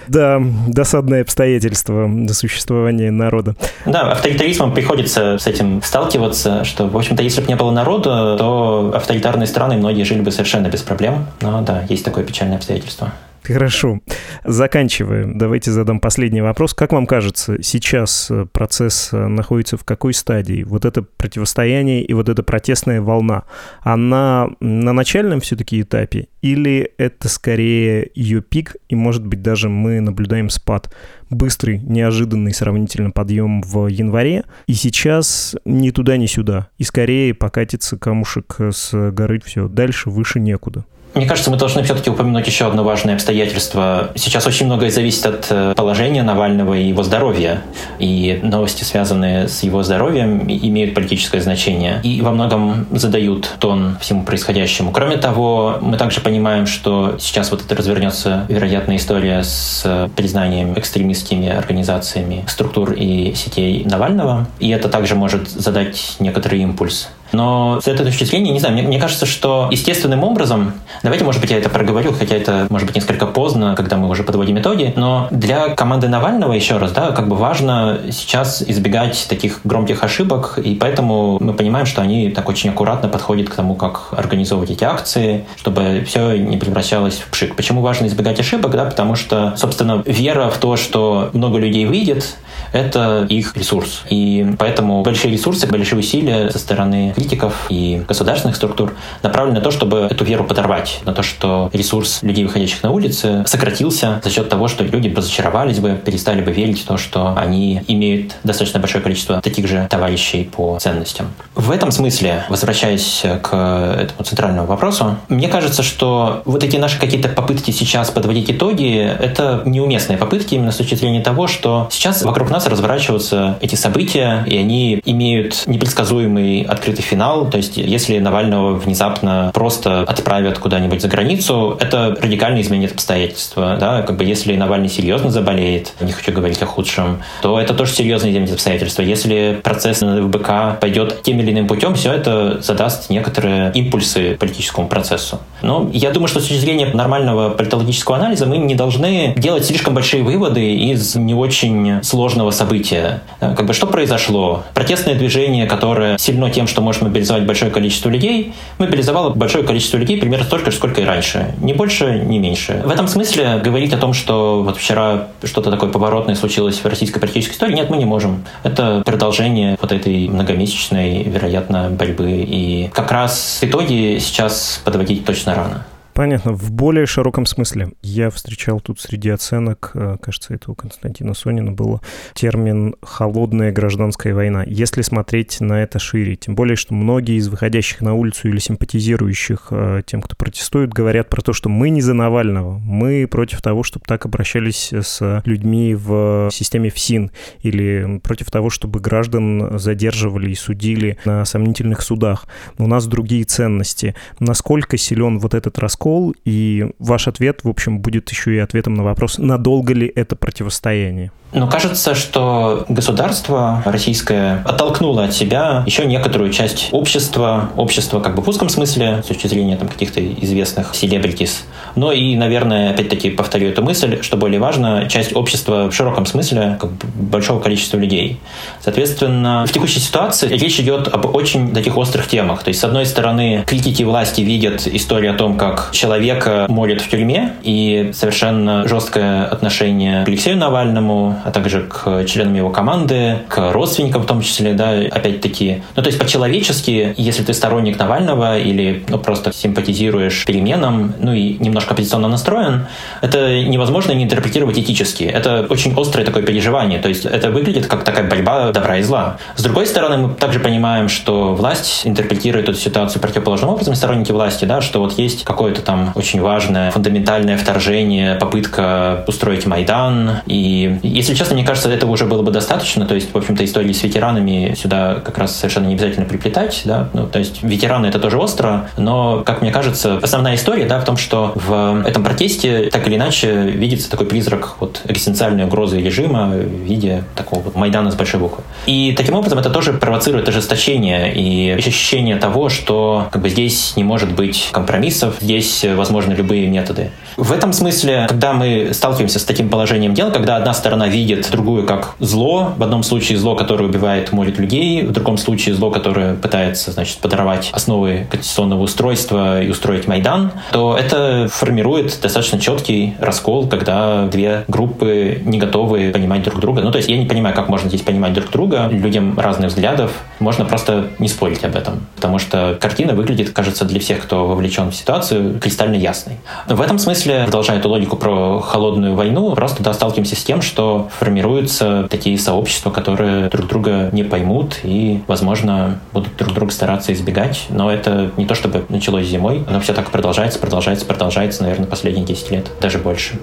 Да, 0.07 0.41
досадное 0.67 1.21
обстоятельство 1.21 2.09
существования 2.31 3.11
народа. 3.11 3.55
Да, 3.85 4.11
авторитаризмом 4.11 4.73
приходится 4.73 5.37
с 5.37 5.47
этим 5.47 5.81
сталкиваться, 5.81 6.63
что, 6.63 6.87
в 6.87 6.95
общем-то, 6.95 7.23
если 7.23 7.41
бы 7.41 7.47
не 7.47 7.55
было 7.55 7.71
народа, 7.71 8.37
то 8.37 8.91
авторитарные 8.95 9.47
страны 9.47 9.77
многие 9.77 10.03
жили 10.03 10.21
бы 10.21 10.31
совершенно 10.31 10.67
без 10.67 10.81
проблем. 10.81 11.25
Но 11.41 11.61
да, 11.61 11.83
есть 11.89 12.05
такое 12.05 12.23
печальное 12.23 12.57
обстоятельство. 12.57 13.13
Хорошо. 13.43 13.99
Заканчиваем. 14.45 15.37
Давайте 15.37 15.71
задам 15.71 15.99
последний 15.99 16.41
вопрос. 16.41 16.73
Как 16.73 16.93
вам 16.93 17.05
кажется, 17.05 17.61
сейчас 17.61 18.31
э, 18.31 18.45
процесс 18.51 19.09
э, 19.11 19.27
находится 19.27 19.75
в 19.77 19.83
какой 19.83 20.13
стадии? 20.13 20.63
Вот 20.63 20.85
это 20.85 21.01
противостояние 21.01 22.03
и 22.03 22.13
вот 22.13 22.29
эта 22.29 22.41
протестная 22.41 23.01
волна, 23.01 23.43
она 23.81 24.49
на 24.61 24.93
начальном 24.93 25.41
все-таки 25.41 25.81
этапе? 25.81 26.27
Или 26.41 26.91
это 26.97 27.27
скорее 27.27 28.09
ее 28.15 28.41
пик, 28.41 28.77
и, 28.87 28.95
может 28.95 29.25
быть, 29.25 29.41
даже 29.41 29.67
мы 29.67 29.99
наблюдаем 29.99 30.49
спад? 30.49 30.93
Быстрый, 31.29 31.79
неожиданный 31.79 32.53
сравнительно 32.53 33.11
подъем 33.11 33.61
в 33.61 33.87
январе, 33.87 34.43
и 34.67 34.73
сейчас 34.73 35.55
ни 35.65 35.89
туда, 35.89 36.15
ни 36.15 36.27
сюда. 36.27 36.69
И 36.77 36.83
скорее 36.83 37.33
покатится 37.33 37.97
камушек 37.97 38.57
с 38.71 39.11
горы 39.11 39.41
все 39.43 39.67
дальше, 39.67 40.09
выше 40.09 40.39
некуда. 40.39 40.85
Мне 41.13 41.27
кажется, 41.27 41.51
мы 41.51 41.57
должны 41.57 41.83
все-таки 41.83 42.09
упомянуть 42.09 42.47
еще 42.47 42.65
одно 42.65 42.83
важное 42.83 43.13
обстоятельство. 43.13 44.09
Сейчас 44.15 44.47
очень 44.47 44.65
многое 44.65 44.89
зависит 44.89 45.25
от 45.27 45.47
э, 45.51 45.73
положения 45.75 46.23
Навального 46.23 46.73
и 46.73 46.87
его 46.87 47.03
здоровья. 47.03 47.61
И 47.99 48.39
новости, 48.41 48.83
связанные 48.83 49.47
с 49.47 49.61
его 49.61 49.83
здоровьем, 49.83 50.47
имеют 50.47 50.95
политическое 50.95 51.39
значение 51.39 51.99
и 52.03 52.21
во 52.21 52.31
многом 52.31 52.87
задают 52.91 53.47
тон 53.59 53.97
всему 54.01 54.23
происходящему. 54.23 54.91
Кроме 54.91 55.17
того, 55.17 55.77
мы 55.81 55.97
также 55.97 56.19
понимаем, 56.19 56.65
что 56.65 57.15
сейчас 57.19 57.51
вот 57.51 57.63
это 57.63 57.75
развернется, 57.75 58.45
вероятно, 58.49 58.95
история 58.95 59.43
с 59.43 60.09
признанием 60.15 60.73
экстремистскими 60.77 61.49
организациями 61.49 62.43
структур 62.47 62.93
и 62.93 63.33
сетей 63.35 63.83
Навального. 63.85 64.47
И 64.59 64.69
это 64.69 64.89
также 64.89 65.13
может 65.13 65.47
задать 65.47 66.15
некоторый 66.19 66.61
импульс 66.61 67.09
но 67.33 67.79
с 67.81 67.87
этой 67.87 68.05
точки 68.05 68.23
зрения, 68.23 68.51
не 68.51 68.59
знаю, 68.59 68.73
мне, 68.73 68.83
мне 68.83 68.99
кажется, 68.99 69.25
что 69.25 69.67
естественным 69.71 70.23
образом, 70.23 70.73
давайте, 71.01 71.25
может 71.25 71.41
быть, 71.41 71.51
я 71.51 71.57
это 71.57 71.69
проговорю, 71.69 72.13
хотя 72.13 72.35
это, 72.35 72.67
может 72.69 72.87
быть, 72.87 72.95
несколько 72.95 73.25
поздно, 73.25 73.75
когда 73.75 73.97
мы 73.97 74.09
уже 74.09 74.23
подводим 74.23 74.59
итоги, 74.59 74.93
но 74.95 75.27
для 75.31 75.69
команды 75.69 76.07
Навального, 76.07 76.53
еще 76.53 76.77
раз, 76.77 76.91
да, 76.91 77.11
как 77.11 77.27
бы 77.27 77.35
важно 77.35 77.99
сейчас 78.11 78.63
избегать 78.65 79.25
таких 79.27 79.61
громких 79.63 80.03
ошибок, 80.03 80.59
и 80.63 80.75
поэтому 80.75 81.37
мы 81.41 81.53
понимаем, 81.53 81.85
что 81.85 82.01
они 82.01 82.29
так 82.29 82.47
очень 82.49 82.69
аккуратно 82.69 83.09
подходят 83.09 83.49
к 83.49 83.55
тому, 83.55 83.75
как 83.75 84.09
организовывать 84.11 84.71
эти 84.71 84.83
акции, 84.83 85.45
чтобы 85.57 86.03
все 86.07 86.37
не 86.37 86.57
превращалось 86.57 87.15
в 87.15 87.31
пшик. 87.31 87.55
Почему 87.55 87.81
важно 87.81 88.07
избегать 88.07 88.39
ошибок? 88.39 88.71
Да, 88.71 88.85
потому 88.85 89.15
что, 89.15 89.53
собственно, 89.57 90.03
вера 90.05 90.49
в 90.49 90.57
то, 90.57 90.77
что 90.77 91.29
много 91.33 91.57
людей 91.57 91.85
выйдет, 91.85 92.35
это 92.71 93.25
их 93.29 93.55
ресурс. 93.55 94.03
И 94.09 94.55
поэтому 94.57 95.03
большие 95.03 95.31
ресурсы, 95.31 95.67
большие 95.67 95.99
усилия 95.99 96.49
со 96.49 96.59
стороны 96.59 97.13
политиков 97.23 97.67
и 97.69 98.03
государственных 98.05 98.57
структур 98.57 98.93
направлен 99.21 99.53
на 99.53 99.61
то, 99.61 99.71
чтобы 99.71 100.07
эту 100.11 100.25
веру 100.25 100.43
подорвать, 100.43 100.99
на 101.05 101.13
то, 101.13 101.23
что 101.23 101.69
ресурс 101.71 102.19
людей, 102.21 102.43
выходящих 102.43 102.83
на 102.83 102.91
улицы, 102.91 103.43
сократился 103.47 104.19
за 104.21 104.29
счет 104.29 104.49
того, 104.49 104.67
что 104.67 104.83
люди 104.83 105.13
разочаровались 105.15 105.79
бы, 105.79 105.99
перестали 106.03 106.41
бы 106.41 106.51
верить 106.51 106.81
в 106.81 106.85
то, 106.85 106.97
что 106.97 107.33
они 107.37 107.81
имеют 107.87 108.33
достаточно 108.43 108.81
большое 108.81 109.01
количество 109.01 109.41
таких 109.41 109.67
же 109.67 109.87
товарищей 109.89 110.43
по 110.43 110.77
ценностям. 110.79 111.27
В 111.55 111.71
этом 111.71 111.91
смысле, 111.91 112.43
возвращаясь 112.49 113.23
к 113.41 113.53
этому 113.53 114.23
центральному 114.25 114.67
вопросу, 114.67 115.15
мне 115.29 115.47
кажется, 115.47 115.81
что 115.81 116.41
вот 116.43 116.63
эти 116.63 116.75
наши 116.75 116.99
какие-то 116.99 117.29
попытки 117.29 117.71
сейчас 117.71 118.11
подводить 118.11 118.51
итоги, 118.51 118.97
это 118.97 119.61
неуместные 119.65 120.17
попытки 120.17 120.55
именно 120.55 120.71
с 120.71 120.77
точки 120.77 120.95
зрения 120.95 121.21
того, 121.21 121.47
что 121.47 121.87
сейчас 121.89 122.21
вокруг 122.23 122.49
нас 122.49 122.67
разворачиваются 122.67 123.57
эти 123.61 123.75
события, 123.75 124.43
и 124.45 124.57
они 124.57 125.01
имеют 125.05 125.63
непредсказуемый 125.67 126.63
открытый 126.63 127.03
финал. 127.13 127.49
То 127.49 127.57
есть, 127.57 127.77
если 127.77 128.17
Навального 128.17 128.73
внезапно 128.73 129.51
просто 129.53 130.01
отправят 130.01 130.57
куда-нибудь 130.57 131.01
за 131.01 131.07
границу, 131.07 131.77
это 131.79 132.17
радикально 132.19 132.61
изменит 132.61 132.93
обстоятельства. 132.93 133.77
Да? 133.79 134.01
Как 134.01 134.17
бы 134.17 134.23
если 134.23 134.55
Навальный 134.55 134.89
серьезно 134.89 135.29
заболеет, 135.29 135.93
не 136.01 136.11
хочу 136.11 136.31
говорить 136.31 136.61
о 136.61 136.65
худшем, 136.65 137.21
то 137.41 137.59
это 137.59 137.73
тоже 137.73 137.93
серьезно 137.93 138.29
изменит 138.29 138.53
обстоятельства. 138.53 139.03
Если 139.03 139.59
процесс 139.63 140.01
на 140.01 140.27
ФБК 140.27 140.79
пойдет 140.79 141.21
тем 141.21 141.39
или 141.39 141.51
иным 141.51 141.67
путем, 141.67 141.93
все 141.93 142.13
это 142.13 142.61
задаст 142.61 143.09
некоторые 143.09 143.71
импульсы 143.73 144.35
политическому 144.39 144.87
процессу. 144.87 145.39
Но 145.61 145.89
я 145.93 146.09
думаю, 146.11 146.27
что 146.27 146.39
с 146.39 146.43
точки 146.43 146.59
зрения 146.59 146.87
нормального 146.93 147.49
политологического 147.49 148.17
анализа 148.17 148.45
мы 148.45 148.57
не 148.57 148.75
должны 148.75 149.33
делать 149.37 149.65
слишком 149.65 149.93
большие 149.93 150.23
выводы 150.23 150.73
из 150.73 151.15
не 151.15 151.35
очень 151.35 152.03
сложного 152.03 152.51
события. 152.51 153.21
Как 153.39 153.65
бы 153.65 153.73
что 153.73 153.85
произошло? 153.87 154.63
Протестное 154.73 155.15
движение, 155.15 155.67
которое 155.67 156.17
сильно 156.17 156.49
тем, 156.49 156.67
что 156.67 156.81
может 156.81 156.92
мобилизовать 157.01 157.45
большое 157.45 157.71
количество 157.71 158.09
людей, 158.09 158.53
мобилизовало 158.77 159.29
большое 159.33 159.63
количество 159.63 159.97
людей 159.97 160.17
примерно 160.17 160.45
столько 160.45 160.71
же, 160.71 160.77
сколько 160.77 161.01
и 161.01 161.05
раньше. 161.05 161.53
Ни 161.61 161.73
больше, 161.73 162.19
ни 162.25 162.37
меньше. 162.37 162.81
В 162.85 162.89
этом 162.89 163.07
смысле 163.07 163.61
говорить 163.63 163.93
о 163.93 163.97
том, 163.97 164.13
что 164.13 164.63
вот 164.63 164.77
вчера 164.77 165.27
что-то 165.43 165.71
такое 165.71 165.89
поворотное 165.89 166.35
случилось 166.35 166.79
в 166.79 166.85
российской 166.85 167.19
политической 167.19 167.53
истории, 167.53 167.73
нет, 167.73 167.89
мы 167.89 167.97
не 167.97 168.05
можем. 168.05 168.45
Это 168.63 169.01
продолжение 169.05 169.77
вот 169.81 169.91
этой 169.91 170.27
многомесячной, 170.27 171.23
вероятно, 171.23 171.89
борьбы. 171.89 172.31
И 172.31 172.89
как 172.93 173.11
раз 173.11 173.59
итоги 173.61 174.17
сейчас 174.19 174.81
подводить 174.83 175.25
точно 175.25 175.55
рано. 175.55 175.85
Понятно. 176.13 176.53
В 176.53 176.71
более 176.71 177.07
широком 177.07 177.47
смысле. 177.47 177.93
Я 178.03 178.29
встречал 178.29 178.79
тут 178.79 178.99
среди 178.99 179.29
оценок, 179.29 179.91
э, 179.95 180.17
кажется, 180.21 180.53
это 180.53 180.71
у 180.71 180.75
Константина 180.75 181.33
Сонина 181.33 181.71
было, 181.71 182.01
термин 182.35 182.95
«холодная 183.01 183.71
гражданская 183.71 184.35
война». 184.35 184.63
Если 184.63 185.01
смотреть 185.01 185.59
на 185.59 185.81
это 185.81 185.97
шире, 185.97 186.35
тем 186.35 186.53
более, 186.53 186.75
что 186.75 186.93
многие 186.93 187.37
из 187.37 187.47
выходящих 187.47 188.01
на 188.01 188.13
улицу 188.13 188.47
или 188.47 188.59
симпатизирующих 188.59 189.67
э, 189.71 190.01
тем, 190.05 190.21
кто 190.21 190.35
протестует, 190.35 190.93
говорят 190.93 191.29
про 191.29 191.41
то, 191.41 191.51
что 191.51 191.69
мы 191.69 191.89
не 191.89 192.01
за 192.01 192.13
Навального, 192.13 192.77
мы 192.77 193.27
против 193.29 193.63
того, 193.63 193.81
чтобы 193.81 194.05
так 194.05 194.25
обращались 194.27 194.93
с 194.93 195.41
людьми 195.45 195.95
в 195.95 196.49
системе 196.51 196.91
ФСИН, 196.91 197.31
или 197.61 198.19
против 198.23 198.51
того, 198.51 198.69
чтобы 198.69 198.99
граждан 198.99 199.79
задерживали 199.79 200.51
и 200.51 200.55
судили 200.55 201.17
на 201.25 201.43
сомнительных 201.45 202.01
судах. 202.01 202.45
У 202.77 202.85
нас 202.85 203.07
другие 203.07 203.45
ценности. 203.45 204.13
Насколько 204.39 204.97
силен 204.97 205.39
вот 205.39 205.55
этот 205.55 205.79
раскол 205.79 206.02
раскол, 206.03 206.35
и 206.45 206.89
ваш 206.99 207.27
ответ, 207.27 207.63
в 207.63 207.69
общем, 207.69 207.99
будет 207.99 208.29
еще 208.29 208.55
и 208.55 208.59
ответом 208.59 208.93
на 208.93 209.03
вопрос, 209.03 209.37
надолго 209.37 209.93
ли 209.93 210.11
это 210.15 210.35
противостояние. 210.35 211.31
Но 211.53 211.67
кажется, 211.67 212.15
что 212.15 212.85
государство 212.89 213.81
российское 213.85 214.63
оттолкнуло 214.65 215.25
от 215.25 215.33
себя 215.33 215.83
еще 215.85 216.05
некоторую 216.05 216.51
часть 216.51 216.89
общества, 216.91 217.69
общества 217.77 218.19
как 218.19 218.35
бы 218.35 218.41
в 218.41 218.47
узком 218.47 218.69
смысле, 218.69 219.21
с 219.23 219.27
точки 219.27 219.47
зрения 219.47 219.77
там, 219.77 219.87
каких-то 219.87 220.23
известных 220.23 220.95
селебритис, 220.95 221.65
но 221.95 222.11
и, 222.11 222.35
наверное, 222.35 222.91
опять-таки 222.91 223.29
повторю 223.29 223.69
эту 223.69 223.83
мысль, 223.83 224.21
что 224.21 224.37
более 224.37 224.59
важно, 224.59 225.07
часть 225.09 225.35
общества 225.35 225.89
в 225.89 225.95
широком 225.95 226.25
смысле 226.25 226.77
как 226.79 226.91
бы 226.91 227.07
большого 227.15 227.59
количества 227.59 227.97
людей. 227.97 228.39
Соответственно, 228.81 229.65
в 229.67 229.71
текущей 229.71 229.99
ситуации 229.99 230.47
речь 230.49 230.79
идет 230.79 231.07
об 231.07 231.33
очень 231.35 231.73
таких 231.73 231.97
острых 231.97 232.27
темах. 232.27 232.63
То 232.63 232.69
есть, 232.69 232.79
с 232.79 232.83
одной 232.83 233.05
стороны, 233.05 233.63
критики 233.65 234.03
власти 234.03 234.41
видят 234.41 234.87
историю 234.87 235.33
о 235.33 235.35
том, 235.35 235.57
как 235.57 235.89
человека 235.91 236.65
молят 236.69 237.01
в 237.01 237.09
тюрьме, 237.09 237.53
и 237.61 238.11
совершенно 238.13 238.87
жесткое 238.87 239.45
отношение 239.45 240.25
к 240.25 240.27
Алексею 240.27 240.57
Навальному, 240.57 241.42
а 241.43 241.51
также 241.51 241.81
к 241.81 242.25
членам 242.25 242.55
его 242.55 242.69
команды, 242.69 243.39
к 243.47 243.71
родственникам 243.71 244.23
в 244.23 244.25
том 244.25 244.41
числе, 244.41 244.73
да, 244.73 244.91
опять-таки. 245.11 245.83
Ну, 245.95 246.01
то 246.03 246.07
есть 246.07 246.19
по-человечески, 246.19 247.13
если 247.17 247.43
ты 247.43 247.53
сторонник 247.53 247.99
Навального 247.99 248.57
или 248.57 249.03
ну, 249.09 249.17
просто 249.17 249.53
симпатизируешь 249.53 250.45
переменам, 250.45 251.13
ну 251.19 251.33
и 251.33 251.57
немножко 251.59 251.93
оппозиционно 251.93 252.27
настроен, 252.27 252.87
это 253.21 253.63
невозможно 253.63 254.11
не 254.11 254.23
интерпретировать 254.23 254.77
этически. 254.77 255.23
Это 255.23 255.65
очень 255.69 255.93
острое 255.99 256.25
такое 256.25 256.43
переживание, 256.43 256.99
то 256.99 257.09
есть 257.09 257.25
это 257.25 257.51
выглядит 257.51 257.87
как 257.87 258.03
такая 258.03 258.27
борьба 258.29 258.71
добра 258.71 258.97
и 258.97 259.03
зла. 259.03 259.37
С 259.55 259.63
другой 259.63 259.87
стороны, 259.87 260.17
мы 260.17 260.33
также 260.33 260.59
понимаем, 260.59 261.09
что 261.09 261.53
власть 261.53 262.01
интерпретирует 262.05 262.69
эту 262.69 262.77
ситуацию 262.77 263.21
противоположным 263.21 263.71
образом, 263.71 263.95
сторонники 263.95 264.31
власти, 264.31 264.65
да, 264.65 264.81
что 264.81 264.99
вот 264.99 265.17
есть 265.17 265.43
какое-то 265.43 265.81
там 265.81 266.11
очень 266.15 266.41
важное 266.41 266.91
фундаментальное 266.91 267.57
вторжение, 267.57 268.35
попытка 268.35 269.23
устроить 269.27 269.65
Майдан, 269.65 270.41
и 270.45 270.99
если 271.03 271.32
если 271.33 271.45
честно, 271.45 271.55
мне 271.55 271.65
кажется, 271.65 271.89
этого 271.89 272.11
уже 272.11 272.25
было 272.25 272.43
бы 272.43 272.51
достаточно. 272.51 273.05
То 273.05 273.15
есть, 273.15 273.33
в 273.33 273.37
общем-то, 273.37 273.65
истории 273.65 273.91
с 273.91 274.03
ветеранами 274.03 274.75
сюда 274.77 275.15
как 275.15 275.39
раз 275.39 275.55
совершенно 275.55 275.87
не 275.87 275.95
обязательно 275.95 276.25
приплетать. 276.25 276.81
Да? 276.85 277.09
Ну, 277.13 277.27
то 277.27 277.39
есть, 277.39 277.63
ветераны— 277.63 278.05
это 278.07 278.19
тоже 278.19 278.37
остро, 278.37 278.89
но, 278.97 279.41
как 279.43 279.61
мне 279.61 279.71
кажется, 279.71 280.19
основная 280.21 280.55
история 280.55 280.85
да, 280.85 280.99
в 280.99 281.05
том, 281.05 281.17
что 281.17 281.53
в 281.55 282.03
этом 282.05 282.23
протесте 282.23 282.89
так 282.91 283.07
или 283.07 283.15
иначе 283.15 283.51
видится 283.51 284.11
такой 284.11 284.27
призрак 284.27 284.75
вот, 284.79 285.01
экзистенциальной 285.05 285.65
угрозы 285.65 285.99
режима 285.99 286.49
в 286.49 286.83
виде 286.83 287.23
такого 287.35 287.61
вот 287.61 287.75
Майдана 287.75 288.11
с 288.11 288.15
большой 288.15 288.39
буквы. 288.39 288.63
И 288.85 289.13
таким 289.17 289.33
образом 289.33 289.57
это 289.57 289.71
тоже 289.71 289.93
провоцирует 289.93 290.47
ожесточение 290.47 291.33
и 291.33 291.71
ощущение 291.71 292.35
того, 292.35 292.69
что 292.69 293.27
как 293.31 293.41
бы, 293.41 293.49
здесь 293.49 293.93
не 293.95 294.03
может 294.03 294.31
быть 294.33 294.69
компромиссов, 294.71 295.37
здесь 295.41 295.83
возможны 295.95 296.33
любые 296.33 296.67
методы. 296.67 297.09
В 297.37 297.51
этом 297.51 297.73
смысле, 297.73 298.27
когда 298.29 298.53
мы 298.53 298.91
сталкиваемся 298.93 299.39
с 299.39 299.43
таким 299.43 299.69
положением 299.69 300.13
дел, 300.13 300.31
когда 300.31 300.57
одна 300.57 300.73
сторона 300.73 301.07
видит 301.13 301.49
другую 301.51 301.85
как 301.85 302.15
зло, 302.19 302.73
в 302.75 302.83
одном 302.83 303.03
случае 303.03 303.37
зло, 303.37 303.55
которое 303.55 303.85
убивает, 303.85 304.31
молит 304.31 304.57
людей, 304.57 305.03
в 305.03 305.11
другом 305.11 305.37
случае 305.37 305.75
зло, 305.75 305.91
которое 305.91 306.33
пытается, 306.33 306.91
значит, 306.91 307.19
подорвать 307.19 307.69
основы 307.71 308.27
конституционного 308.31 308.81
устройства 308.81 309.61
и 309.61 309.69
устроить 309.69 310.07
Майдан, 310.07 310.51
то 310.71 310.97
это 310.97 311.47
формирует 311.51 312.19
достаточно 312.21 312.59
четкий 312.59 313.15
раскол, 313.19 313.67
когда 313.67 314.25
две 314.25 314.65
группы 314.67 315.41
не 315.45 315.59
готовы 315.59 316.11
понимать 316.11 316.43
друг 316.43 316.59
друга. 316.59 316.81
Ну, 316.81 316.91
то 316.91 316.97
есть 316.97 317.09
я 317.09 317.17
не 317.17 317.25
понимаю, 317.25 317.55
как 317.55 317.69
можно 317.69 317.89
здесь 317.89 318.01
понимать 318.01 318.33
друг 318.33 318.49
друга, 318.49 318.89
людям 318.91 319.39
разных 319.39 319.69
взглядов, 319.69 320.11
можно 320.39 320.65
просто 320.65 321.09
не 321.19 321.27
спорить 321.27 321.63
об 321.63 321.75
этом, 321.75 322.07
потому 322.15 322.39
что 322.39 322.75
картина 322.81 323.13
выглядит, 323.13 323.51
кажется, 323.51 323.85
для 323.85 323.99
всех, 323.99 324.23
кто 324.23 324.47
вовлечен 324.47 324.89
в 324.89 324.95
ситуацию, 324.95 325.59
кристально 325.59 325.95
ясной. 325.95 326.37
В 326.67 326.81
этом 326.81 326.97
смысле, 326.97 327.43
продолжая 327.43 327.77
эту 327.77 327.89
логику 327.89 328.17
про 328.17 328.59
холодную 328.61 329.15
войну, 329.15 329.53
просто 329.53 329.83
да, 329.83 329.93
сталкиваемся 329.93 330.35
с 330.35 330.43
тем, 330.43 330.61
что 330.61 331.02
формируются 331.09 332.07
такие 332.09 332.37
сообщества, 332.37 332.89
которые 332.91 333.49
друг 333.49 333.67
друга 333.67 334.09
не 334.11 334.23
поймут 334.23 334.79
и, 334.83 335.21
возможно, 335.27 335.99
будут 336.13 336.35
друг 336.37 336.53
друга 336.53 336.71
стараться 336.71 337.13
избегать. 337.13 337.67
Но 337.69 337.91
это 337.91 338.31
не 338.37 338.45
то, 338.45 338.55
чтобы 338.55 338.85
началось 338.89 339.27
зимой. 339.27 339.63
Оно 339.67 339.79
все 339.79 339.93
так 339.93 340.11
продолжается, 340.11 340.59
продолжается, 340.59 341.05
продолжается, 341.05 341.63
наверное, 341.63 341.87
последние 341.87 342.25
10 342.25 342.51
лет, 342.51 342.71
даже 342.81 342.99
больше. 342.99 343.39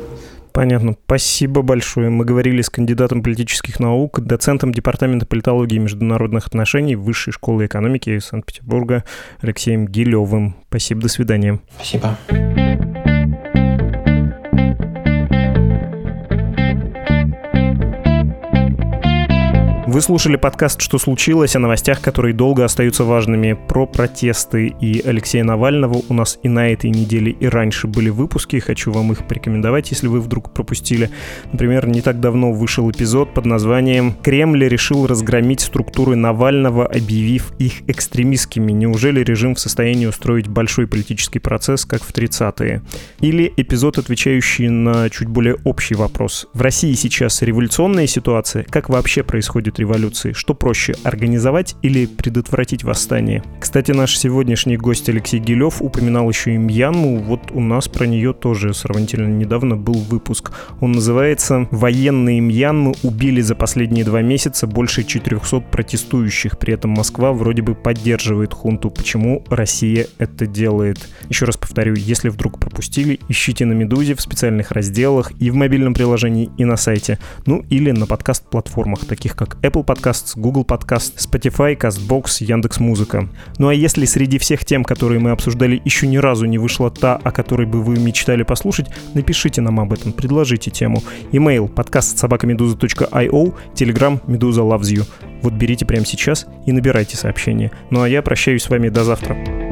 Понятно. 0.52 0.96
Спасибо 1.06 1.62
большое. 1.62 2.10
Мы 2.10 2.24
говорили 2.24 2.60
с 2.62 2.70
кандидатом 2.70 3.22
политических 3.22 3.78
наук, 3.80 4.20
доцентом 4.20 4.72
Департамента 4.72 5.26
политологии 5.26 5.76
и 5.76 5.80
международных 5.80 6.46
отношений 6.46 6.96
Высшей 6.96 7.32
школы 7.32 7.66
экономики 7.66 8.18
Санкт-Петербурга 8.18 9.04
Алексеем 9.40 9.86
Гилевым. 9.86 10.56
Спасибо, 10.68 11.02
до 11.02 11.08
свидания. 11.08 11.60
Спасибо. 11.76 12.16
Вы 19.90 20.02
слушали 20.02 20.36
подкаст 20.36 20.80
«Что 20.80 20.98
случилось?» 20.98 21.56
о 21.56 21.58
новостях, 21.58 22.00
которые 22.00 22.32
долго 22.32 22.64
остаются 22.64 23.02
важными 23.02 23.54
про 23.54 23.88
протесты 23.88 24.68
и 24.68 25.00
Алексея 25.04 25.42
Навального. 25.42 26.00
У 26.08 26.14
нас 26.14 26.38
и 26.44 26.48
на 26.48 26.70
этой 26.70 26.90
неделе, 26.90 27.32
и 27.32 27.48
раньше 27.48 27.88
были 27.88 28.08
выпуски. 28.08 28.60
Хочу 28.60 28.92
вам 28.92 29.10
их 29.10 29.26
порекомендовать, 29.26 29.90
если 29.90 30.06
вы 30.06 30.20
вдруг 30.20 30.54
пропустили. 30.54 31.10
Например, 31.50 31.88
не 31.88 32.02
так 32.02 32.20
давно 32.20 32.52
вышел 32.52 32.88
эпизод 32.88 33.34
под 33.34 33.46
названием 33.46 34.12
«Кремль 34.22 34.64
решил 34.68 35.08
разгромить 35.08 35.60
структуры 35.60 36.14
Навального, 36.14 36.86
объявив 36.86 37.50
их 37.58 37.82
экстремистскими. 37.88 38.70
Неужели 38.70 39.24
режим 39.24 39.56
в 39.56 39.58
состоянии 39.58 40.06
устроить 40.06 40.46
большой 40.46 40.86
политический 40.86 41.40
процесс, 41.40 41.84
как 41.84 42.04
в 42.04 42.12
30-е?» 42.14 42.82
Или 43.18 43.52
эпизод, 43.56 43.98
отвечающий 43.98 44.68
на 44.68 45.10
чуть 45.10 45.26
более 45.26 45.56
общий 45.64 45.96
вопрос. 45.96 46.46
В 46.54 46.62
России 46.62 46.92
сейчас 46.92 47.42
революционная 47.42 48.06
ситуация. 48.06 48.62
Как 48.70 48.88
вообще 48.88 49.24
происходит 49.24 49.79
революции? 49.80 50.32
Что 50.32 50.54
проще, 50.54 50.94
организовать 51.02 51.74
или 51.82 52.06
предотвратить 52.06 52.84
восстание? 52.84 53.42
Кстати, 53.58 53.90
наш 53.90 54.16
сегодняшний 54.16 54.76
гость 54.76 55.08
Алексей 55.08 55.40
Гилев 55.40 55.82
упоминал 55.82 56.28
еще 56.28 56.54
и 56.54 56.56
Мьянму. 56.56 57.18
Вот 57.18 57.50
у 57.50 57.60
нас 57.60 57.88
про 57.88 58.06
нее 58.06 58.32
тоже 58.32 58.72
сравнительно 58.74 59.26
недавно 59.26 59.76
был 59.76 59.94
выпуск. 59.94 60.52
Он 60.80 60.92
называется 60.92 61.66
«Военные 61.70 62.40
Мьянмы 62.40 62.94
убили 63.02 63.40
за 63.40 63.54
последние 63.54 64.04
два 64.04 64.22
месяца 64.22 64.66
больше 64.66 65.02
400 65.02 65.60
протестующих». 65.60 66.58
При 66.58 66.74
этом 66.74 66.92
Москва 66.92 67.32
вроде 67.32 67.62
бы 67.62 67.74
поддерживает 67.74 68.54
хунту. 68.54 68.90
Почему 68.90 69.44
Россия 69.48 70.06
это 70.18 70.46
делает? 70.46 71.08
Еще 71.28 71.46
раз 71.46 71.56
повторю, 71.56 71.94
если 71.94 72.28
вдруг 72.28 72.60
пропустили, 72.60 73.18
ищите 73.28 73.64
на 73.64 73.72
«Медузе» 73.72 74.14
в 74.14 74.20
специальных 74.20 74.70
разделах 74.70 75.32
и 75.40 75.50
в 75.50 75.54
мобильном 75.54 75.94
приложении, 75.94 76.50
и 76.58 76.64
на 76.64 76.76
сайте. 76.76 77.18
Ну 77.46 77.64
или 77.70 77.90
на 77.90 78.06
подкаст-платформах, 78.06 79.06
таких 79.06 79.36
как 79.36 79.56
Apple 79.62 79.69
Podcasts, 79.70 80.32
Google 80.36 80.64
Podcasts, 80.64 81.16
Spotify, 81.16 81.76
CastBox, 81.76 82.44
Яндекс.Музыка. 82.44 83.28
Ну 83.58 83.68
а 83.68 83.74
если 83.74 84.04
среди 84.04 84.38
всех 84.38 84.64
тем, 84.64 84.84
которые 84.84 85.20
мы 85.20 85.30
обсуждали, 85.30 85.80
еще 85.84 86.06
ни 86.06 86.16
разу 86.16 86.46
не 86.46 86.58
вышла 86.58 86.90
та, 86.90 87.16
о 87.16 87.30
которой 87.30 87.66
бы 87.66 87.82
вы 87.82 87.98
мечтали 87.98 88.42
послушать, 88.42 88.88
напишите 89.14 89.60
нам 89.60 89.80
об 89.80 89.92
этом, 89.92 90.12
предложите 90.12 90.70
тему. 90.70 91.02
Email 91.32 91.68
подкаст 91.68 92.18
собакамедуза.io, 92.18 93.54
Telegram 93.74 94.20
Медуза 94.26 94.62
Loves 94.62 94.92
You. 94.92 95.06
Вот 95.42 95.54
берите 95.54 95.86
прямо 95.86 96.04
сейчас 96.04 96.46
и 96.66 96.72
набирайте 96.72 97.16
сообщение. 97.16 97.70
Ну 97.90 98.02
а 98.02 98.08
я 98.08 98.22
прощаюсь 98.22 98.62
с 98.64 98.68
вами 98.68 98.88
до 98.88 99.04
завтра. 99.04 99.69